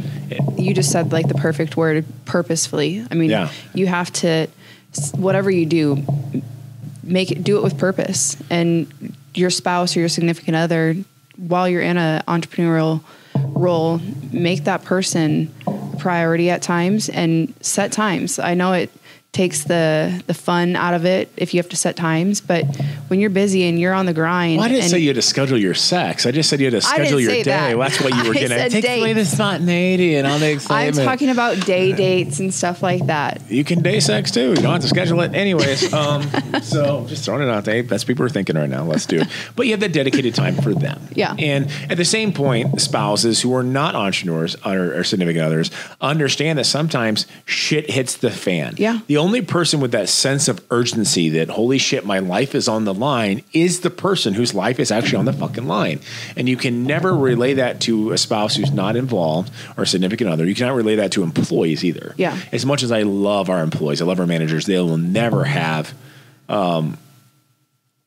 You 0.57 0.73
just 0.75 0.91
said 0.91 1.11
like 1.11 1.27
the 1.27 1.33
perfect 1.33 1.75
word 1.75 2.05
purposefully. 2.25 3.03
I 3.09 3.15
mean, 3.15 3.31
Yeah. 3.31 3.49
you 3.73 3.87
have 3.87 4.13
to 4.13 4.47
whatever 5.15 5.49
you 5.51 5.65
do 5.65 6.03
make 7.03 7.31
it 7.31 7.43
do 7.43 7.57
it 7.57 7.63
with 7.63 7.77
purpose 7.77 8.37
and 8.51 8.87
your 9.33 9.49
spouse 9.49 9.95
or 9.95 9.99
your 10.01 10.09
significant 10.09 10.55
other 10.55 10.95
while 11.37 11.67
you're 11.69 11.81
in 11.81 11.97
a 11.97 12.23
entrepreneurial 12.27 13.01
role 13.59 13.99
make 14.31 14.63
that 14.63 14.83
person 14.83 15.53
a 15.67 15.97
priority 15.97 16.49
at 16.49 16.61
times 16.61 17.09
and 17.09 17.53
set 17.61 17.91
times. 17.91 18.39
I 18.39 18.53
know 18.53 18.73
it 18.73 18.89
takes 19.31 19.63
the 19.65 20.23
the 20.25 20.33
fun 20.33 20.75
out 20.75 20.95
of 20.95 21.05
it 21.05 21.31
if 21.37 21.53
you 21.53 21.59
have 21.59 21.69
to 21.69 21.77
set 21.77 21.95
times, 21.95 22.41
but 22.41 22.65
when 23.09 23.19
you're 23.19 23.29
busy 23.29 23.67
and 23.69 23.79
you're 23.79 23.93
on 23.93 24.05
the 24.07 24.13
grind 24.13 24.57
Well, 24.57 24.65
I 24.65 24.69
didn't 24.69 24.89
say 24.89 24.97
you 24.99 25.09
had 25.09 25.15
to 25.15 25.21
schedule 25.21 25.57
your 25.57 25.75
sex. 25.75 26.25
I 26.25 26.31
just 26.31 26.49
said 26.49 26.59
you 26.59 26.65
had 26.65 26.73
to 26.73 26.81
schedule 26.81 27.19
your 27.19 27.31
day. 27.31 27.43
that. 27.43 27.77
Well, 27.77 27.87
that's 27.87 28.01
what 28.01 28.15
you 28.15 28.27
were 28.27 28.33
getting 28.33 28.49
said 28.49 28.71
Take 28.71 28.99
away 28.99 29.13
the 29.13 29.25
spontaneity 29.25 30.15
and 30.15 30.25
all 30.25 30.39
the 30.39 30.51
excitement. 30.51 30.99
I'm 30.99 31.05
talking 31.05 31.29
about 31.29 31.63
day 31.65 31.93
dates 32.05 32.39
and 32.39 32.51
stuff 32.53 32.81
like 32.81 33.05
that. 33.05 33.41
you 33.49 33.63
can 33.63 33.81
day 33.83 33.99
sex 33.99 34.31
too. 34.31 34.49
You 34.49 34.55
don't 34.55 34.73
have 34.73 34.81
to 34.81 34.87
schedule 34.87 35.21
it 35.21 35.33
anyways. 35.33 35.93
Um, 35.99 36.23
so 36.61 37.05
just 37.07 37.25
throwing 37.25 37.43
it 37.43 37.49
out 37.51 37.65
there. 37.65 37.83
That's 37.83 38.03
people 38.05 38.23
are 38.25 38.29
thinking 38.29 38.55
right 38.55 38.69
now. 38.69 38.83
Let's 38.85 39.05
do 39.05 39.21
it. 39.21 39.27
But 39.55 39.65
you 39.65 39.73
have 39.73 39.79
that 39.81 39.91
dedicated 39.91 40.33
time 40.33 40.55
for 40.55 40.73
them. 40.73 41.01
Yeah. 41.13 41.35
And 41.37 41.69
at 41.89 41.97
the 41.97 42.05
same 42.05 42.31
point, 42.31 42.79
spouses 42.79 43.41
who 43.41 43.53
are 43.53 43.63
not 43.63 43.95
entrepreneurs 43.95 44.55
or, 44.65 44.93
or 44.97 45.03
significant 45.03 45.43
others 45.43 45.71
understand 45.99 46.57
that 46.57 46.65
sometimes 46.65 47.27
shit 47.45 47.89
hits 47.89 48.15
the 48.17 48.31
fan. 48.31 48.75
Yeah. 48.77 48.99
The 49.07 49.17
only 49.19 49.41
person 49.41 49.79
with 49.79 49.91
that 49.91 50.09
sense 50.09 50.47
of 50.47 50.63
urgency 50.71 51.29
that 51.29 51.49
holy 51.49 51.77
shit, 51.77 52.05
my 52.05 52.19
life 52.19 52.55
is 52.55 52.67
on 52.67 52.85
the 52.85 52.93
line 52.93 53.43
is 53.53 53.81
the 53.81 53.89
person 53.89 54.33
whose 54.33 54.53
life 54.53 54.79
is 54.79 54.91
actually 54.91 55.17
on 55.17 55.25
the 55.25 55.33
fucking 55.33 55.67
line. 55.67 55.99
And 56.35 56.49
you 56.49 56.57
can 56.57 56.83
never 56.83 57.15
relay 57.15 57.53
that 57.55 57.81
to 57.81 58.11
a 58.11 58.17
spouse 58.17 58.55
who's 58.55 58.71
not 58.71 58.95
involved 58.95 59.51
or 59.77 59.83
a 59.83 59.87
significant 59.87 60.29
other. 60.29 60.45
You 60.45 60.55
cannot 60.55 60.75
relay 60.75 60.95
that 60.95 61.11
to 61.13 61.23
employees 61.23 61.85
either. 61.85 62.13
Yeah. 62.17 62.37
As 62.51 62.65
much 62.65 62.83
as 62.83 62.91
I 62.91 63.03
love 63.03 63.49
our 63.49 63.61
employees, 63.61 64.01
I 64.01 64.05
love 64.05 64.19
our 64.19 64.27
managers, 64.27 64.65
they 64.65 64.77
will 64.79 64.97
never 64.97 65.43
have 65.43 65.93
um 66.47 66.97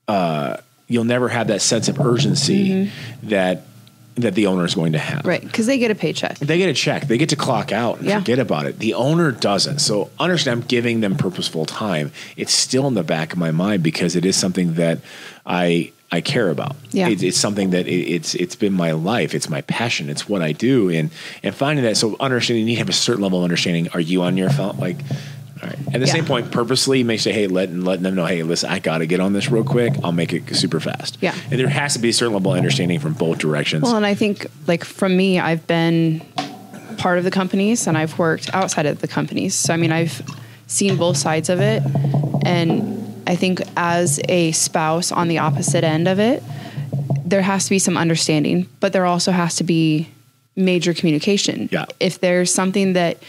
uh 0.09 0.57
you'll 0.89 1.05
never 1.05 1.29
have 1.29 1.47
that 1.47 1.63
sense 1.63 1.89
of 1.89 2.01
urgency 2.01 2.91
that 3.23 3.65
that 4.17 4.35
the 4.35 4.47
owner 4.47 4.65
is 4.65 4.75
going 4.75 4.93
to 4.93 4.99
have. 4.99 5.25
Right, 5.25 5.41
because 5.43 5.67
they 5.67 5.79
get 5.79 5.91
a 5.91 5.95
paycheck. 5.95 6.39
They 6.39 6.59
get 6.59 6.69
a 6.69 6.75
check. 6.75 7.07
They 7.09 7.17
get 7.19 7.31
to 7.31 7.37
clock 7.37 7.73
out 7.73 7.99
and 7.99 8.09
Yeah. 8.09 8.19
forget 8.19 8.39
about 8.39 8.67
it. 8.67 8.79
The 8.79 8.95
owner 8.95 9.33
doesn't. 9.33 9.79
So 9.79 10.11
understand 10.21 10.61
I'm 10.63 10.67
giving 10.67 11.01
them 11.01 11.17
purposeful 11.17 11.65
time. 11.65 12.13
It's 12.37 12.53
still 12.53 12.87
in 12.87 12.95
the 12.95 13.03
back 13.05 13.33
of 13.33 13.39
my 13.39 13.51
mind 13.51 13.83
because 13.83 14.15
it 14.17 14.25
is 14.25 14.37
something 14.37 14.75
that 14.75 14.99
I 15.47 15.93
I 16.15 16.21
care 16.21 16.51
about. 16.51 16.77
Yeah. 16.91 17.09
It's, 17.09 17.23
it's 17.23 17.39
something 17.39 17.71
that 17.71 17.87
it, 17.87 17.91
it's 17.95 18.35
it's 18.35 18.55
been 18.55 18.75
my 18.75 18.93
life. 18.93 19.35
It's 19.35 19.49
my 19.49 19.63
passion. 19.63 20.11
It's 20.11 20.29
what 20.29 20.43
I 20.43 20.53
do. 20.53 20.91
And 20.91 21.11
and 21.43 21.55
finding 21.55 21.85
that 21.87 21.97
so 21.97 22.17
understanding 22.21 22.61
you 22.61 22.67
need 22.67 22.75
to 22.75 22.81
have 22.81 22.91
a 22.91 22.93
certain 22.93 23.23
level 23.23 23.39
of 23.39 23.45
understanding. 23.45 23.89
Are 23.95 24.01
you 24.01 24.23
on 24.23 24.37
your 24.37 24.51
phone? 24.51 24.77
Like 24.77 24.99
all 25.63 25.69
right. 25.69 25.79
At 25.95 26.01
the 26.01 26.07
Yeah. 26.07 26.13
same 26.13 26.25
point, 26.25 26.51
purposely, 26.51 26.99
you 26.99 27.05
may 27.05 27.17
say, 27.17 27.33
"Hey, 27.33 27.47
letting 27.47 27.83
letting 27.85 28.03
them 28.03 28.15
know, 28.15 28.27
hey, 28.27 28.43
listen, 28.43 28.71
I 28.71 28.79
got 28.79 28.99
to 28.99 29.07
get 29.07 29.21
on 29.21 29.33
this 29.33 29.51
real 29.51 29.65
quick. 29.65 29.95
I'll 30.03 30.13
make 30.13 30.33
it 30.33 30.43
super 30.57 30.81
fast." 30.81 31.19
Yeah. 31.21 31.35
and 31.51 31.59
there 31.61 31.69
has 31.69 31.93
to 31.95 31.99
be 31.99 32.09
a 32.09 32.13
certain 32.13 32.35
level 32.35 32.53
of 32.53 32.59
understanding 32.59 32.99
from 32.99 33.13
both 33.13 33.39
directions. 33.39 33.85
Well, 33.85 33.97
and 33.97 34.07
I 34.07 34.15
think 34.15 34.47
like 34.67 34.85
from 34.85 35.17
me, 35.17 35.39
I've 35.39 35.67
been 35.67 36.21
part 36.99 37.19
of 37.19 37.25
the 37.25 37.31
companies 37.31 37.87
and 37.87 37.97
I've 37.97 38.19
worked 38.19 38.51
outside 38.53 38.87
of 38.87 39.01
the 39.01 39.09
companies. 39.09 39.55
So 39.55 39.73
I 39.73 39.77
mean, 39.77 39.93
I've 39.93 40.23
seen 40.67 40.97
both 40.97 41.17
sides 41.17 41.49
of 41.49 41.61
it, 41.61 41.83
and 42.45 42.99
I 43.27 43.37
think 43.37 43.61
as 43.77 44.21
a 44.29 44.53
spouse 44.53 45.13
on 45.13 45.29
the 45.29 45.39
opposite 45.39 45.85
end 45.85 46.09
of 46.09 46.19
it, 46.19 46.43
there 47.25 47.43
has 47.43 47.65
to 47.65 47.71
be 47.71 47.79
some 47.79 47.97
understanding, 47.97 48.67
but 48.81 48.93
there 48.93 49.07
also 49.07 49.33
has 49.33 49.57
to 49.57 49.65
be 49.65 50.09
major 50.57 50.93
communication. 50.93 51.69
Yeah. 51.73 51.87
If 52.01 52.21
there's 52.21 52.53
something 52.53 52.93
that 52.95 53.23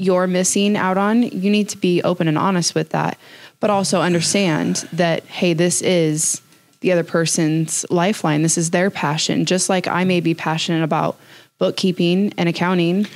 you're 0.00 0.26
missing 0.26 0.76
out 0.76 0.96
on, 0.96 1.22
you 1.22 1.50
need 1.50 1.68
to 1.68 1.76
be 1.76 2.02
open 2.02 2.26
and 2.26 2.38
honest 2.38 2.74
with 2.74 2.88
that, 2.90 3.18
but 3.60 3.68
also 3.68 4.00
understand 4.00 4.76
that, 4.92 5.24
hey, 5.26 5.52
this 5.52 5.82
is 5.82 6.40
the 6.80 6.90
other 6.90 7.04
person's 7.04 7.84
lifeline. 7.90 8.42
This 8.42 8.56
is 8.56 8.70
their 8.70 8.90
passion. 8.90 9.44
Just 9.44 9.68
like 9.68 9.86
I 9.86 10.04
may 10.04 10.20
be 10.20 10.34
passionate 10.34 10.82
about 10.82 11.18
bookkeeping 11.58 12.32
and 12.38 12.48
accounting, 12.48 13.06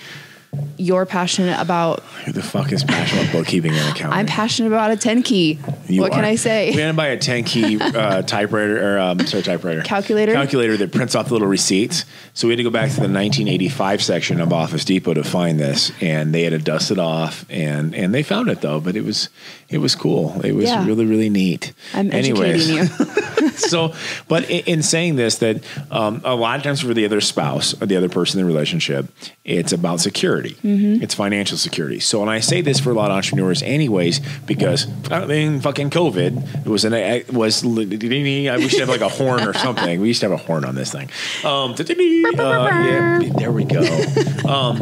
you're 0.76 1.06
passionate 1.06 1.60
about, 1.60 2.00
Who 2.24 2.32
the 2.32 2.42
fuck 2.42 2.72
is 2.72 2.82
passionate 2.84 3.22
about 3.30 3.32
bookkeeping 3.32 3.72
and 3.72 3.96
accounting? 3.96 4.18
I'm 4.18 4.26
passionate 4.26 4.68
about 4.68 4.90
a 4.90 4.96
10 4.96 5.22
key. 5.22 5.58
You 5.88 6.00
what 6.00 6.12
can 6.12 6.22
are. 6.22 6.26
I 6.26 6.30
We 6.32 6.36
say? 6.36 6.72
had 6.72 6.88
to 6.88 6.92
buy 6.94 7.08
a 7.08 7.18
10 7.18 7.44
key 7.44 7.78
uh, 7.80 8.22
typewriter 8.22 8.94
or 8.96 8.98
um, 8.98 9.20
sorry, 9.26 9.42
typewriter 9.42 9.82
Calculator? 9.82 10.32
calculator 10.32 10.76
that 10.78 10.92
prints 10.92 11.14
off 11.14 11.28
the 11.28 11.32
little 11.34 11.48
receipts. 11.48 12.04
So 12.34 12.48
we 12.48 12.52
had 12.52 12.58
to 12.58 12.64
go 12.64 12.70
back 12.70 12.88
to 12.90 12.96
the 12.96 13.02
1985 13.02 14.02
section 14.02 14.40
of 14.40 14.52
Office 14.52 14.84
Depot 14.84 15.14
to 15.14 15.24
find 15.24 15.58
this, 15.60 15.92
and 16.00 16.34
they 16.34 16.42
had 16.42 16.50
to 16.50 16.58
dust 16.58 16.90
it 16.90 16.98
off, 16.98 17.44
and 17.48 17.94
and 17.94 18.12
they 18.12 18.22
found 18.22 18.48
it 18.48 18.60
though. 18.60 18.80
But 18.80 18.96
it 18.96 19.04
was 19.04 19.28
it 19.68 19.78
was 19.78 19.94
cool. 19.94 20.40
It 20.42 20.52
was 20.52 20.64
Yeah. 20.66 20.84
really 20.86 21.06
really 21.06 21.30
neat. 21.30 21.72
I'm 21.94 22.10
Anyways. 22.12 22.68
educating 22.70 22.98
you. 22.98 23.10
so, 23.54 23.94
but 24.26 24.48
in, 24.50 24.64
in 24.66 24.82
saying 24.82 25.14
this, 25.16 25.38
that 25.38 25.62
um, 25.90 26.20
a 26.24 26.34
lot 26.34 26.56
of 26.56 26.62
times 26.64 26.80
for 26.80 26.92
the 26.92 27.04
other 27.04 27.20
spouse 27.20 27.80
or 27.80 27.86
the 27.86 27.96
other 27.96 28.08
person 28.08 28.40
in 28.40 28.46
the 28.46 28.52
relationship, 28.52 29.06
it's 29.44 29.72
about 29.72 30.00
security. 30.00 30.43
Mm-hmm. 30.52 31.02
It's 31.02 31.14
financial 31.14 31.58
security. 31.58 32.00
So, 32.00 32.22
and 32.22 32.30
I 32.30 32.40
say 32.40 32.60
this 32.60 32.80
for 32.80 32.90
a 32.90 32.94
lot 32.94 33.10
of 33.10 33.16
entrepreneurs, 33.16 33.62
anyways, 33.62 34.20
because 34.46 34.86
I 35.10 35.26
mean, 35.26 35.60
fucking 35.60 35.90
COVID 35.90 36.66
it 36.66 36.68
was 36.68 36.84
an 36.84 36.92
it 36.94 37.32
was 37.32 37.64
I 37.64 38.56
we 38.56 38.68
should 38.68 38.80
have 38.80 38.88
like 38.88 39.00
a 39.00 39.08
horn 39.08 39.46
or 39.46 39.54
something. 39.54 40.00
We 40.00 40.08
used 40.08 40.20
to 40.20 40.28
have 40.28 40.38
a 40.38 40.42
horn 40.42 40.64
on 40.64 40.74
this 40.74 40.92
thing. 40.92 41.10
Um, 41.44 41.72
uh, 41.72 42.68
yeah, 42.68 43.20
there 43.36 43.52
we 43.52 43.64
go. 43.64 43.82
Um, 44.44 44.76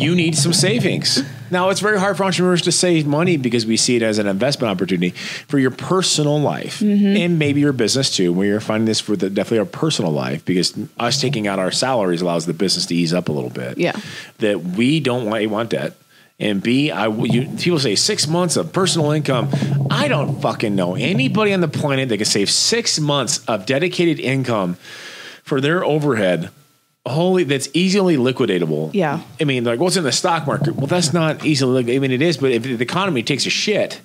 you 0.00 0.14
need 0.14 0.36
some 0.36 0.52
savings. 0.52 1.22
Now, 1.50 1.68
it's 1.70 1.80
very 1.80 1.98
hard 1.98 2.16
for 2.16 2.24
entrepreneurs 2.24 2.62
to 2.62 2.72
save 2.72 3.06
money 3.06 3.36
because 3.36 3.66
we 3.66 3.76
see 3.76 3.96
it 3.96 4.02
as 4.02 4.18
an 4.18 4.26
investment 4.26 4.70
opportunity 4.70 5.10
for 5.10 5.58
your 5.58 5.70
personal 5.70 6.40
life 6.40 6.80
Mm-hmm. 6.80 7.16
and 7.16 7.38
maybe 7.38 7.60
your 7.60 7.72
business 7.72 8.14
too. 8.14 8.32
We 8.32 8.50
are 8.50 8.60
finding 8.60 8.86
this 8.86 9.00
for 9.00 9.16
the, 9.16 9.28
definitely 9.28 9.58
our 9.60 9.64
personal 9.66 10.10
life 10.12 10.44
because 10.44 10.74
us 10.98 11.20
taking 11.20 11.46
out 11.46 11.58
our 11.58 11.70
salaries 11.70 12.22
allows 12.22 12.46
the 12.46 12.54
business 12.54 12.86
to 12.86 12.94
ease 12.94 13.12
up 13.12 13.28
a 13.28 13.32
little 13.32 13.50
bit. 13.50 13.78
Yeah. 13.78 13.98
That 14.38 14.62
we 14.62 15.00
don't 15.00 15.26
want, 15.26 15.48
want 15.50 15.70
debt. 15.70 15.94
And 16.40 16.62
B, 16.62 16.90
I 16.90 17.06
you, 17.06 17.48
people 17.58 17.78
say 17.78 17.94
six 17.94 18.26
months 18.26 18.56
of 18.56 18.72
personal 18.72 19.12
income. 19.12 19.50
I 19.90 20.08
don't 20.08 20.40
fucking 20.40 20.74
know 20.74 20.96
anybody 20.96 21.52
on 21.52 21.60
the 21.60 21.68
planet 21.68 22.08
that 22.08 22.16
can 22.16 22.26
save 22.26 22.50
six 22.50 22.98
months 22.98 23.44
of 23.46 23.64
dedicated 23.66 24.18
income 24.18 24.76
for 25.44 25.60
their 25.60 25.84
overhead 25.84 26.50
holy 27.06 27.42
that's 27.44 27.68
easily 27.74 28.16
liquidatable 28.16 28.90
Yeah. 28.94 29.20
i 29.40 29.44
mean 29.44 29.64
like 29.64 29.80
what's 29.80 29.96
in 29.96 30.04
the 30.04 30.12
stock 30.12 30.46
market 30.46 30.76
well 30.76 30.86
that's 30.86 31.12
not 31.12 31.44
easily 31.44 31.96
i 31.96 31.98
mean 31.98 32.12
it 32.12 32.22
is 32.22 32.36
but 32.36 32.52
if 32.52 32.62
the 32.62 32.80
economy 32.80 33.22
takes 33.24 33.44
a 33.46 33.50
shit 33.50 34.00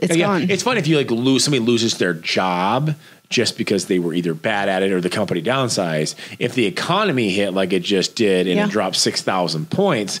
It's 0.00 0.14
yeah, 0.16 0.26
gone. 0.26 0.50
it's 0.50 0.62
fun 0.62 0.76
if 0.78 0.86
you 0.86 0.96
like 0.96 1.10
lose 1.10 1.42
somebody 1.44 1.64
loses 1.64 1.98
their 1.98 2.14
job 2.14 2.94
just 3.30 3.58
because 3.58 3.86
they 3.86 3.98
were 3.98 4.14
either 4.14 4.32
bad 4.32 4.68
at 4.68 4.84
it 4.84 4.92
or 4.92 5.00
the 5.00 5.10
company 5.10 5.42
downsized 5.42 6.14
if 6.38 6.54
the 6.54 6.66
economy 6.66 7.30
hit 7.30 7.52
like 7.52 7.72
it 7.72 7.82
just 7.82 8.14
did 8.14 8.46
and 8.46 8.56
Yeah. 8.58 8.66
it 8.66 8.70
dropped 8.70 8.94
6000 8.96 9.68
points 9.68 10.20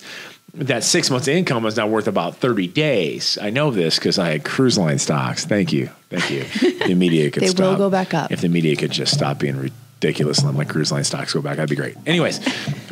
that 0.54 0.82
six 0.82 1.10
months 1.10 1.28
income 1.28 1.64
is 1.66 1.76
now 1.76 1.86
worth 1.86 2.08
about 2.08 2.36
30 2.38 2.66
days 2.66 3.38
i 3.40 3.50
know 3.50 3.70
this 3.70 4.00
because 4.00 4.18
i 4.18 4.30
had 4.30 4.44
cruise 4.44 4.76
line 4.76 4.98
stocks 4.98 5.44
thank 5.44 5.72
you 5.72 5.90
thank 6.10 6.28
you 6.30 6.42
the 6.88 6.94
media 6.96 7.30
could 7.30 7.44
They 7.44 7.50
will 7.62 7.76
go 7.76 7.88
back 7.88 8.14
up. 8.14 8.32
if 8.32 8.40
the 8.40 8.48
media 8.48 8.74
could 8.74 8.90
just 8.90 9.14
stop 9.14 9.38
being 9.38 9.70
ridiculous 9.96 10.38
and 10.38 10.46
let 10.48 10.54
my 10.56 10.64
cruise 10.64 10.92
line 10.92 11.04
stocks 11.04 11.32
go 11.32 11.40
back 11.40 11.56
that'd 11.56 11.70
be 11.70 11.76
great 11.76 11.96
anyways 12.06 12.40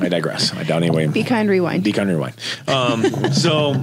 i 0.00 0.08
digress 0.08 0.54
i 0.54 0.62
doubt 0.64 0.82
anyway 0.82 1.06
Be 1.06 1.22
kind, 1.22 1.48
rewind. 1.50 1.84
Be 1.84 1.92
kind 1.92 2.08
rewind. 2.08 2.34
Um, 2.66 3.02
so 3.32 3.74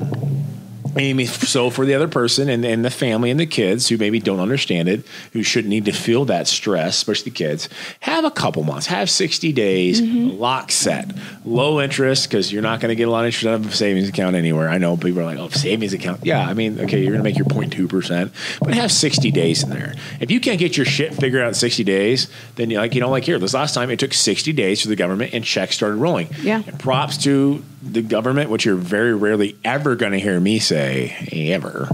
I 0.95 1.13
mean, 1.13 1.27
so 1.27 1.69
for 1.69 1.85
the 1.85 1.93
other 1.93 2.07
person 2.07 2.49
and, 2.49 2.65
and 2.65 2.83
the 2.83 2.89
family 2.89 3.31
and 3.31 3.39
the 3.39 3.45
kids 3.45 3.87
who 3.87 3.97
maybe 3.97 4.19
don't 4.19 4.39
understand 4.39 4.89
it, 4.89 5.05
who 5.33 5.43
shouldn't 5.43 5.69
need 5.69 5.85
to 5.85 5.91
feel 5.91 6.25
that 6.25 6.47
stress, 6.47 6.95
especially 6.97 7.31
the 7.31 7.37
kids, 7.37 7.69
have 8.01 8.25
a 8.25 8.31
couple 8.31 8.63
months, 8.63 8.87
have 8.87 9.09
60 9.09 9.51
days, 9.53 10.01
mm-hmm. 10.01 10.39
lock 10.39 10.71
set, 10.71 11.11
low 11.45 11.81
interest, 11.81 12.29
because 12.29 12.51
you're 12.51 12.61
not 12.61 12.79
going 12.79 12.89
to 12.89 12.95
get 12.95 13.07
a 13.07 13.11
lot 13.11 13.21
of 13.21 13.27
interest 13.27 13.45
out 13.45 13.53
of 13.55 13.67
a 13.67 13.75
savings 13.75 14.09
account 14.09 14.35
anywhere. 14.35 14.69
I 14.69 14.77
know 14.77 14.97
people 14.97 15.21
are 15.21 15.25
like, 15.25 15.37
oh, 15.37 15.49
savings 15.49 15.93
account. 15.93 16.25
Yeah, 16.25 16.45
I 16.45 16.53
mean, 16.53 16.79
okay, 16.81 16.99
you're 16.99 17.13
going 17.13 17.23
to 17.23 17.23
make 17.23 17.37
your 17.37 17.45
0.2%, 17.45 18.59
but 18.59 18.73
have 18.73 18.91
60 18.91 19.31
days 19.31 19.63
in 19.63 19.69
there. 19.69 19.95
If 20.19 20.29
you 20.29 20.39
can't 20.39 20.59
get 20.59 20.77
your 20.77 20.85
shit 20.85 21.13
figured 21.13 21.41
out 21.41 21.49
in 21.49 21.53
60 21.53 21.83
days, 21.83 22.27
then 22.55 22.69
you're 22.69 22.81
like, 22.81 22.95
you 22.95 23.01
know, 23.01 23.09
like 23.09 23.23
here, 23.23 23.39
this 23.39 23.53
last 23.53 23.73
time 23.73 23.89
it 23.89 23.99
took 23.99 24.13
60 24.13 24.51
days 24.53 24.81
for 24.81 24.87
the 24.87 24.95
government 24.95 25.33
and 25.33 25.43
checks 25.43 25.75
started 25.75 25.95
rolling. 25.95 26.27
Yeah. 26.41 26.63
And 26.65 26.79
props 26.79 27.17
to 27.19 27.63
the 27.81 28.01
government, 28.01 28.49
which 28.49 28.65
you're 28.65 28.75
very 28.75 29.13
rarely 29.13 29.57
ever 29.63 29.95
going 29.95 30.11
to 30.11 30.19
hear 30.19 30.39
me 30.39 30.59
say 30.59 31.15
ever, 31.51 31.87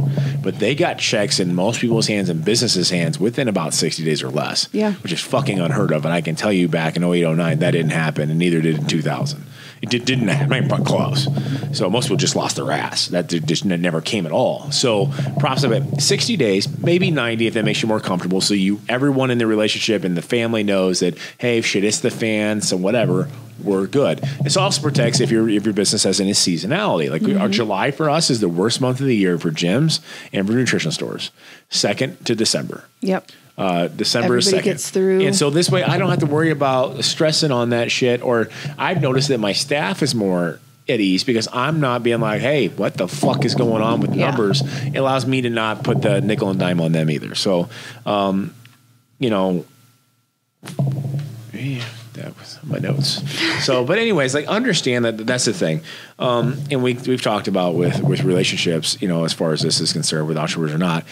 but 0.43 0.59
they 0.59 0.75
got 0.75 0.97
checks 0.99 1.39
in 1.39 1.55
most 1.55 1.79
people's 1.79 2.07
hands 2.07 2.29
and 2.29 2.43
businesses' 2.43 2.89
hands 2.89 3.19
within 3.19 3.47
about 3.47 3.73
60 3.73 4.03
days 4.03 4.21
or 4.21 4.29
less. 4.29 4.67
Yeah. 4.71 4.93
Which 4.93 5.11
is 5.11 5.21
fucking 5.21 5.59
unheard 5.59 5.91
of. 5.91 6.05
And 6.05 6.13
I 6.13 6.21
can 6.21 6.35
tell 6.35 6.51
you 6.51 6.67
back 6.67 6.97
in 6.97 7.03
08, 7.03 7.35
09, 7.35 7.59
that 7.59 7.71
didn't 7.71 7.91
happen, 7.91 8.29
and 8.29 8.39
neither 8.39 8.61
did 8.61 8.77
in 8.77 8.87
2000. 8.87 9.43
It 9.81 9.89
did, 9.89 10.05
didn't 10.05 10.27
happen, 10.27 10.49
not 10.49 10.63
even 10.63 10.85
close. 10.85 11.27
So 11.77 11.89
most 11.89 12.05
people 12.05 12.17
just 12.17 12.35
lost 12.35 12.55
their 12.55 12.71
ass. 12.71 13.07
That 13.09 13.27
just 13.27 13.63
never 13.65 14.01
came 14.01 14.25
at 14.25 14.31
all. 14.31 14.71
So 14.71 15.07
props 15.39 15.63
of 15.63 15.71
it. 15.71 16.01
60 16.01 16.35
days, 16.37 16.67
maybe 16.79 17.11
90 17.11 17.47
if 17.47 17.53
that 17.53 17.63
makes 17.65 17.81
you 17.81 17.87
more 17.87 17.99
comfortable. 17.99 18.41
So 18.41 18.53
you, 18.53 18.81
everyone 18.89 19.29
in 19.31 19.37
the 19.37 19.47
relationship 19.47 20.03
and 20.03 20.17
the 20.17 20.21
family 20.21 20.63
knows 20.63 21.01
that, 21.01 21.17
hey, 21.37 21.61
shit, 21.61 21.83
it's 21.83 21.99
the 21.99 22.09
fan, 22.11 22.61
so 22.61 22.75
whatever, 22.77 23.29
we're 23.63 23.87
good. 23.87 24.19
This 24.43 24.55
also 24.57 24.81
protects 24.81 25.19
if 25.19 25.31
your 25.31 25.49
if 25.49 25.65
your 25.65 25.73
business 25.73 26.03
has 26.03 26.19
any 26.21 26.31
seasonality. 26.31 27.09
Like 27.09 27.23
Mm-hmm. 27.23 27.41
our 27.41 27.49
July 27.49 27.89
for 27.91 28.07
us 28.09 28.29
is 28.29 28.39
the 28.39 28.47
worst 28.49 28.79
month 28.81 28.99
of 28.99 29.07
the 29.07 29.15
year 29.15 29.37
for 29.39 29.49
gyms 29.51 29.99
and 30.31 30.45
for 30.47 30.53
nutrition 30.53 30.91
stores. 30.91 31.31
Second 31.69 32.23
to 32.25 32.35
December. 32.35 32.85
Yep. 33.01 33.31
Uh, 33.57 33.87
December 33.87 34.39
second. 34.39 34.63
gets 34.63 34.89
through. 34.91 35.21
and 35.25 35.35
so 35.35 35.49
this 35.49 35.67
way 35.71 35.83
I 35.83 35.97
don't 35.97 36.11
have 36.11 36.19
to 36.19 36.27
worry 36.27 36.51
about 36.51 37.03
stressing 37.03 37.51
on 37.51 37.71
that 37.71 37.91
shit. 37.91 38.21
Or 38.21 38.49
I've 38.77 39.01
noticed 39.01 39.29
that 39.29 39.39
my 39.39 39.53
staff 39.53 40.03
is 40.03 40.13
more 40.13 40.59
at 40.87 40.99
ease 40.99 41.23
because 41.23 41.47
I'm 41.51 41.79
not 41.79 42.03
being 42.03 42.19
like, 42.21 42.39
"Hey, 42.39 42.67
what 42.67 42.93
the 42.97 43.07
fuck 43.07 43.45
is 43.45 43.55
going 43.55 43.81
on 43.81 43.99
with 43.99 44.13
Yeah. 44.13 44.27
numbers?" 44.29 44.61
It 44.85 44.95
allows 44.97 45.25
me 45.25 45.41
to 45.41 45.49
not 45.49 45.83
put 45.83 46.03
the 46.03 46.21
nickel 46.21 46.51
and 46.51 46.59
dime 46.59 46.79
on 46.79 46.91
them 46.91 47.09
either. 47.09 47.33
So, 47.33 47.67
um, 48.05 48.53
you 49.19 49.31
know, 49.31 49.65
yeah, 51.53 51.83
that 52.13 52.37
was 52.37 52.59
my 52.63 52.77
notes. 52.77 53.21
So, 53.65 53.83
but 53.85 53.97
anyways, 53.97 54.33
like 54.35 54.45
understand 54.47 55.05
that 55.05 55.17
that's 55.25 55.45
the 55.45 55.53
thing. 55.53 55.81
Um, 56.19 56.57
and 56.69 56.83
we 56.83 56.93
we've 56.93 57.21
talked 57.21 57.47
about 57.47 57.75
with 57.75 58.01
with 58.01 58.23
relationships, 58.23 58.97
you 59.01 59.07
know, 59.07 59.25
as 59.25 59.33
far 59.33 59.51
as 59.51 59.61
this 59.61 59.79
is 59.79 59.93
concerned, 59.93 60.27
with 60.27 60.37
entrepreneurs 60.37 60.75
or 60.75 60.77
not. 60.77 61.05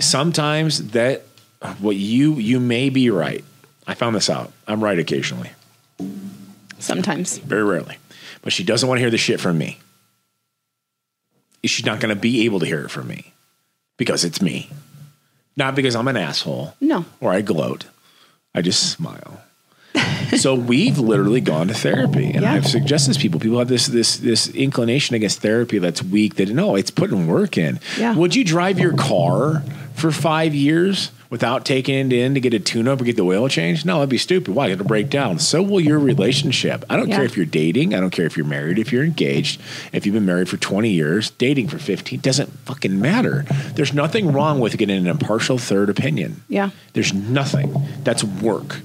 Sometimes 0.00 0.88
that 0.92 1.24
what 1.80 1.96
you 1.96 2.34
you 2.34 2.60
may 2.60 2.88
be 2.90 3.10
right. 3.10 3.44
I 3.86 3.94
found 3.94 4.16
this 4.16 4.30
out. 4.30 4.52
I'm 4.66 4.82
right 4.82 4.98
occasionally, 4.98 5.50
Sometimes. 6.78 7.38
very 7.38 7.64
rarely, 7.64 7.98
but 8.42 8.52
she 8.52 8.64
doesn't 8.64 8.88
want 8.88 8.98
to 8.98 9.02
hear 9.02 9.10
the 9.10 9.18
shit 9.18 9.40
from 9.40 9.58
me. 9.58 9.78
She's 11.64 11.86
not 11.86 12.00
going 12.00 12.14
to 12.14 12.20
be 12.20 12.44
able 12.44 12.60
to 12.60 12.66
hear 12.66 12.84
it 12.84 12.90
from 12.90 13.08
me 13.08 13.32
because 13.96 14.24
it's 14.24 14.42
me, 14.42 14.68
not 15.56 15.74
because 15.74 15.96
I'm 15.96 16.08
an 16.08 16.16
asshole 16.16 16.74
No. 16.80 17.06
or 17.20 17.32
I 17.32 17.40
gloat. 17.40 17.86
I 18.54 18.60
just 18.62 18.90
smile. 18.92 19.40
so 20.36 20.54
we've 20.54 20.98
literally 20.98 21.40
gone 21.40 21.68
to 21.68 21.74
therapy, 21.74 22.26
and 22.32 22.42
Yeah. 22.42 22.52
I've 22.54 22.66
suggested 22.66 23.14
to 23.14 23.20
people. 23.20 23.40
People 23.40 23.58
have 23.60 23.68
this 23.68 23.86
this 23.86 24.16
this 24.18 24.48
inclination 24.48 25.14
against 25.14 25.40
therapy 25.40 25.78
that's 25.78 26.02
weak. 26.02 26.34
That 26.36 26.48
no, 26.50 26.74
it's 26.76 26.90
putting 26.90 27.26
work 27.26 27.56
in. 27.56 27.80
Yeah. 27.98 28.14
Would 28.14 28.34
you 28.34 28.44
drive 28.44 28.78
your 28.78 28.94
car 28.96 29.62
for 29.94 30.10
five 30.10 30.54
years 30.54 31.10
without 31.30 31.64
taking 31.64 31.94
it 31.94 32.12
in 32.12 32.34
to 32.34 32.40
get 32.40 32.54
a 32.54 32.58
tune 32.60 32.86
up 32.88 33.00
or 33.00 33.04
get 33.04 33.16
the 33.16 33.22
oil 33.22 33.48
changed? 33.48 33.84
No, 33.86 33.96
that'd 33.96 34.08
be 34.08 34.18
stupid. 34.18 34.54
Why? 34.54 34.68
It'll 34.68 34.86
break 34.86 35.10
down. 35.10 35.38
So 35.38 35.62
will 35.62 35.80
your 35.80 35.98
relationship. 35.98 36.84
I 36.90 36.96
don't 36.96 37.08
Yeah. 37.08 37.16
care 37.16 37.24
if 37.24 37.36
you're 37.36 37.46
dating. 37.46 37.94
I 37.94 38.00
don't 38.00 38.10
care 38.10 38.26
if 38.26 38.36
you're 38.36 38.46
married. 38.46 38.78
If 38.78 38.92
you're 38.92 39.04
engaged. 39.04 39.60
If 39.92 40.06
you've 40.06 40.14
been 40.14 40.26
married 40.26 40.48
for 40.48 40.56
20 40.56 40.90
years, 40.90 41.30
dating 41.30 41.68
for 41.68 41.78
15 41.78 42.20
doesn't 42.20 42.50
fucking 42.66 43.00
matter. 43.00 43.44
There's 43.74 43.92
nothing 43.92 44.32
wrong 44.32 44.60
with 44.60 44.76
getting 44.78 44.96
an 44.98 45.06
impartial 45.06 45.58
third 45.58 45.88
opinion. 45.90 46.42
Yeah. 46.48 46.70
There's 46.92 47.12
nothing. 47.12 47.74
That's 48.04 48.22
work. 48.24 48.80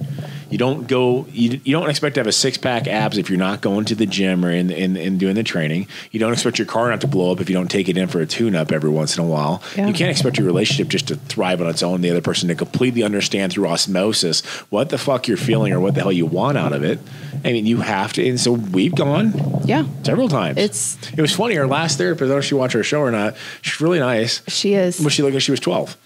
You 0.50 0.58
don't 0.58 0.88
go. 0.88 1.26
You, 1.30 1.60
you 1.64 1.72
don't 1.72 1.88
expect 1.88 2.14
to 2.16 2.20
have 2.20 2.26
a 2.26 2.32
six 2.32 2.58
pack 2.58 2.86
abs 2.88 3.16
if 3.18 3.30
you're 3.30 3.38
not 3.38 3.60
going 3.60 3.84
to 3.86 3.94
the 3.94 4.04
gym 4.06 4.44
or 4.44 4.50
in, 4.50 4.70
in 4.70 4.96
in 4.96 5.16
doing 5.16 5.34
the 5.36 5.42
training. 5.44 5.86
You 6.10 6.18
don't 6.20 6.32
expect 6.32 6.58
your 6.58 6.66
car 6.66 6.90
not 6.90 7.00
to 7.02 7.06
blow 7.06 7.30
up 7.32 7.40
if 7.40 7.48
you 7.48 7.54
don't 7.54 7.70
take 7.70 7.88
it 7.88 7.96
in 7.96 8.08
for 8.08 8.20
a 8.20 8.26
tune 8.26 8.56
up 8.56 8.72
every 8.72 8.90
once 8.90 9.16
in 9.16 9.22
a 9.22 9.26
while. 9.26 9.62
Yeah. 9.76 9.86
You 9.86 9.94
can't 9.94 10.10
expect 10.10 10.38
your 10.38 10.46
relationship 10.46 10.88
just 10.88 11.08
to 11.08 11.16
thrive 11.16 11.60
on 11.60 11.68
its 11.68 11.82
own. 11.82 12.00
The 12.00 12.10
other 12.10 12.20
person 12.20 12.48
to 12.48 12.54
completely 12.54 13.02
understand 13.04 13.52
through 13.52 13.68
osmosis 13.68 14.44
what 14.70 14.88
the 14.90 14.98
fuck 14.98 15.28
you're 15.28 15.36
feeling 15.36 15.72
or 15.72 15.80
what 15.80 15.94
the 15.94 16.00
hell 16.02 16.12
you 16.12 16.26
want 16.26 16.58
out 16.58 16.72
of 16.72 16.82
it. 16.82 16.98
I 17.44 17.52
mean, 17.52 17.64
you 17.66 17.78
have 17.80 18.12
to. 18.14 18.28
And 18.28 18.38
so 18.38 18.52
we've 18.52 18.94
gone 18.94 19.32
Yeah. 19.64 19.86
several 20.02 20.28
times. 20.28 20.58
It's- 20.58 20.98
it 21.16 21.20
was 21.20 21.32
funny. 21.32 21.56
Our 21.58 21.66
last 21.66 21.96
therapist, 21.96 22.22
I 22.22 22.26
don't 22.26 22.34
know 22.34 22.38
if 22.38 22.44
she 22.44 22.54
watched 22.54 22.74
our 22.74 22.82
show 22.82 23.00
or 23.00 23.10
not. 23.10 23.36
She's 23.62 23.80
really 23.80 23.98
nice. 24.00 24.42
She 24.48 24.74
is. 24.74 25.00
But 25.00 25.12
she 25.12 25.22
looked 25.22 25.34
like 25.34 25.42
she 25.42 25.50
was 25.52 25.60
12. 25.60 25.96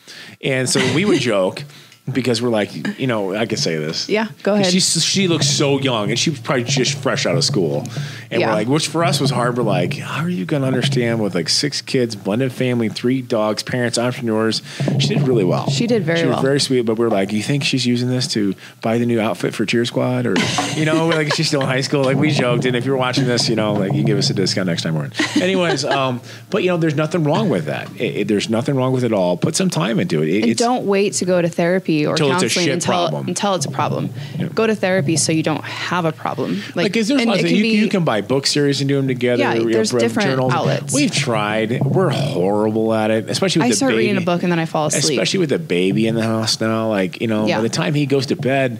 And 0.42 0.68
so 0.68 0.80
we 0.94 1.04
would 1.04 1.20
joke 1.32 1.64
because 2.12 2.42
we're 2.42 2.50
like, 2.50 2.98
you 2.98 3.06
know, 3.06 3.34
I 3.34 3.46
can 3.46 3.56
say 3.56 3.76
this. 3.76 4.08
Yeah, 4.10 4.28
go 4.42 4.54
ahead. 4.54 4.66
She, 4.70 4.80
she 4.80 5.26
looks 5.26 5.48
so 5.48 5.78
young 5.80 6.10
and 6.10 6.18
she 6.18 6.28
was 6.30 6.38
probably 6.38 6.64
just 6.64 6.98
fresh 6.98 7.24
out 7.24 7.34
of 7.36 7.44
school. 7.44 7.86
And 8.30 8.40
Yeah. 8.40 8.48
we're 8.48 8.54
like, 8.54 8.68
which 8.68 8.88
for 8.88 9.04
us 9.04 9.20
was 9.20 9.30
hard. 9.30 9.56
We're 9.56 9.62
like, 9.62 9.94
how 9.94 10.22
are 10.22 10.28
you 10.28 10.44
going 10.44 10.60
to 10.62 10.68
understand 10.68 11.22
with 11.22 11.34
like 11.34 11.48
six 11.48 11.80
kids, 11.80 12.14
blended 12.14 12.52
family, 12.52 12.90
three 12.90 13.22
dogs, 13.22 13.62
parents, 13.62 13.96
entrepreneurs? 13.96 14.60
She 14.98 15.08
did 15.14 15.26
really 15.26 15.44
well. 15.44 15.70
She 15.70 15.86
did 15.86 16.04
very 16.04 16.18
she 16.18 16.26
was 16.26 16.34
well. 16.34 16.42
very 16.42 16.60
sweet. 16.60 16.82
But 16.82 16.98
we're 16.98 17.08
like, 17.08 17.32
you 17.32 17.42
think 17.42 17.64
she's 17.64 17.86
using 17.86 18.10
this 18.10 18.26
to 18.28 18.54
buy 18.82 18.98
the 18.98 19.06
new 19.06 19.18
outfit 19.20 19.54
for 19.54 19.64
Cheer 19.64 19.86
Squad? 19.86 20.26
Or, 20.26 20.34
you 20.74 20.84
know, 20.84 21.06
we're 21.08 21.14
like, 21.14 21.34
she's 21.34 21.48
still 21.48 21.62
in 21.62 21.68
high 21.68 21.80
school. 21.80 22.04
Like 22.04 22.18
we 22.18 22.32
joked. 22.32 22.66
And 22.66 22.76
if 22.76 22.84
you're 22.84 22.98
watching 22.98 23.24
this, 23.24 23.48
you 23.48 23.56
know, 23.56 23.72
like 23.72 23.92
you 23.92 23.98
can 24.00 24.06
give 24.06 24.18
us 24.18 24.28
a 24.28 24.34
discount 24.34 24.66
next 24.66 24.82
time 24.82 24.94
we're 24.94 25.06
in. 25.06 25.12
Anyways, 25.40 25.86
um, 25.86 26.20
but 26.50 26.62
you 26.62 26.68
know, 26.68 26.76
there's 26.76 26.96
nothing 26.96 27.24
wrong 27.24 27.48
with 27.48 27.64
that. 27.64 27.90
It, 27.98 28.16
it- 28.16 28.28
there's 28.28 28.50
nothing 28.50 28.74
wrong 28.76 28.92
with 28.92 29.04
it 29.04 29.12
all. 29.12 29.36
Put 29.38 29.56
some 29.56 29.70
time 29.70 29.98
into 30.00 30.22
it. 30.22 30.28
It- 30.28 30.44
And 30.44 30.56
don't 30.56 30.84
wait 30.86 31.14
to 31.14 31.24
go 31.24 31.40
to 31.40 31.48
therapy 31.48 31.93
or 32.06 32.10
Until 32.12 32.32
it's 32.32 32.42
a 32.42 32.44
counseling 32.46 32.64
shit 32.66 32.74
until 32.74 32.92
problem. 33.08 33.28
until 33.28 33.54
it's 33.54 33.66
a 33.66 33.70
problem. 33.70 34.10
Go 34.54 34.66
to 34.66 34.74
therapy 34.74 35.16
so 35.16 35.32
you 35.32 35.42
don't 35.42 35.64
have 35.64 36.04
a 36.04 36.12
problem. 36.12 36.60
Like, 36.74 36.96
is 36.96 37.08
there 37.08 37.18
and 37.18 37.30
it 37.30 37.38
can 37.38 37.54
you, 37.54 37.62
be- 37.62 37.68
you 37.76 37.88
can 37.88 38.04
buy 38.04 38.20
book 38.20 38.46
series 38.46 38.80
and 38.80 38.88
do 38.88 38.96
them 38.96 39.06
together. 39.08 39.42
Yeah, 39.42 39.54
there's 39.58 39.90
different 39.90 40.30
journals. 40.30 40.52
outlets. 40.52 40.92
We've 40.94 41.12
tried. 41.14 41.80
We're 41.82 42.10
horrible 42.10 42.92
at 42.94 43.10
it, 43.10 43.30
especially 43.30 43.60
with 43.60 43.66
I 43.66 43.70
the 43.70 43.76
start 43.76 43.90
baby. 43.92 44.02
reading 44.08 44.16
a 44.22 44.24
book 44.24 44.42
and 44.42 44.50
then 44.52 44.58
I 44.58 44.66
fall 44.66 44.86
asleep. 44.86 45.18
Especially 45.18 45.40
with 45.40 45.50
the 45.50 45.58
baby 45.58 46.06
in 46.06 46.14
the 46.14 46.22
house 46.22 46.60
now. 46.60 46.88
Like, 46.88 47.20
you 47.20 47.26
know, 47.28 47.46
Yeah. 47.46 47.58
by 47.58 47.62
the 47.62 47.68
time 47.68 47.94
he 47.94 48.06
goes 48.06 48.26
to 48.26 48.36
bed, 48.36 48.78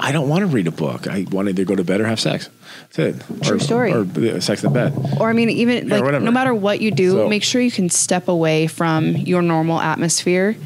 I 0.00 0.12
don't 0.12 0.28
want 0.28 0.40
to 0.42 0.46
read 0.46 0.66
a 0.66 0.70
book. 0.72 1.06
I 1.06 1.26
want 1.30 1.46
to 1.46 1.50
either 1.50 1.64
go 1.64 1.74
to 1.76 1.84
bed 1.84 2.00
or 2.00 2.06
have 2.06 2.20
sex. 2.20 2.48
That's 2.92 2.98
it. 3.30 3.42
True 3.44 3.56
or, 3.56 3.60
story. 3.60 3.92
Or 3.92 4.00
uh, 4.36 4.40
sex 4.40 4.64
in 4.64 4.72
bed. 4.72 4.94
or 5.20 5.28
I 5.28 5.32
mean, 5.32 5.50
even 5.50 5.88
Yeah, 5.88 5.98
like 5.98 6.22
no 6.22 6.30
matter 6.30 6.54
what 6.54 6.80
you 6.80 6.90
do, 6.90 7.10
So- 7.12 7.28
make 7.28 7.42
sure 7.42 7.60
you 7.60 7.70
can 7.70 7.88
step 7.90 8.28
away 8.28 8.66
from 8.66 9.16
your 9.16 9.42
normal 9.42 9.80
atmosphere. 9.80 10.56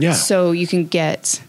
Yeah. 0.00 0.12
So 0.12 0.52
you 0.52 0.66
can 0.66 0.86
get 0.86 1.42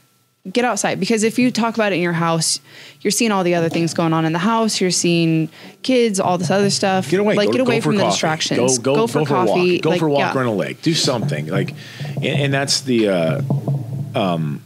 get 0.52 0.66
outside 0.66 1.00
because 1.00 1.22
if 1.24 1.38
you 1.38 1.52
talk 1.52 1.76
about 1.76 1.92
it 1.92 1.96
in 1.96 2.02
your 2.02 2.14
house, 2.14 2.60
you're 3.02 3.12
seeing 3.12 3.32
all 3.32 3.44
the 3.44 3.56
other 3.56 3.70
things 3.70 3.94
going 3.94 4.14
on 4.14 4.26
in 4.26 4.34
the 4.34 4.40
house. 4.40 4.82
You're 4.82 4.92
seeing 4.92 5.50
kids, 5.84 6.20
all 6.20 6.38
this 6.38 6.50
other 6.52 6.70
stuff. 6.70 7.10
Get 7.10 7.20
away. 7.20 7.36
Like 7.36 7.48
go, 7.48 7.54
get 7.54 7.62
away 7.62 7.76
go 7.78 7.82
for 7.82 7.84
from 7.90 7.96
the 7.98 8.04
coffee. 8.04 8.12
distractions. 8.12 8.80
Go, 8.80 8.96
go, 8.96 9.08
for 9.08 9.20
go 9.20 9.26
coffee. 9.26 9.52
a 9.52 9.74
walk. 9.76 9.82
Go 9.82 9.98
for 9.98 10.08
a 10.08 10.12
walk 10.12 10.20
yeah. 10.20 10.34
around 10.34 10.48
a 10.48 10.54
lake. 10.54 10.82
Do 10.82 10.94
something 10.94 11.48
like, 11.48 11.74
and, 12.16 12.26
and 12.26 12.54
that's 12.54 12.82
the. 12.82 13.10
Uh, 13.10 13.42
um, 14.16 14.62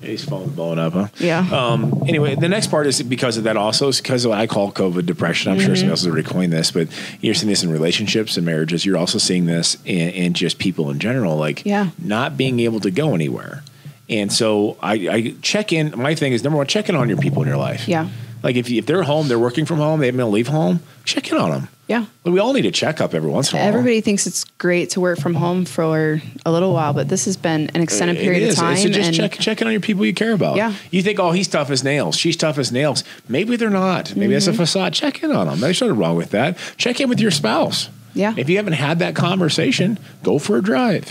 his 0.00 0.24
phone's 0.24 0.52
blowing 0.52 0.78
up, 0.78 0.92
huh? 0.92 1.08
Yeah. 1.18 1.40
Um, 1.50 2.02
anyway, 2.06 2.34
the 2.36 2.48
next 2.48 2.68
part 2.68 2.86
is 2.86 3.02
because 3.02 3.36
of 3.36 3.44
that. 3.44 3.56
Also, 3.56 3.88
is 3.88 4.00
because 4.00 4.24
of 4.24 4.30
what 4.30 4.38
I 4.38 4.46
call 4.46 4.70
COVID 4.72 5.06
depression. 5.06 5.50
I'm 5.52 5.58
sure 5.58 5.68
Mm-hmm. 5.70 5.74
somebody 5.76 5.90
else 5.90 6.00
has 6.02 6.08
already 6.08 6.28
coined 6.28 6.52
this, 6.52 6.70
but 6.70 6.88
you're 7.20 7.34
seeing 7.34 7.48
this 7.48 7.62
in 7.64 7.70
relationships 7.70 8.36
and 8.36 8.46
marriages. 8.46 8.86
You're 8.86 8.96
also 8.96 9.18
seeing 9.18 9.46
this 9.46 9.76
in, 9.84 10.10
in 10.10 10.32
just 10.34 10.58
people 10.58 10.90
in 10.90 10.98
general, 10.98 11.36
like 11.36 11.64
Yeah. 11.66 11.90
not 11.98 12.36
being 12.36 12.60
able 12.60 12.80
to 12.80 12.90
go 12.90 13.14
anywhere. 13.14 13.62
And 14.08 14.32
so 14.32 14.78
I, 14.82 14.92
I 15.08 15.34
check 15.42 15.72
in. 15.72 15.92
My 15.96 16.14
thing 16.14 16.32
is 16.32 16.42
number 16.42 16.56
one, 16.56 16.66
check 16.66 16.88
in 16.88 16.94
on 16.96 17.08
your 17.08 17.18
people 17.18 17.42
in 17.42 17.48
your 17.48 17.58
life. 17.58 17.86
Yeah. 17.88 18.08
Like 18.42 18.56
if, 18.56 18.70
you, 18.70 18.78
if 18.78 18.86
they're 18.86 19.02
home, 19.02 19.28
they're 19.28 19.38
working 19.38 19.64
from 19.66 19.78
home, 19.78 20.00
they 20.00 20.06
haven't 20.06 20.18
been 20.18 20.26
to 20.26 20.30
leave 20.32 20.48
home, 20.48 20.80
check 21.04 21.30
in 21.30 21.38
on 21.38 21.50
them. 21.50 21.68
Yeah. 21.88 22.04
But 22.22 22.32
we 22.32 22.38
all 22.38 22.52
need 22.52 22.62
to 22.62 22.70
check 22.70 23.00
up 23.00 23.14
every 23.14 23.30
once 23.30 23.50
in 23.50 23.56
a 23.58 23.60
while. 23.60 23.68
Everybody 23.68 24.00
thinks 24.02 24.26
it's 24.26 24.44
great 24.58 24.90
to 24.90 25.00
work 25.00 25.18
from 25.18 25.34
home 25.34 25.64
for 25.64 26.20
a 26.44 26.52
little 26.52 26.74
while, 26.74 26.92
but 26.92 27.08
this 27.08 27.24
has 27.24 27.36
been 27.38 27.70
an 27.74 27.80
extended 27.80 28.18
period 28.18 28.48
of 28.50 28.56
time. 28.56 28.76
So 28.76 28.88
just 28.90 29.14
check 29.14 29.32
check 29.32 29.60
in 29.62 29.66
on 29.66 29.72
your 29.72 29.80
people 29.80 30.04
you 30.04 30.12
care 30.12 30.34
about. 30.34 30.56
Yeah. 30.56 30.74
You 30.90 31.02
think, 31.02 31.18
oh, 31.18 31.30
he's 31.30 31.48
tough 31.48 31.70
as 31.70 31.82
nails. 31.82 32.14
She's 32.16 32.36
tough 32.36 32.58
as 32.58 32.70
nails. 32.70 33.04
Maybe 33.26 33.56
they're 33.56 33.70
not. 33.70 34.14
Maybe 34.14 34.34
that's 34.34 34.46
a 34.46 34.50
Mm-hmm. 34.50 34.58
facade. 34.58 34.92
Check 34.92 35.22
in 35.22 35.32
on 35.32 35.46
them. 35.46 35.60
There's 35.60 35.80
nothing 35.80 35.96
wrong 35.96 36.16
with 36.16 36.30
that. 36.30 36.58
Check 36.76 37.00
in 37.00 37.08
with 37.08 37.20
your 37.20 37.30
spouse. 37.30 37.88
Yeah. 38.14 38.34
If 38.36 38.50
you 38.50 38.56
haven't 38.58 38.74
had 38.74 38.98
that 38.98 39.14
conversation, 39.16 39.98
go 40.22 40.38
for 40.38 40.58
a 40.58 40.62
drive. 40.62 41.10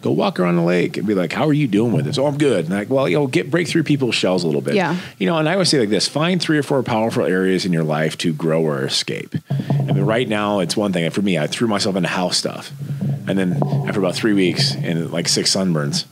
Go 0.00 0.12
walk 0.12 0.38
around 0.38 0.54
the 0.56 0.62
lake 0.62 0.96
and 0.96 1.06
be 1.06 1.14
like, 1.14 1.32
"How 1.32 1.48
are 1.48 1.52
you 1.52 1.66
doing 1.66 1.92
with 1.92 2.04
this?" 2.04 2.18
Oh, 2.18 2.26
I'm 2.26 2.38
good. 2.38 2.66
And 2.66 2.74
like, 2.74 2.88
well, 2.88 3.08
you 3.08 3.16
know, 3.16 3.26
get 3.26 3.50
break 3.50 3.66
through 3.66 3.82
people's 3.82 4.14
shells 4.14 4.44
a 4.44 4.46
little 4.46 4.60
bit. 4.60 4.74
Yeah. 4.74 4.96
You 5.18 5.26
know, 5.26 5.36
and 5.38 5.48
I 5.48 5.54
always 5.54 5.68
say 5.70 5.80
like 5.80 5.88
this: 5.88 6.06
find 6.06 6.40
three 6.40 6.56
or 6.56 6.62
four 6.62 6.82
powerful 6.82 7.24
areas 7.24 7.66
in 7.66 7.72
your 7.72 7.82
life 7.82 8.16
to 8.18 8.32
grow 8.32 8.62
or 8.62 8.84
escape. 8.84 9.34
I 9.50 9.92
mean, 9.92 10.04
right 10.04 10.28
now 10.28 10.60
it's 10.60 10.76
one 10.76 10.92
thing 10.92 11.10
for 11.10 11.22
me. 11.22 11.36
I 11.38 11.48
threw 11.48 11.66
myself 11.66 11.96
into 11.96 12.08
house 12.08 12.36
stuff, 12.36 12.70
and 13.26 13.38
then 13.38 13.60
after 13.86 13.98
about 13.98 14.14
three 14.14 14.34
weeks 14.34 14.74
and 14.76 15.10
like 15.10 15.26
six 15.26 15.54
sunburns, 15.54 16.04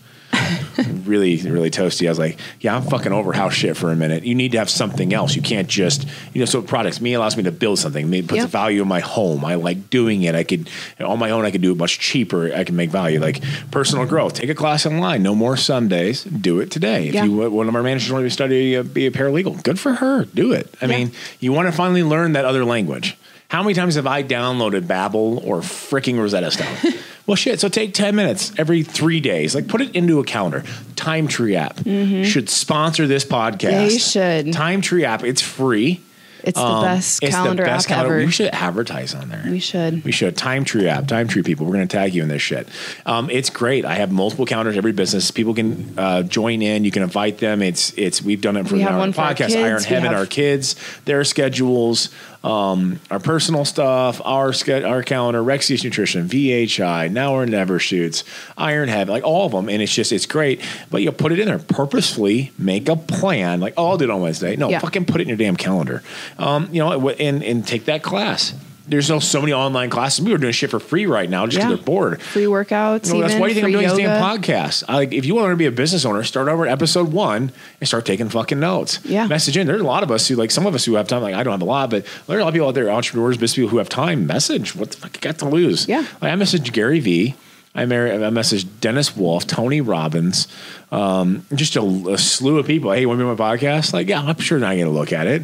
really, 1.05 1.37
really 1.43 1.71
toasty. 1.71 2.07
I 2.07 2.11
was 2.11 2.19
like, 2.19 2.39
yeah, 2.61 2.77
I'm 2.77 2.83
fucking 2.83 3.13
over 3.13 3.33
house 3.33 3.55
shit 3.55 3.77
for 3.77 3.91
a 3.91 3.97
minute. 3.97 4.25
You 4.25 4.35
need 4.35 4.53
to 4.53 4.59
have 4.59 4.71
something 4.71 5.13
else. 5.15 5.35
You 5.37 5.43
can't 5.43 5.69
just, 5.69 6.07
you 6.35 6.41
know, 6.41 6.45
so 6.45 6.63
products, 6.63 7.01
me 7.01 7.15
allows 7.15 7.37
me 7.37 7.43
to 7.45 7.53
build 7.53 7.79
something. 7.79 8.13
It 8.13 8.29
puts 8.29 8.43
Yep. 8.43 8.51
value 8.51 8.83
in 8.83 8.89
my 8.89 9.01
home. 9.01 9.45
I 9.45 9.55
like 9.55 9.91
doing 9.91 10.23
it. 10.23 10.35
I 10.35 10.45
could, 10.45 10.69
on 11.01 11.19
my 11.19 11.31
own, 11.31 11.45
I 11.45 11.51
could 11.51 11.63
do 11.63 11.73
it 11.73 11.79
much 11.79 11.99
cheaper. 11.99 12.53
I 12.55 12.65
can 12.65 12.77
make 12.77 12.91
value. 12.91 13.21
Like 13.21 13.43
personal 13.71 14.07
growth. 14.07 14.35
Take 14.35 14.51
a 14.51 14.55
class 14.55 14.87
online. 14.87 15.23
No 15.23 15.35
more 15.35 15.57
Sundays. 15.57 16.25
Do 16.25 16.61
it 16.61 16.71
today. 16.71 17.09
If 17.09 17.15
Yeah. 17.15 17.25
you, 17.25 17.51
one 17.51 17.69
of 17.69 17.75
our 17.75 17.83
managers 17.83 18.13
wanted 18.13 18.25
to 18.25 18.31
study, 18.31 18.77
uh, 18.77 18.83
be 18.83 19.07
a 19.07 19.11
paralegal, 19.11 19.63
good 19.63 19.79
for 19.79 19.95
her. 19.95 20.25
Do 20.27 20.53
it. 20.53 20.73
I 20.83 20.87
Yeah. 20.87 20.97
mean, 20.99 21.13
you 21.41 21.53
want 21.53 21.69
to 21.69 21.73
finally 21.73 22.03
learn 22.03 22.33
that 22.33 22.45
other 22.45 22.65
language. 22.65 23.17
How 23.49 23.63
many 23.63 23.75
times 23.75 23.95
have 23.95 24.07
I 24.07 24.23
downloaded 24.23 24.83
Babbel 24.83 25.45
or 25.47 25.59
freaking 25.61 26.19
Rosetta 26.19 26.51
Stone? 26.51 26.95
well, 27.27 27.37
shit. 27.37 27.61
So 27.61 27.69
take 27.69 27.95
10 27.95 28.17
minutes 28.17 28.53
every 28.59 28.83
three 28.83 29.21
days. 29.21 29.55
Like 29.55 29.69
put 29.69 29.81
it 29.81 29.95
into 29.95 30.19
a 30.19 30.25
calendar. 30.25 30.65
Time 30.97 31.29
Tree 31.29 31.55
app 31.57 31.79
should 31.85 32.49
sponsor 32.51 33.07
this 33.07 33.25
podcast. 33.25 33.71
Mm-hmm. 33.71 33.89
They 33.89 33.99
should. 33.99 34.53
Time 34.53 34.81
Tree 34.81 35.05
app. 35.05 35.23
It's 35.23 35.41
free. 35.43 36.01
It's 36.43 36.57
the 36.61 36.65
Um, 36.65 36.85
best 36.85 37.23
it's 37.25 37.35
calendar 37.35 37.65
the 37.65 37.69
best 37.71 37.91
app 37.91 37.97
calendar. 37.97 38.17
ever. 38.19 38.25
We 38.27 38.31
should 38.31 38.51
advertise 38.55 39.17
on 39.17 39.29
there. 39.31 39.45
We 39.51 39.59
should. 39.59 40.05
We 40.05 40.13
should. 40.13 40.37
Time 40.37 40.65
Tree 40.65 40.87
app. 40.87 41.09
Time 41.09 41.27
Tree 41.27 41.43
people. 41.43 41.67
We're 41.67 41.73
going 41.73 41.89
to 41.89 41.97
tag 41.97 42.15
you 42.15 42.23
in 42.23 42.29
this 42.29 42.41
shit. 42.43 42.69
Um, 43.05 43.31
it's 43.31 43.51
great. 43.51 43.85
I 43.85 43.95
have 43.95 44.13
multiple 44.13 44.47
calendars. 44.47 44.77
Every 44.77 44.93
business 44.93 45.33
people 45.33 45.55
can 45.55 45.95
uh, 45.99 46.23
join 46.23 46.63
in. 46.63 46.85
You 46.85 46.93
can 46.93 47.03
invite 47.03 47.39
them. 47.39 47.63
It's 47.63 47.93
it's. 47.97 48.23
We've 48.23 48.41
done 48.41 48.57
it 48.57 48.69
for 48.69 48.75
We 48.75 48.83
have 48.83 48.93
our 48.93 48.99
one 48.99 49.13
podcast. 49.13 49.57
Iron 49.61 49.79
We 49.79 49.85
Heaven. 49.87 50.11
have- 50.11 50.19
Our 50.21 50.27
kids. 50.27 50.77
Their 51.05 51.25
schedules. 51.25 52.11
Um, 52.47 53.01
our 53.11 53.19
personal 53.19 53.65
stuff. 53.65 54.21
Our 54.25 54.53
ske- 54.53 54.85
Our 54.85 55.03
calendar. 55.03 55.43
Rexius 55.43 55.83
Nutrition. 55.85 56.29
VHI. 56.29 57.11
Now 57.11 57.35
or 57.35 57.45
never 57.47 57.79
shoots. 57.79 58.23
Iron 58.57 58.89
Heaven. 58.89 59.13
Like 59.13 59.25
all 59.25 59.47
of 59.47 59.53
them. 59.53 59.69
And 59.69 59.83
it's 59.83 59.93
just 59.95 60.13
it's 60.13 60.27
great. 60.27 60.61
But 60.91 61.03
you 61.03 61.11
put 61.13 61.33
it 61.33 61.39
in 61.41 61.47
there 61.47 61.59
purposefully. 61.59 62.53
Make 62.59 62.89
a 62.89 62.97
plan. 62.97 63.61
Like 63.61 63.75
oh, 63.77 63.89
I'll 63.89 63.97
do 63.99 64.05
it 64.05 64.11
on 64.11 64.21
Wednesday. 64.21 64.55
No, 64.57 64.69
Yeah. 64.71 64.79
fucking 64.79 65.07
put 65.07 65.21
it 65.21 65.23
in 65.23 65.29
your 65.29 65.37
damn 65.37 65.57
calendar. 65.57 66.03
Um, 66.39 66.69
you 66.73 66.79
know, 66.81 67.11
and 67.11 67.43
and 67.43 67.67
take 67.67 67.87
that 67.87 68.03
class. 68.03 68.55
There's 68.89 69.11
no 69.11 69.19
so 69.19 69.41
many 69.41 69.53
online 69.53 69.91
classes. 69.91 70.25
We 70.25 70.31
were 70.31 70.39
doing 70.39 70.53
shit 70.53 70.71
for 70.71 70.79
free 70.79 71.07
right 71.07 71.29
now 71.29 71.47
just 71.47 71.57
because 71.57 71.71
Yeah. 71.71 71.77
they're 71.77 71.85
bored. 71.85 72.23
Free 72.23 72.45
workouts. 72.45 73.09
You 73.09 73.15
know, 73.15 73.21
that's 73.23 73.33
even, 73.33 73.41
why 73.41 73.49
do 73.49 73.55
you 73.55 73.55
think 73.55 73.65
I'm 73.67 73.73
doing 73.73 73.89
these 73.89 73.97
damn 73.99 74.23
yoga. 74.31 74.43
podcasts? 74.47 74.85
I, 74.89 74.95
like, 74.95 75.13
if 75.13 75.25
you 75.27 75.35
want 75.35 75.51
to 75.51 75.57
be 75.57 75.67
a 75.67 75.73
business 75.73 76.05
owner, 76.05 76.23
start 76.23 76.47
over 76.49 76.67
at 76.67 76.73
episode 76.73 77.13
one 77.13 77.51
and 77.81 77.89
start 77.89 78.07
taking 78.07 78.29
fucking 78.29 78.61
notes. 78.61 79.01
Yeah. 79.05 79.27
Message 79.27 79.57
in. 79.57 79.67
There's 79.67 79.81
a 79.81 79.85
lot 79.85 80.03
of 80.05 80.11
us 80.11 80.29
who, 80.29 80.37
like, 80.37 80.51
some 80.53 80.67
of 80.67 80.75
us 80.75 80.85
who 80.85 80.95
have 80.95 81.09
time. 81.09 81.23
Like, 81.23 81.35
I 81.35 81.43
don't 81.43 81.53
have 81.53 81.63
a 81.63 81.65
lot, 81.65 81.91
but 81.91 82.07
there 82.29 82.37
are 82.37 82.41
a 82.41 82.43
lot 82.45 82.49
of 82.51 82.55
people 82.55 82.69
out 82.69 82.75
there, 82.75 82.89
entrepreneurs, 82.91 83.37
business 83.37 83.57
people 83.57 83.71
who 83.71 83.79
have 83.79 83.89
time. 83.89 84.27
Message. 84.27 84.77
What 84.77 84.93
the 84.93 84.97
fuck 84.99 85.15
you 85.17 85.21
got 85.21 85.39
to 85.39 85.49
lose? 85.49 85.89
Yeah. 85.89 86.07
Like, 86.23 86.33
I 86.33 86.37
messaged 86.37 86.73
Gary 86.73 87.01
Vee. 87.01 87.35
I 87.75 87.85
messaged 87.85 88.67
Dennis 88.81 89.15
Wolf, 89.17 89.47
Tony 89.47 89.83
Robbins, 89.83 90.49
um, 90.91 91.45
just 91.55 91.77
a, 91.77 91.83
a 91.83 92.17
slew 92.17 92.59
of 92.59 92.67
people. 92.67 92.91
Hey, 92.93 93.05
want 93.05 93.19
to 93.19 93.25
be 93.25 93.29
on 93.29 93.37
my 93.37 93.57
podcast? 93.57 93.93
Like, 93.93 94.09
yeah, 94.09 94.23
I'm 94.23 94.39
sure 94.39 94.59
not 94.59 94.69
going 94.75 94.85
to 94.87 94.91
look 94.91 95.13
at 95.13 95.27
it. 95.27 95.43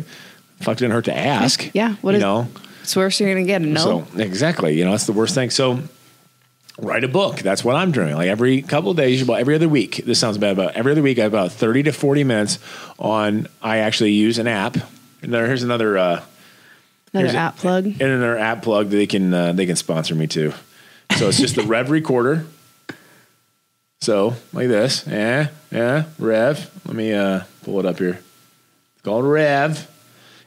Fuck, 0.61 0.78
didn't 0.78 0.93
hurt 0.93 1.05
to 1.07 1.14
ask. 1.16 1.68
Yeah. 1.74 1.97
What 2.01 2.12
you 2.12 2.16
is- 2.18 2.22
know? 2.22 2.49
It's 2.83 2.95
worse 2.97 3.18
you're 3.20 3.33
gonna 3.33 3.47
get 3.47 3.62
a 3.62 3.66
no. 3.66 3.80
So 4.14 4.18
exactly, 4.20 4.76
you 4.78 4.85
know, 4.85 4.91
that's 4.93 5.07
the 5.07 5.12
worst 5.12 5.35
thing. 5.35 5.51
So 5.51 5.80
write 6.78 7.05
a 7.05 7.09
book. 7.09 7.37
That's 7.39 7.62
what 7.64 7.76
I'm 7.76 7.93
doing. 7.93 8.14
Like 8.14 8.28
every 8.28 8.62
couple 8.62 8.91
of 8.91 8.97
days, 8.97 9.22
about 9.22 9.39
every 9.41 9.55
other 9.55 9.68
week. 9.68 10.03
This 10.05 10.18
sounds 10.18 10.39
bad, 10.39 10.57
but 10.57 10.74
every 10.74 10.93
other 10.93 11.03
week 11.03 11.18
I 11.18 11.22
have 11.22 11.33
about 11.35 11.53
30 11.53 11.85
to 11.85 11.93
40 11.93 12.24
minutes 12.24 12.59
on. 12.99 13.47
I 13.62 13.78
actually 13.78 14.12
use 14.12 14.39
an 14.39 14.47
app. 14.49 14.76
And 15.22 15.33
there, 15.33 15.47
here's 15.47 15.62
another. 15.62 15.97
Uh, 15.97 16.22
Another 17.14 17.26
here's 17.26 17.35
a- 17.35 17.39
app 17.39 17.57
plug. 17.59 17.85
and 17.85 18.01
another 18.03 18.39
app 18.39 18.62
plug 18.62 18.89
that 18.89 18.97
they 18.97 19.07
can 19.07 19.33
uh, 19.35 19.53
they 19.53 19.66
can 19.66 19.76
sponsor 19.76 20.14
me 20.14 20.26
too. 20.26 20.53
So 21.18 21.28
it's 21.28 21.37
just 21.39 21.57
the 21.57 21.62
Rev 21.62 21.91
Recorder. 21.91 22.47
So 24.01 24.35
like 24.53 24.68
this, 24.68 25.07
yeah, 25.07 25.49
yeah, 25.70 26.05
Rev. 26.18 26.70
Let 26.87 26.97
me 26.97 27.12
uh, 27.12 27.43
pull 27.64 27.78
it 27.80 27.87
up 27.87 27.99
here. 27.99 28.18
It's 28.95 29.03
called 29.05 29.24
Rev. 29.26 29.89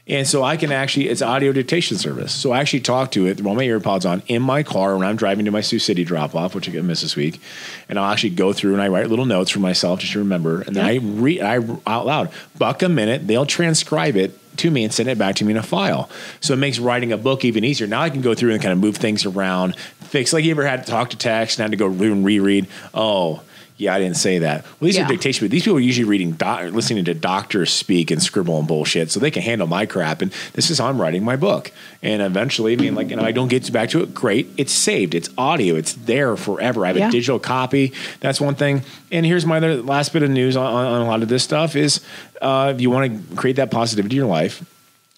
And 0.07 0.27
so 0.27 0.43
I 0.43 0.55
can 0.55 0.71
actually, 0.71 1.09
it's 1.09 1.23
audio 1.23 1.51
dictation 1.51 1.97
service. 1.97 2.31
So 2.31 2.51
I 2.51 2.59
actually 2.59 2.81
talk 2.81 3.11
to 3.11 3.25
it, 3.25 3.39
roll 3.39 3.55
my 3.55 3.65
earpods 3.65 4.07
on 4.07 4.21
in 4.27 4.43
my 4.43 4.61
car 4.61 4.95
when 4.95 5.07
I'm 5.07 5.15
driving 5.15 5.45
to 5.45 5.51
my 5.51 5.61
Sioux 5.61 5.79
City 5.79 6.03
drop 6.03 6.35
off, 6.35 6.53
which 6.53 6.69
I 6.69 6.71
get 6.71 6.83
missed 6.83 7.01
this 7.01 7.15
week. 7.15 7.41
And 7.89 7.97
I'll 7.97 8.11
actually 8.11 8.31
go 8.31 8.53
through 8.53 8.73
and 8.73 8.81
I 8.83 8.87
write 8.89 9.09
little 9.09 9.25
notes 9.25 9.49
for 9.49 9.59
myself 9.59 10.01
just 10.01 10.13
to 10.13 10.19
remember. 10.19 10.61
And 10.61 10.75
then 10.75 10.85
I 10.85 10.97
read 10.97 11.41
I 11.41 11.55
out 11.87 12.05
loud, 12.05 12.31
buck 12.57 12.83
a 12.83 12.89
minute, 12.89 13.25
they'll 13.25 13.47
transcribe 13.47 14.15
it 14.15 14.39
to 14.57 14.69
me 14.69 14.83
and 14.83 14.93
send 14.93 15.09
it 15.09 15.17
back 15.17 15.35
to 15.37 15.45
me 15.45 15.51
in 15.51 15.57
a 15.57 15.63
file. 15.63 16.07
So 16.39 16.53
it 16.53 16.57
makes 16.57 16.77
writing 16.77 17.11
a 17.11 17.17
book 17.17 17.43
even 17.43 17.63
easier. 17.63 17.87
Now 17.87 18.01
I 18.01 18.11
can 18.11 18.21
go 18.21 18.35
through 18.35 18.53
and 18.53 18.61
kind 18.61 18.73
of 18.73 18.79
move 18.79 18.97
things 18.97 19.25
around, 19.25 19.75
fix 20.01 20.33
like 20.33 20.43
you 20.43 20.51
ever 20.51 20.67
had 20.67 20.85
to 20.85 20.91
talk 20.91 21.09
to 21.09 21.17
text 21.17 21.57
and 21.57 21.63
had 21.63 21.71
to 21.71 21.77
go 21.77 21.87
and 21.87 22.23
reread. 22.23 22.67
Oh, 22.93 23.41
yeah, 23.77 23.93
I 23.93 23.99
didn't 23.99 24.15
say 24.17 24.39
that. 24.39 24.63
Well, 24.63 24.87
these 24.87 24.95
Yeah. 24.95 25.05
are 25.05 25.07
dictation, 25.07 25.45
but 25.45 25.51
these 25.51 25.63
people 25.63 25.77
are 25.77 25.81
usually 25.81 26.05
reading, 26.05 26.31
doc, 26.31 26.71
listening 26.71 27.03
to 27.05 27.13
doctors 27.13 27.71
speak 27.71 28.09
and 28.09 28.23
scribble 28.23 28.57
and 28.57 28.67
bullshit, 28.67 29.11
so 29.11 29.19
they 29.19 29.31
can 29.31 29.41
handle 29.41 29.67
my 29.67 29.85
crap. 29.85 30.21
And 30.21 30.31
this 30.53 30.69
is 30.69 30.79
how 30.79 30.87
I'm 30.87 30.99
writing 30.99 31.23
my 31.25 31.35
book. 31.35 31.71
And 32.01 32.21
eventually, 32.21 32.73
I 32.73 32.75
mean, 32.77 32.95
like, 32.95 33.09
you 33.09 33.15
know, 33.17 33.23
I 33.23 33.31
don't 33.31 33.47
get 33.49 33.71
back 33.73 33.89
to 33.89 34.01
it. 34.03 34.13
Great, 34.13 34.47
it's 34.57 34.71
saved, 34.71 35.13
it's 35.13 35.29
audio, 35.37 35.75
it's 35.75 35.93
there 35.93 36.37
forever. 36.37 36.85
I 36.85 36.89
have 36.89 36.97
Yeah. 36.97 37.09
a 37.09 37.11
digital 37.11 37.39
copy. 37.39 37.91
That's 38.21 38.39
one 38.39 38.55
thing. 38.55 38.83
And 39.11 39.25
here's 39.25 39.45
my 39.45 39.57
other 39.57 39.81
last 39.81 40.13
bit 40.13 40.23
of 40.23 40.29
news 40.29 40.55
on, 40.55 40.65
on, 40.65 41.01
a 41.01 41.05
lot 41.05 41.21
of 41.21 41.27
this 41.29 41.43
stuff 41.43 41.75
is 41.75 41.99
uh, 42.41 42.71
if 42.75 42.79
you 42.81 42.89
want 42.89 43.29
to 43.29 43.35
create 43.35 43.55
that 43.57 43.71
positivity 43.71 44.15
in 44.15 44.19
your 44.21 44.29
life. 44.29 44.63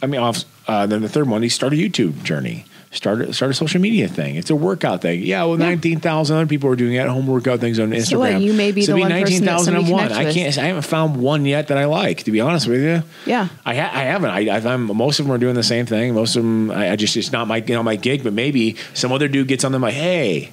I 0.01 0.05
mean, 0.05 0.21
off. 0.21 0.45
Uh, 0.67 0.85
then 0.85 1.01
the 1.01 1.09
third 1.09 1.27
one, 1.29 1.41
you 1.43 1.49
start 1.49 1.73
a 1.73 1.75
YouTube 1.75 2.23
journey. 2.23 2.65
Start 2.89 3.19
a, 3.21 3.33
start 3.33 3.51
a 3.51 3.53
social 3.53 3.81
media 3.81 4.07
thing. 4.07 4.35
It's 4.38 4.49
a 4.49 4.55
workout 4.55 5.01
thing. 5.01 5.21
Yeah, 5.21 5.43
well, 5.43 5.59
Yeah. 5.59 5.65
nineteen 5.65 5.99
thousand 5.99 6.38
other 6.38 6.45
people 6.47 6.69
are 6.69 6.75
doing 6.77 6.95
at 6.97 7.09
home 7.09 7.27
workout 7.27 7.59
things 7.59 7.79
on 7.79 7.91
Instagram. 7.91 8.05
So 8.07 8.19
what, 8.19 8.41
you 8.41 8.53
may 8.53 8.71
be 8.71 8.85
the 8.85 8.93
one 8.95 9.09
that 9.09 9.15
19,000 9.19 9.75
and 9.75 9.89
one. 9.89 10.11
I 10.13 10.31
can't. 10.31 10.57
I 10.57 10.63
haven't 10.67 10.83
found 10.83 11.17
one 11.17 11.45
yet 11.45 11.67
that 11.67 11.77
I 11.77 11.83
like. 11.85 12.23
To 12.23 12.31
be 12.31 12.39
honest 12.39 12.65
with 12.67 12.81
you. 12.81 13.03
Yeah. 13.25 13.49
I, 13.65 13.75
ha- 13.75 13.91
I 13.93 14.03
haven't. 14.03 14.29
I, 14.29 14.47
I, 14.47 14.73
I'm, 14.73 14.85
most 14.85 15.19
of 15.19 15.25
them 15.25 15.35
are 15.35 15.38
doing 15.38 15.55
the 15.55 15.63
same 15.63 15.85
thing. 15.85 16.13
Most 16.15 16.38
of 16.38 16.43
them, 16.43 16.71
I, 16.71 16.91
I 16.91 16.95
just 16.95 17.17
it's 17.17 17.31
not 17.31 17.47
my 17.47 17.57
you 17.57 17.75
know 17.75 17.83
my 17.83 17.97
gig. 17.97 18.23
But 18.23 18.31
maybe 18.31 18.77
some 18.93 19.11
other 19.11 19.27
dude 19.27 19.49
gets 19.49 19.65
on 19.65 19.73
them 19.73 19.81
like, 19.81 19.93
hey, 19.93 20.51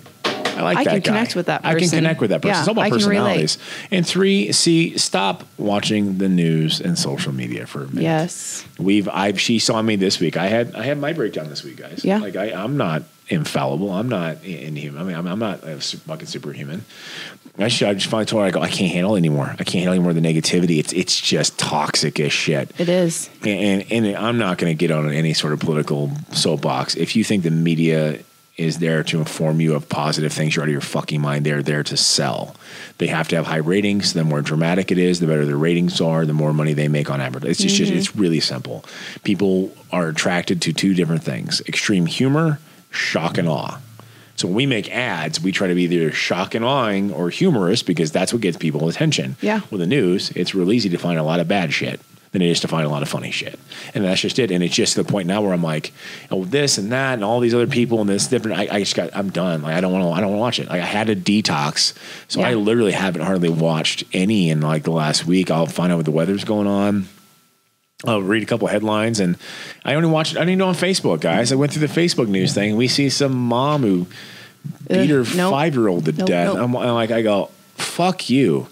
I 0.55 0.62
like 0.62 0.78
I 0.78 0.84
that 0.84 0.90
can 0.90 1.00
guy. 1.00 1.05
connect 1.07 1.36
with 1.36 1.46
that 1.46 1.62
person. 1.62 1.76
I 1.76 1.80
can 1.80 1.88
connect 1.90 2.20
with 2.20 2.30
that 2.30 2.42
person. 2.42 2.55
Yeah, 2.55 2.61
it's 2.61 2.68
all 2.68 2.72
about 2.72 2.82
I 2.84 2.88
can 2.90 2.98
personalities. 2.98 3.59
And 3.90 4.07
three, 4.07 4.52
see, 4.52 4.96
stop 4.98 5.44
watching 5.59 6.18
the 6.18 6.28
news 6.28 6.80
and 6.80 6.98
social 6.98 7.32
media 7.32 7.66
for 7.66 7.84
a 7.84 7.88
minute. 7.88 8.02
Yes. 8.02 8.64
We've 8.78 9.09
I've 9.09 9.40
she 9.40 9.59
saw 9.59 9.82
me 9.82 9.96
this 9.96 10.20
week. 10.20 10.36
I 10.36 10.46
had 10.46 10.74
I 10.74 10.82
had 10.82 10.98
my 10.98 11.12
breakdown 11.12 11.48
this 11.48 11.62
week, 11.64 11.76
guys. 11.76 12.05
Yeah. 12.05 12.18
Like 12.18 12.36
I, 12.36 12.52
I'm 12.52 12.76
not 12.76 13.02
infallible. 13.28 13.90
I'm 13.90 14.09
not 14.09 14.44
inhuman. 14.44 15.00
I 15.00 15.05
mean, 15.05 15.16
I'm, 15.16 15.26
I'm 15.26 15.38
not 15.38 15.64
a 15.64 15.80
su- 15.80 15.96
fucking 15.98 16.26
superhuman. 16.26 16.84
I, 17.57 17.68
should, 17.68 17.88
I 17.88 17.94
just 17.94 18.09
finally 18.09 18.26
told 18.26 18.42
her 18.42 18.48
I 18.48 18.50
go. 18.50 18.61
I 18.61 18.68
can't 18.68 18.92
handle 18.92 19.14
it 19.14 19.18
anymore. 19.18 19.46
I 19.46 19.64
can't 19.64 19.74
handle 19.84 19.94
any 19.94 20.02
more 20.02 20.11
of 20.11 20.16
the 20.16 20.20
negativity. 20.22 20.78
It's 20.78 20.92
it's 20.92 21.20
just 21.20 21.57
toxic 21.57 22.18
as 22.18 22.32
shit. 22.32 22.70
It 22.78 22.88
is. 22.88 23.30
And 23.42 23.82
and, 23.90 24.07
and 24.07 24.16
I'm 24.16 24.38
not 24.38 24.59
going 24.59 24.76
to 24.76 24.78
get 24.78 24.90
on 24.90 25.11
any 25.12 25.34
sort 25.34 25.52
of 25.52 25.61
political 25.61 26.11
soapbox. 26.32 26.96
If 26.96 27.14
you 27.14 27.22
think 27.22 27.44
the 27.44 27.50
media 27.50 28.18
is 28.57 28.78
there 28.78 29.02
to 29.02 29.18
inform 29.18 29.61
you 29.61 29.74
of 29.74 29.88
positive 29.88 30.32
things, 30.32 30.55
you're 30.55 30.62
out 30.62 30.68
of 30.68 30.72
your 30.72 30.80
fucking 30.80 31.20
mind. 31.20 31.44
They're 31.44 31.62
there 31.62 31.82
to 31.82 31.96
sell. 31.96 32.55
They 32.98 33.09
have 33.09 33.26
to 33.28 33.36
have 33.36 33.46
high 33.46 33.57
ratings. 33.57 34.12
The 34.12 34.22
more 34.22 34.42
dramatic 34.42 34.92
it 34.92 34.98
is, 34.98 35.20
the 35.20 35.26
better 35.26 35.44
the 35.44 35.57
ratings 35.57 36.00
are, 36.00 36.24
the 36.24 36.34
more 36.34 36.52
money 36.52 36.72
they 36.72 36.88
make 36.88 37.11
on 37.11 37.20
advertising. 37.20 37.50
It's 37.50 37.61
just, 37.61 37.76
just 37.76 37.92
it's 37.92 38.16
really 38.16 38.40
simple. 38.40 38.84
People 39.24 39.74
are 39.90 40.09
attracted 40.09 40.62
to 40.62 40.72
two 40.72 40.94
different 40.94 41.24
things: 41.24 41.62
extreme 41.66 42.07
humor, 42.07 42.61
shock 42.90 43.38
and 43.38 43.48
awe. 43.48 43.80
So 44.36 44.48
when 44.48 44.57
we 44.57 44.66
make 44.66 44.90
ads, 44.90 45.40
we 45.40 45.52
try 45.52 45.68
to 45.68 45.74
be 45.74 45.84
either 45.84 46.11
shock 46.12 46.55
and 46.55 46.64
awing 46.64 47.12
or 47.12 47.30
humorous 47.30 47.82
because 47.82 48.11
that's 48.11 48.32
what 48.32 48.42
gets 48.42 48.57
people 48.57 48.88
attention. 48.88 49.36
Yeah. 49.40 49.61
With 49.70 49.80
the 49.80 49.86
news, 49.86 50.30
it's 50.30 50.55
real 50.55 50.72
easy 50.72 50.88
to 50.88 50.98
find 50.98 51.18
a 51.18 51.22
lot 51.22 51.38
of 51.38 51.46
bad 51.46 51.72
shit 51.72 52.00
than 52.35 52.43
it 52.43 52.49
is 52.51 52.59
to 52.61 52.68
find 52.68 52.85
a 52.85 52.89
lot 52.89 53.01
of 53.01 53.09
funny 53.09 53.30
shit. 53.30 53.59
And 53.95 54.05
that's 54.05 54.20
just 54.20 54.39
it. 54.41 54.51
And 54.51 54.62
it's 54.62 54.74
just 54.74 54.95
to 54.97 55.03
the 55.05 55.09
point 55.11 55.28
now 55.28 55.41
where 55.41 55.53
I'm 55.55 55.62
like, 55.62 55.93
oh, 56.32 56.45
this 56.45 56.78
and 56.78 56.91
that 56.91 57.14
and 57.14 57.22
all 57.24 57.39
these 57.39 57.55
other 57.55 57.68
people 57.68 58.01
and 58.01 58.11
this 58.11 58.26
different. 58.26 58.59
I, 58.59 58.66
I 58.74 58.78
just 58.80 58.97
got, 58.97 59.11
I'm 59.16 59.30
done. 59.30 59.62
Like 59.62 59.74
I 59.74 59.80
don't 59.80 59.93
want 59.93 60.05
to, 60.05 60.11
I 60.11 60.20
don't 60.20 60.30
want 60.37 60.39
to 60.39 60.41
watch 60.41 60.59
it. 60.59 60.68
Like 60.68 60.82
I 60.82 60.85
had 60.85 61.09
a 61.09 61.14
detox, 61.16 61.95
so 62.28 62.41
Yeah. 62.41 62.49
I 62.49 62.55
literally 62.55 62.91
haven't 62.93 63.22
hardly 63.22 63.49
watched 63.51 64.03
any 64.12 64.51
in 64.51 64.61
like 64.61 64.82
the 64.82 64.91
last 64.91 65.24
week. 65.26 65.51
I'll 65.51 65.66
find 65.66 65.93
out 65.93 65.97
what 65.97 66.05
the 66.07 66.11
weather's 66.11 66.43
going 66.45 66.66
on. 66.66 67.07
I'll 68.05 68.20
read 68.20 68.43
a 68.43 68.47
couple 68.47 68.66
headlines, 68.68 69.20
and 69.20 69.37
I 69.85 69.95
only 69.95 70.11
watched. 70.11 70.37
I 70.37 70.41
didn't 70.41 70.59
know 70.59 70.68
on 70.68 70.74
Facebook, 70.74 71.20
guys. 71.20 71.53
I 71.53 71.55
went 71.55 71.72
through 71.72 71.87
the 71.87 72.01
Facebook 72.01 72.28
news 72.28 72.53
thing. 72.53 72.70
and 72.70 72.78
We 72.78 72.89
see 72.89 73.09
some 73.09 73.32
mom 73.32 73.80
who 73.82 74.07
beat 74.89 75.09
her 75.09 75.24
nope. 75.37 75.51
five 75.53 75.74
year 75.74 75.89
old 75.89 76.05
to 76.07 76.12
Nope, 76.12 76.26
death. 76.28 76.47
nope. 76.55 76.59
I'm, 76.64 76.76
I'm 76.76 76.95
like, 76.95 77.11
I 77.12 77.22
go, 77.22 77.51
fuck 77.76 78.28
you. 78.28 78.66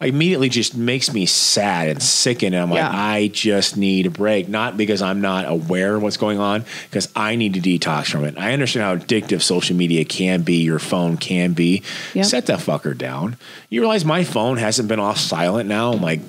Immediately 0.00 0.48
just 0.48 0.76
makes 0.76 1.14
me 1.14 1.24
sad 1.24 1.88
and 1.88 2.02
sickened. 2.02 2.54
And 2.54 2.64
I'm 2.64 2.70
Yeah. 2.76 2.88
like, 2.88 2.94
I 2.98 3.28
just 3.28 3.76
need 3.76 4.06
a 4.06 4.10
break. 4.10 4.48
Not 4.48 4.76
because 4.76 5.00
I'm 5.00 5.20
not 5.20 5.48
aware 5.48 5.94
of 5.94 6.02
what's 6.02 6.16
going 6.16 6.38
on, 6.38 6.64
because 6.90 7.08
I 7.14 7.36
need 7.36 7.54
to 7.54 7.60
detox 7.60 8.06
from 8.06 8.24
it. 8.24 8.34
I 8.36 8.52
understand 8.52 8.84
how 8.84 8.96
addictive 8.96 9.40
social 9.40 9.76
media 9.76 10.04
can 10.04 10.42
be, 10.42 10.56
your 10.62 10.80
phone 10.80 11.16
can 11.16 11.52
be. 11.52 11.82
Yep. 12.12 12.24
Set 12.26 12.46
that 12.46 12.58
fucker 12.58 12.96
down. 12.98 13.36
You 13.70 13.80
realize 13.80 14.04
my 14.04 14.24
phone 14.24 14.56
hasn't 14.58 14.88
been 14.88 15.00
off 15.00 15.18
silent 15.18 15.68
now 15.68 15.92
in 15.92 16.00
like 16.02 16.20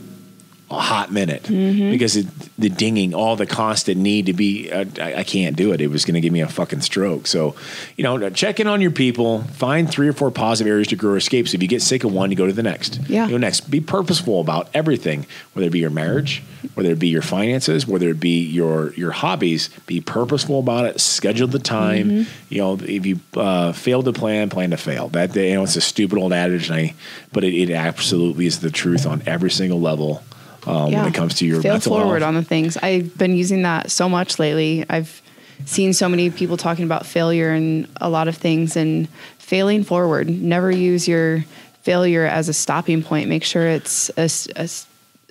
a 0.72 0.80
hot 0.80 1.12
minute 1.12 1.44
because 1.44 2.16
it, 2.16 2.26
the 2.58 2.70
dinging, 2.70 3.14
all 3.14 3.36
the 3.36 3.46
constant 3.46 4.02
need 4.02 4.26
to 4.26 4.34
be, 4.34 4.72
uh, 4.72 4.86
I, 5.00 5.16
I 5.16 5.24
can't 5.24 5.56
do 5.56 5.74
it. 5.74 5.82
It 5.82 5.88
was 5.88 6.06
going 6.06 6.16
to 6.16 6.22
give 6.22 6.34
me 6.34 6.42
a 6.42 6.48
fucking 6.48 6.82
stroke. 6.82 7.28
So, 7.28 7.56
you 7.96 8.04
know, 8.04 8.32
check 8.32 8.60
in 8.60 8.66
on 8.66 8.82
your 8.82 8.90
people, 8.90 9.44
find 9.44 9.88
three 9.90 10.08
or 10.08 10.14
four 10.14 10.32
positive 10.32 10.72
areas 10.72 10.88
to 10.88 10.96
grow 10.96 11.12
or 11.12 11.18
escape. 11.18 11.48
So 11.48 11.56
if 11.56 11.62
you 11.62 11.68
get 11.68 11.84
sick 11.84 12.04
of 12.04 12.12
one, 12.12 12.32
you 12.32 12.38
go 12.38 12.48
to 12.48 12.54
the 12.54 12.64
next. 12.64 13.00
Yeah. 13.08 13.26
You 13.26 13.32
go 13.32 13.38
next. 13.38 13.70
Be 13.70 13.80
purposeful 13.80 14.42
about 14.42 14.70
everything, 14.74 15.28
whether 15.54 15.68
it 15.68 15.72
be 15.72 15.80
your 15.80 15.92
marriage, 15.92 16.42
whether 16.74 16.90
it 16.90 17.00
be 17.00 17.10
your 17.10 17.22
finances, 17.22 17.86
whether 17.86 18.10
it 18.10 18.20
be 18.20 18.44
your 18.44 18.92
your 18.94 19.12
hobbies. 19.12 19.70
Be 19.86 20.02
purposeful 20.02 20.60
about 20.60 20.86
it. 20.86 21.00
Schedule 21.00 21.48
the 21.48 21.60
time. 21.60 22.10
Mm-hmm. 22.10 22.54
You 22.54 22.58
know, 22.58 22.80
if 22.82 23.06
you 23.06 23.20
uh, 23.36 23.72
fail 23.72 24.02
to 24.02 24.14
plan, 24.14 24.50
plan 24.50 24.72
to 24.72 24.78
fail. 24.78 25.10
That 25.10 25.36
you 25.36 25.54
know, 25.54 25.64
it's 25.64 25.76
a 25.76 25.82
stupid 25.82 26.18
old 26.18 26.34
adage, 26.34 26.72
and 26.72 26.76
I, 26.76 26.94
but 27.32 27.44
it, 27.44 27.54
it 27.54 27.70
absolutely 27.70 28.48
is 28.48 28.62
the 28.62 28.72
truth 28.72 29.06
on 29.06 29.22
every 29.28 29.52
single 29.52 29.80
level 29.80 30.24
um, 30.68 30.92
when 30.92 31.06
it 31.08 31.14
comes 31.14 31.36
to 31.36 31.46
your 31.46 31.62
fail 31.62 31.74
mental 31.74 31.98
forward 31.98 32.22
health. 32.22 32.30
on 32.30 32.36
the 32.36 32.44
things. 32.44 32.78
I've 32.78 33.18
been 33.18 33.36
using 33.36 33.62
that 33.64 33.92
so 33.92 34.08
much 34.10 34.40
lately. 34.40 34.86
I've 34.90 35.22
seen 35.66 35.94
so 35.94 36.10
many 36.10 36.30
people 36.30 36.58
talking 36.58 36.84
about 36.86 37.06
failure 37.06 37.52
and 37.52 37.88
a 38.02 38.10
lot 38.10 38.28
of 38.28 38.36
things 38.38 38.76
and 38.76 39.08
failing 39.40 39.84
forward. 39.84 40.30
Never 40.30 40.70
use 40.72 41.08
your 41.08 41.46
failure 41.84 42.26
as 42.26 42.50
a 42.50 42.54
stopping 42.54 43.04
point. 43.04 43.30
Make 43.30 43.44
sure 43.44 43.66
it's 43.68 44.10
a 44.18 44.24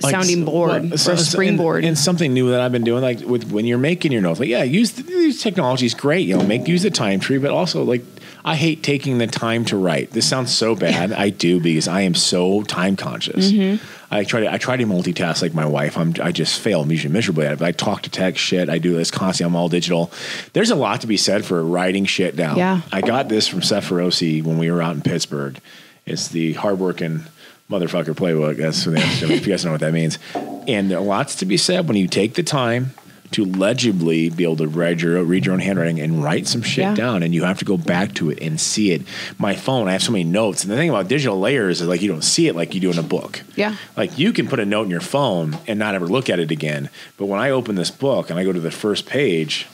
Like, 0.03 0.11
sounding 0.13 0.45
board 0.45 0.83
well, 0.85 0.95
or 0.95 0.97
so- 0.97 1.13
a 1.13 1.17
springboard. 1.19 1.79
And, 1.79 1.89
and 1.89 1.99
something 1.99 2.33
new 2.33 2.51
that 2.51 2.61
I've 2.61 2.73
been 2.73 2.85
doing, 2.85 3.03
like 3.03 3.21
with 3.21 3.51
when 3.53 3.65
you're 3.65 3.79
making 3.79 4.13
your 4.13 4.23
notes, 4.23 4.41
like 4.41 4.49
yeah, 4.49 4.63
use 4.65 4.93
the, 4.93 5.03
use 5.11 5.43
technology 5.43 5.87
is 5.87 5.95
great. 5.95 6.27
You 6.27 6.37
know, 6.39 6.45
make 6.45 6.67
use 6.67 6.85
of 6.85 6.93
the 6.93 6.97
time 6.99 7.21
tree, 7.21 7.39
but 7.39 7.51
also 7.51 7.85
like 7.85 8.03
I 8.45 8.57
hate 8.57 8.83
taking 8.83 9.19
the 9.19 9.27
time 9.27 9.65
to 9.67 9.77
write. 9.77 10.11
This 10.11 10.29
sounds 10.29 10.55
so 10.55 10.75
bad. 10.75 11.13
I 11.13 11.31
do 11.31 11.61
because 11.61 11.89
I 11.89 12.03
am 12.03 12.15
so 12.15 12.63
time 12.63 12.95
conscious. 12.97 13.51
Mm-hmm. 13.51 13.83
I 14.15 14.25
try 14.25 14.41
to 14.41 14.53
I 14.53 14.59
try 14.59 14.77
to 14.77 14.85
multitask 14.85 15.41
like 15.41 15.55
my 15.55 15.65
wife. 15.65 15.97
I'm 15.97 16.13
I 16.23 16.31
just 16.31 16.61
fail 16.61 16.87
usually 16.87 17.13
miserably 17.13 17.47
at 17.47 17.55
it. 17.55 17.59
But 17.59 17.65
I 17.67 17.73
talk 17.73 18.03
to 18.03 18.11
text 18.11 18.43
shit. 18.45 18.69
I 18.69 18.79
do 18.79 18.95
this 18.95 19.11
constantly. 19.11 19.51
I'm 19.53 19.57
all 19.57 19.69
digital. 19.71 20.11
There's 20.53 20.71
a 20.71 20.75
lot 20.77 21.01
to 21.01 21.07
be 21.07 21.17
said 21.17 21.45
for 21.45 21.65
writing 21.65 22.05
shit 22.05 22.37
down. 22.37 22.59
Yeah. 22.59 22.83
I 22.93 23.01
got 23.01 23.29
this 23.31 23.49
from 23.49 23.63
Seth 23.63 23.89
Feroce 23.89 24.43
when 24.43 24.59
we 24.59 24.71
were 24.71 24.83
out 24.83 24.95
in 24.95 25.01
Pittsburgh. 25.03 25.59
It's 26.05 26.29
the 26.29 26.53
hardworking 26.53 27.25
motherfucker 27.71 28.15
playbook. 28.15 28.59
That's 28.59 28.85
what 28.87 28.97
they- 28.97 29.35
if 29.35 29.47
you 29.47 29.53
guys 29.55 29.65
know 29.65 29.73
what 29.73 29.81
that 29.81 29.95
means. 29.95 30.19
And 30.69 30.91
there 30.91 30.99
are 30.99 31.05
lots 31.05 31.35
to 31.37 31.47
be 31.47 31.57
said 31.57 31.89
when 31.89 31.97
you 31.97 32.09
take 32.09 32.35
the 32.35 32.43
time 32.43 32.93
to 33.35 33.45
legibly 33.45 34.31
be 34.31 34.45
able 34.45 34.57
to 34.57 34.69
read 34.69 35.01
your 35.01 35.23
read 35.25 35.45
your 35.45 35.53
own 35.55 35.59
handwriting 35.59 36.01
and 36.01 36.23
write 36.23 36.47
some 36.47 36.63
shit 36.63 36.85
Yeah. 36.85 36.95
down, 36.95 37.23
and 37.25 37.35
you 37.35 37.43
have 37.43 37.59
to 37.59 37.65
go 37.65 37.77
back 37.77 38.15
to 38.15 38.31
it 38.31 38.39
and 38.41 38.61
see 38.61 38.93
it. 38.93 39.03
My 39.39 39.57
phone, 39.57 39.89
I 39.89 39.93
have 39.93 40.03
so 40.05 40.13
many 40.13 40.23
notes, 40.25 40.63
and 40.63 40.73
the 40.73 40.77
thing 40.77 40.89
about 40.89 41.09
digital 41.09 41.39
layers 41.41 41.81
is 41.81 41.89
like 41.89 42.01
you 42.01 42.09
don't 42.09 42.23
see 42.23 42.47
it 42.47 42.55
like 42.55 42.75
you 42.75 42.81
do 42.81 42.91
in 42.93 42.99
a 42.99 43.03
book. 43.03 43.43
Yeah. 43.57 43.75
like 43.97 44.19
you 44.19 44.33
can 44.33 44.47
put 44.47 44.61
a 44.61 44.65
note 44.65 44.85
in 44.85 44.91
your 44.91 45.01
phone 45.01 45.59
and 45.67 45.79
not 45.81 45.95
ever 45.97 46.07
look 46.07 46.31
at 46.31 46.39
it 46.39 46.51
again. 46.53 46.91
But 47.17 47.27
when 47.27 47.41
I 47.41 47.51
open 47.51 47.75
this 47.75 47.91
book 47.91 48.31
and 48.31 48.39
I 48.39 48.45
go 48.45 48.53
to 48.53 48.61
the 48.61 48.71
first 48.71 49.05
page, 49.07 49.67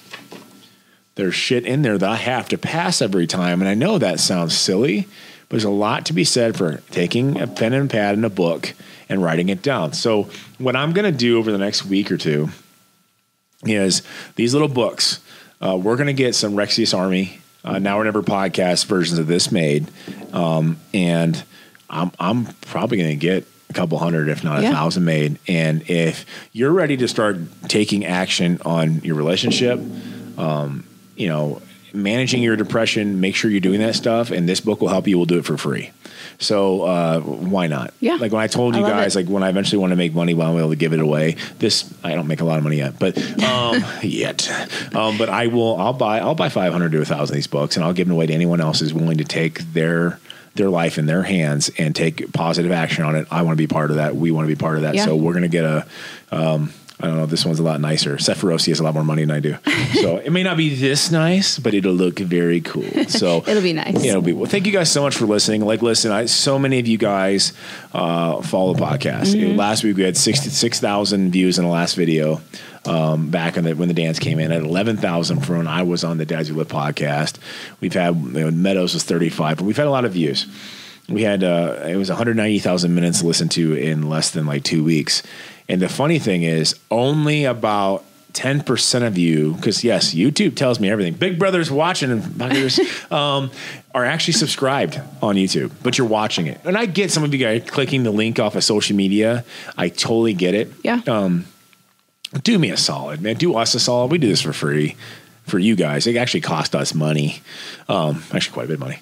there's 1.16 1.34
shit 1.34 1.66
in 1.66 1.82
there 1.82 1.98
that 1.98 2.08
I 2.08 2.16
have 2.16 2.48
to 2.48 2.56
pass 2.58 3.02
every 3.02 3.26
time. 3.26 3.60
And 3.60 3.68
I 3.68 3.74
know 3.74 3.98
that 3.98 4.20
sounds 4.20 4.56
silly, 4.56 5.02
but 5.48 5.50
there's 5.50 5.64
a 5.64 5.70
lot 5.70 6.06
to 6.06 6.12
be 6.14 6.24
said 6.24 6.56
for 6.56 6.78
taking 6.90 7.38
a 7.38 7.46
pen 7.46 7.74
and 7.74 7.90
pad 7.90 8.14
and 8.14 8.24
a 8.24 8.30
book 8.30 8.72
and 9.08 9.22
writing 9.22 9.48
it 9.50 9.60
down. 9.62 9.92
So, 9.92 10.30
what 10.58 10.76
I'm 10.76 10.92
going 10.92 11.10
to 11.10 11.16
do 11.16 11.36
over 11.38 11.50
the 11.52 11.58
next 11.58 11.84
week 11.84 12.10
or 12.10 12.16
two 12.16 12.48
is 13.64 14.02
these 14.36 14.52
little 14.54 14.68
books. 14.68 15.20
Uh, 15.60 15.76
we're 15.76 15.96
going 15.96 16.06
to 16.06 16.12
get 16.14 16.34
some 16.34 16.54
Rexius 16.54 16.96
Army, 16.96 17.38
uh, 17.64 17.78
Now 17.78 17.98
or 18.00 18.04
Never 18.04 18.22
podcast 18.22 18.86
versions 18.86 19.18
of 19.18 19.26
this 19.26 19.52
made. 19.52 19.86
Um, 20.32 20.78
and 20.94 21.42
I'm, 21.90 22.10
I'm 22.18 22.46
probably 22.62 22.96
going 22.98 23.10
to 23.10 23.16
get 23.16 23.46
a 23.68 23.72
couple 23.72 23.98
hundred, 23.98 24.28
if 24.28 24.42
not 24.42 24.60
a 24.60 24.62
Yeah. 24.62 24.72
thousand 24.72 25.04
made. 25.04 25.38
And 25.46 25.88
if 25.90 26.24
you're 26.52 26.72
ready 26.72 26.96
to 26.96 27.06
start 27.08 27.36
taking 27.68 28.04
action 28.06 28.58
on 28.64 29.00
your 29.02 29.14
relationship, 29.16 29.78
um, 30.38 30.84
you 31.16 31.28
know, 31.28 31.60
managing 31.92 32.42
your 32.42 32.56
depression, 32.56 33.20
make 33.20 33.34
sure 33.34 33.50
you're 33.50 33.60
doing 33.60 33.80
that 33.80 33.94
stuff. 33.94 34.30
And 34.30 34.48
this 34.48 34.60
book 34.60 34.80
will 34.80 34.88
help 34.88 35.06
you. 35.06 35.18
We'll 35.18 35.26
do 35.26 35.38
it 35.38 35.44
for 35.44 35.56
free. 35.58 35.90
So 36.40 36.82
uh, 36.82 37.20
why 37.20 37.66
not? 37.66 37.92
Yeah. 38.00 38.14
Like 38.14 38.32
when 38.32 38.42
I 38.42 38.46
told 38.46 38.74
you 38.74 38.80
love 38.80 38.90
guys, 38.90 39.14
it. 39.14 39.20
like 39.20 39.28
when 39.32 39.42
I 39.42 39.50
eventually 39.50 39.78
want 39.78 39.90
to 39.92 39.96
make 39.96 40.14
money, 40.14 40.34
well, 40.34 40.52
be 40.52 40.58
able 40.58 40.70
to 40.70 40.76
give 40.76 40.92
it 40.94 41.00
away. 41.00 41.36
This 41.58 41.92
I 42.02 42.14
don't 42.14 42.26
make 42.26 42.40
a 42.40 42.44
lot 42.44 42.56
of 42.56 42.64
money 42.64 42.78
yet, 42.78 42.98
but 42.98 43.16
um, 43.44 43.84
yet. 44.02 44.50
Um, 44.94 45.18
but 45.18 45.28
I 45.28 45.46
will. 45.48 45.76
I'll 45.76 45.92
buy. 45.92 46.18
I'll 46.18 46.34
buy 46.34 46.48
five 46.48 46.72
hundred 46.72 46.92
to 46.92 47.02
a 47.02 47.04
thousand 47.04 47.34
of 47.34 47.36
these 47.36 47.46
books, 47.46 47.76
and 47.76 47.84
I'll 47.84 47.92
give 47.92 48.08
them 48.08 48.16
away 48.16 48.26
to 48.26 48.32
anyone 48.32 48.60
else 48.60 48.80
who's 48.80 48.94
willing 48.94 49.18
to 49.18 49.24
take 49.24 49.58
their 49.74 50.18
their 50.54 50.70
life 50.70 50.98
in 50.98 51.06
their 51.06 51.22
hands 51.22 51.70
and 51.78 51.94
take 51.94 52.32
positive 52.32 52.72
action 52.72 53.04
on 53.04 53.16
it. 53.16 53.28
I 53.30 53.42
want 53.42 53.56
to 53.56 53.62
be 53.62 53.68
part 53.68 53.90
of 53.90 53.96
that. 53.96 54.16
We 54.16 54.30
want 54.30 54.48
to 54.48 54.54
be 54.54 54.58
part 54.58 54.76
of 54.76 54.82
that. 54.82 54.94
Yeah. 54.94 55.04
So 55.04 55.16
we're 55.16 55.34
gonna 55.34 55.48
get 55.48 55.64
a. 55.64 55.86
Um, 56.32 56.72
I 57.02 57.06
don't 57.06 57.16
know. 57.16 57.26
This 57.26 57.46
one's 57.46 57.58
a 57.58 57.62
lot 57.62 57.80
nicer. 57.80 58.18
Seth 58.18 58.42
Feroce 58.42 58.66
has 58.66 58.78
a 58.78 58.84
lot 58.84 58.92
more 58.92 59.04
money 59.04 59.22
than 59.22 59.30
I 59.30 59.40
do, 59.40 59.56
so 59.94 60.16
it 60.24 60.30
may 60.30 60.42
not 60.42 60.58
be 60.58 60.74
this 60.74 61.10
nice, 61.10 61.58
but 61.58 61.72
it'll 61.72 61.94
look 61.94 62.18
very 62.18 62.60
cool. 62.60 62.84
So 63.10 63.38
It'll 63.46 63.62
be 63.62 63.72
nice. 63.72 64.04
Yeah, 64.04 64.10
it'll 64.12 64.22
be. 64.22 64.32
Well, 64.32 64.48
thank 64.48 64.66
you 64.66 64.72
guys 64.72 64.90
so 64.90 65.02
much 65.02 65.16
for 65.16 65.26
listening. 65.26 65.62
Like, 65.62 65.82
listen, 65.82 66.12
I, 66.12 66.26
so 66.26 66.58
many 66.58 66.78
of 66.78 66.86
you 66.86 66.96
guys 66.96 67.52
uh, 67.92 68.40
follow 68.42 68.72
the 68.72 68.82
podcast. 68.82 69.34
Mm-hmm. 69.34 69.56
Last 69.58 69.82
week 69.82 69.96
we 69.96 70.04
had 70.04 70.16
66,000 70.16 71.32
views 71.32 71.58
in 71.58 71.64
the 71.64 71.70
last 71.70 71.96
video. 71.96 72.40
Um, 72.86 73.30
back 73.30 73.54
the, 73.54 73.74
when 73.74 73.88
the 73.88 73.94
dance 73.94 74.18
came 74.18 74.38
in 74.38 74.52
at 74.52 74.62
11,000 74.62 75.40
for 75.40 75.58
when 75.58 75.66
I 75.66 75.82
was 75.82 76.02
on 76.02 76.16
the 76.16 76.24
Dads 76.24 76.48
Who 76.48 76.54
Live 76.54 76.68
podcast. 76.68 77.38
We've 77.80 77.92
had 77.92 78.16
you 78.16 78.30
know, 78.30 78.50
Meadows 78.50 78.94
was 78.94 79.04
35, 79.04 79.58
but 79.58 79.64
we've 79.64 79.76
had 79.76 79.86
a 79.86 79.90
lot 79.90 80.04
of 80.04 80.12
views. 80.12 80.46
We 81.08 81.22
had 81.22 81.42
uh, 81.42 81.84
it 81.88 81.96
was 81.96 82.08
190,000 82.08 82.94
minutes 82.94 83.22
listened 83.22 83.50
to 83.52 83.74
in 83.74 84.08
less 84.08 84.30
than 84.30 84.46
like 84.46 84.62
two 84.62 84.84
weeks. 84.84 85.22
And 85.70 85.80
the 85.80 85.88
funny 85.88 86.18
thing 86.18 86.42
is, 86.42 86.74
only 86.90 87.44
about 87.44 88.04
10% 88.32 89.06
of 89.06 89.16
you, 89.16 89.54
because 89.54 89.84
yes, 89.84 90.12
YouTube 90.12 90.56
tells 90.56 90.80
me 90.80 90.90
everything. 90.90 91.14
Big 91.14 91.38
Brother's 91.38 91.70
watching 91.70 92.10
and 92.10 92.22
fuckers, 92.22 93.12
um, 93.12 93.52
are 93.94 94.04
actually 94.04 94.32
subscribed 94.32 95.00
on 95.22 95.36
YouTube, 95.36 95.70
but 95.84 95.96
you're 95.96 96.08
watching 96.08 96.48
it. 96.48 96.60
And 96.64 96.76
I 96.76 96.86
get 96.86 97.12
some 97.12 97.22
of 97.22 97.32
you 97.32 97.38
guys 97.38 97.70
clicking 97.70 98.02
the 98.02 98.10
link 98.10 98.40
off 98.40 98.56
of 98.56 98.64
social 98.64 98.96
media. 98.96 99.44
I 99.78 99.90
totally 99.90 100.34
get 100.34 100.54
it. 100.54 100.72
yeah. 100.82 101.02
Um, 101.06 101.46
do 102.42 102.58
me 102.58 102.70
a 102.70 102.76
solid, 102.76 103.22
man. 103.22 103.36
Do 103.36 103.54
us 103.54 103.72
a 103.76 103.80
solid. 103.80 104.10
We 104.10 104.18
do 104.18 104.26
this 104.26 104.40
for 104.40 104.52
free 104.52 104.96
for 105.46 105.60
you 105.60 105.76
guys. 105.76 106.08
It 106.08 106.16
actually 106.16 106.40
cost 106.40 106.74
us 106.74 106.94
money. 106.94 107.42
Um, 107.88 108.24
actually, 108.32 108.54
quite 108.54 108.64
a 108.64 108.68
bit 108.68 108.74
of 108.74 108.80
money. 108.80 108.98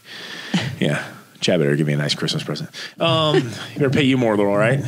Yeah. 0.80 1.04
Chad 1.40 1.60
better 1.60 1.76
give 1.76 1.86
me 1.86 1.92
a 1.92 1.96
nice 1.96 2.14
Christmas 2.14 2.42
present. 2.42 2.68
Um, 3.00 3.50
better 3.74 3.90
pay 3.90 4.02
you 4.02 4.16
more, 4.16 4.36
little, 4.36 4.56
right? 4.56 4.82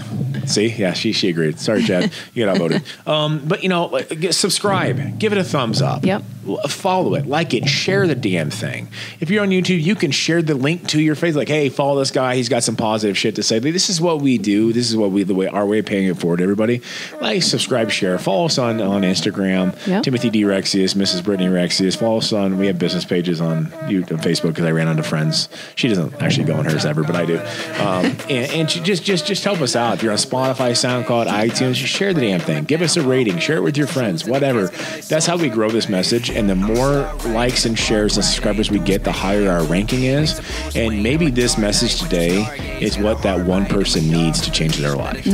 See, 0.46 0.66
yeah, 0.68 0.92
she 0.94 1.12
she 1.12 1.28
agreed. 1.28 1.61
Sorry, 1.61 1.82
Chad, 1.82 2.12
you 2.34 2.44
got 2.44 2.53
outvoted. 2.57 2.82
Um, 3.07 3.42
but 3.46 3.62
you 3.62 3.68
know, 3.68 3.86
like, 3.86 4.09
get, 4.20 4.34
subscribe, 4.34 5.18
give 5.18 5.32
it 5.32 5.38
a 5.38 5.44
thumbs 5.44 5.80
up. 5.80 6.05
Yep. 6.05 6.22
L- 6.48 6.59
Follow 6.68 7.14
it, 7.14 7.26
like 7.26 7.55
it, 7.55 7.68
share 7.68 8.07
the 8.07 8.14
damn 8.14 8.51
thing. 8.51 8.88
If 9.20 9.30
you're 9.30 9.42
on 9.42 9.51
YouTube, 9.51 9.80
you 9.80 9.94
can 9.94 10.11
share 10.11 10.42
the 10.42 10.55
link 10.55 10.88
to 10.88 11.01
your 11.01 11.14
face. 11.14 11.36
Like, 11.36 11.48
hey, 11.48 11.68
follow 11.68 11.98
this 12.01 12.11
guy. 12.11 12.34
He's 12.34 12.48
got 12.48 12.62
some 12.64 12.74
positive 12.76 13.16
shit 13.16 13.36
to 13.36 13.42
say. 13.42 13.59
This 13.61 13.88
is 13.88 14.01
what 14.01 14.20
we 14.20 14.38
do. 14.38 14.72
This 14.72 14.90
is 14.90 14.96
what 14.96 15.12
we 15.12 15.22
the 15.22 15.34
way 15.34 15.46
our 15.46 15.66
way 15.66 15.78
of 15.78 15.86
paying 15.86 16.09
it 16.09 16.16
forward. 16.18 16.40
Everybody, 16.40 16.82
like, 17.20 17.42
subscribe, 17.42 17.90
share, 17.90 18.18
follow 18.18 18.46
us 18.46 18.59
on 18.59 18.80
on 18.80 19.03
Instagram. 19.03 19.74
Yep. 19.86 20.03
Timothy 20.03 20.30
D 20.30 20.42
Rexius, 20.42 20.94
Mrs. 20.94 21.22
Brittany 21.22 21.48
Rexius. 21.48 21.96
Follow 21.96 22.18
us 22.18 22.32
on. 22.32 22.59
We 22.59 22.66
have 22.66 22.78
business 22.78 23.05
pages 23.05 23.40
on 23.40 23.66
YouTube, 23.86 24.11
and 24.11 24.20
Facebook 24.20 24.48
because 24.48 24.64
I 24.64 24.72
ran 24.72 24.88
onto 24.88 25.03
friends. 25.03 25.48
She 25.76 25.86
doesn't 25.88 26.20
actually 26.20 26.39
go 26.45 26.57
on 26.57 26.64
hers 26.64 26.84
ever, 26.84 27.03
but 27.03 27.16
I 27.16 27.24
do. 27.24 27.38
Um, 27.38 28.16
and 28.28 28.51
and 28.53 28.68
just 28.68 29.03
just 29.05 29.26
just 29.26 29.45
help 29.45 29.61
us 29.61 29.76
out. 29.76 29.95
If 29.95 30.03
you're 30.03 30.12
on 30.12 30.18
Spotify, 30.18 30.72
SoundCloud, 30.72 31.26
iTunes, 31.26 31.74
just 31.74 31.93
share 31.93 32.12
the 32.12 32.20
damn 32.20 32.41
thing. 32.41 32.64
Give 32.64 32.82
us 32.82 32.97
a 32.97 33.03
rating. 33.03 33.38
Share 33.38 33.57
it 33.57 33.62
with 33.62 33.76
your 33.76 33.86
friends. 33.86 34.24
Whatever. 34.24 34.68
That's 35.09 35.26
how 35.26 35.36
we 35.36 35.49
grow 35.49 35.70
this 35.70 35.88
message. 35.88 36.30
And 36.30 36.49
the 36.49 36.55
more 36.55 37.12
likes 37.32 37.64
and 37.64 37.78
shares 37.78 38.16
and 38.16 38.24
subscribers 38.24 38.70
we 38.70 38.78
get, 38.78 39.05
the 39.05 39.12
higher 39.12 39.51
our 39.51 39.64
ranking 39.64 40.05
is. 40.05 40.41
And 40.74 41.03
maybe 41.03 41.30
this 41.30 41.59
message 41.59 42.01
today 42.01 42.78
is 42.80 42.99
what 42.99 43.22
that 43.22 43.47
one 43.47 43.66
person 43.66 44.11
needs 44.11 44.41
to 44.43 44.51
change 44.51 44.76
their 44.78 44.97
life. 44.97 45.26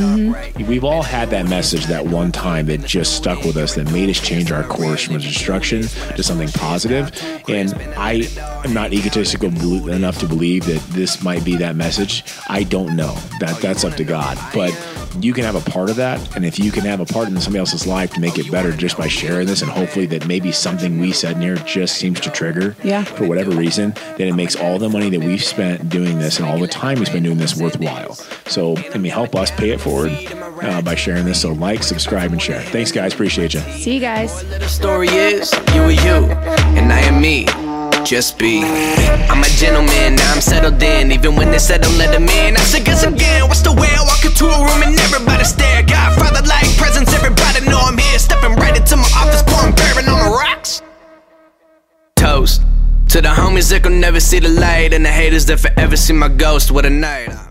We've 0.67 0.83
all 0.83 1.03
had 1.03 1.29
that 1.29 1.47
message 1.47 1.85
that 1.85 2.05
one 2.05 2.31
time 2.31 2.65
that 2.67 2.83
just 2.85 3.15
stuck 3.15 3.43
with 3.43 3.57
us, 3.57 3.75
that 3.75 3.91
made 3.91 4.09
us 4.09 4.19
change 4.19 4.51
our 4.51 4.63
course 4.63 5.03
from 5.03 5.17
destruction 5.17 5.83
to 5.83 6.23
something 6.23 6.49
positive. 6.49 7.11
And 7.47 7.73
I 7.97 8.27
am 8.65 8.73
not 8.73 8.93
egotistical 8.93 9.49
enough 9.89 10.19
to 10.19 10.27
believe 10.27 10.65
that 10.65 10.81
this 10.97 11.23
might 11.23 11.45
be 11.45 11.55
that 11.57 11.75
message. 11.75 12.23
I 12.49 12.63
don't 12.63 12.95
know. 12.95 13.13
That 13.39 13.59
that's 13.61 13.85
up 13.85 13.93
to 13.95 14.03
God. 14.03 14.37
But 14.53 14.73
you 15.19 15.33
can 15.33 15.45
have 15.45 15.55
a 15.55 15.69
part 15.71 15.89
of 15.89 15.95
that, 15.95 16.35
and 16.35 16.45
if 16.45 16.59
you 16.59 16.71
can 16.71 16.83
have 16.83 16.99
a 16.99 17.05
part 17.05 17.27
in 17.27 17.39
somebody 17.41 17.59
else's 17.59 17.87
life 17.87 18.11
to 18.13 18.19
make 18.19 18.37
it 18.37 18.51
better 18.51 18.71
just 18.71 18.97
by 18.97 19.07
sharing 19.07 19.47
this, 19.47 19.61
and 19.61 19.71
hopefully 19.71 20.05
that 20.07 20.27
maybe 20.27 20.51
something 20.51 20.99
we 20.99 21.11
said 21.11 21.37
in 21.37 21.41
here 21.41 21.55
just 21.55 21.95
seems 21.95 22.19
to 22.21 22.29
trigger 22.29 22.75
Yeah. 22.83 23.03
for 23.03 23.25
whatever 23.27 23.51
reason, 23.51 23.95
then 24.17 24.27
it 24.27 24.35
makes 24.35 24.55
all 24.55 24.77
the 24.77 24.89
money 24.89 25.09
that 25.09 25.19
we've 25.21 25.43
spent 25.43 25.89
doing 25.89 26.19
this 26.19 26.39
and 26.39 26.47
all 26.47 26.59
the 26.59 26.67
time 26.67 26.99
we've 26.99 27.07
spent 27.07 27.23
doing 27.23 27.37
this 27.37 27.55
worthwhile. 27.55 28.13
So 28.47 28.73
let 28.73 28.99
me 29.01 29.09
help 29.09 29.35
us 29.35 29.49
pay 29.51 29.71
it 29.71 29.81
forward 29.81 30.11
uh, 30.61 30.81
by 30.83 30.93
sharing 30.95 31.25
this. 31.25 31.41
So 31.41 31.51
like, 31.53 31.81
subscribe, 31.83 32.31
and 32.31 32.41
share. 32.41 32.61
Thanks, 32.61 32.91
guys. 32.91 33.13
Appreciate 33.13 33.53
you. 33.53 33.61
See 33.61 33.95
you 33.95 33.99
guys. 33.99 34.43
Just 38.05 38.37
be. 38.37 38.63
I'm 38.63 39.43
a 39.43 39.49
gentleman, 39.57 40.15
now 40.15 40.33
I'm 40.33 40.41
settled 40.41 40.81
in. 40.81 41.11
Even 41.11 41.35
when 41.35 41.51
they 41.51 41.59
said 41.59 41.81
don't 41.81 41.97
let 41.97 42.13
him 42.13 42.23
in, 42.23 42.55
I 42.55 42.59
said 42.61 42.85
guess 42.85 43.03
again. 43.03 43.47
What's 43.47 43.61
the 43.61 43.71
way 43.71 43.89
I 43.95 44.03
walk 44.03 44.23
into 44.23 44.45
a 44.45 44.57
room 44.57 44.83
and 44.83 44.97
everybody 44.99 45.43
stare? 45.43 45.83
Godfather 45.83 46.47
like 46.47 46.65
presence, 46.77 47.13
everybody 47.13 47.65
know 47.69 47.79
I'm 47.79 47.97
here. 47.97 48.19
Stepping 48.19 48.55
right 48.55 48.75
into 48.77 48.95
my 48.97 49.09
office, 49.17 49.43
pouring 49.45 49.75
bourbon 49.75 50.09
on 50.09 50.19
the 50.25 50.31
rocks. 50.31 50.81
Toast 52.15 52.61
to 53.09 53.21
the 53.21 53.29
homies 53.29 53.69
that 53.71 53.83
could 53.83 53.93
never 53.93 54.19
see 54.19 54.39
the 54.39 54.49
light, 54.49 54.93
and 54.93 55.05
the 55.05 55.09
haters 55.11 55.45
that 55.45 55.59
forever 55.59 55.95
see 55.95 56.13
my 56.13 56.29
ghost. 56.29 56.71
What 56.71 56.85
a 56.85 56.89
night. 56.89 57.46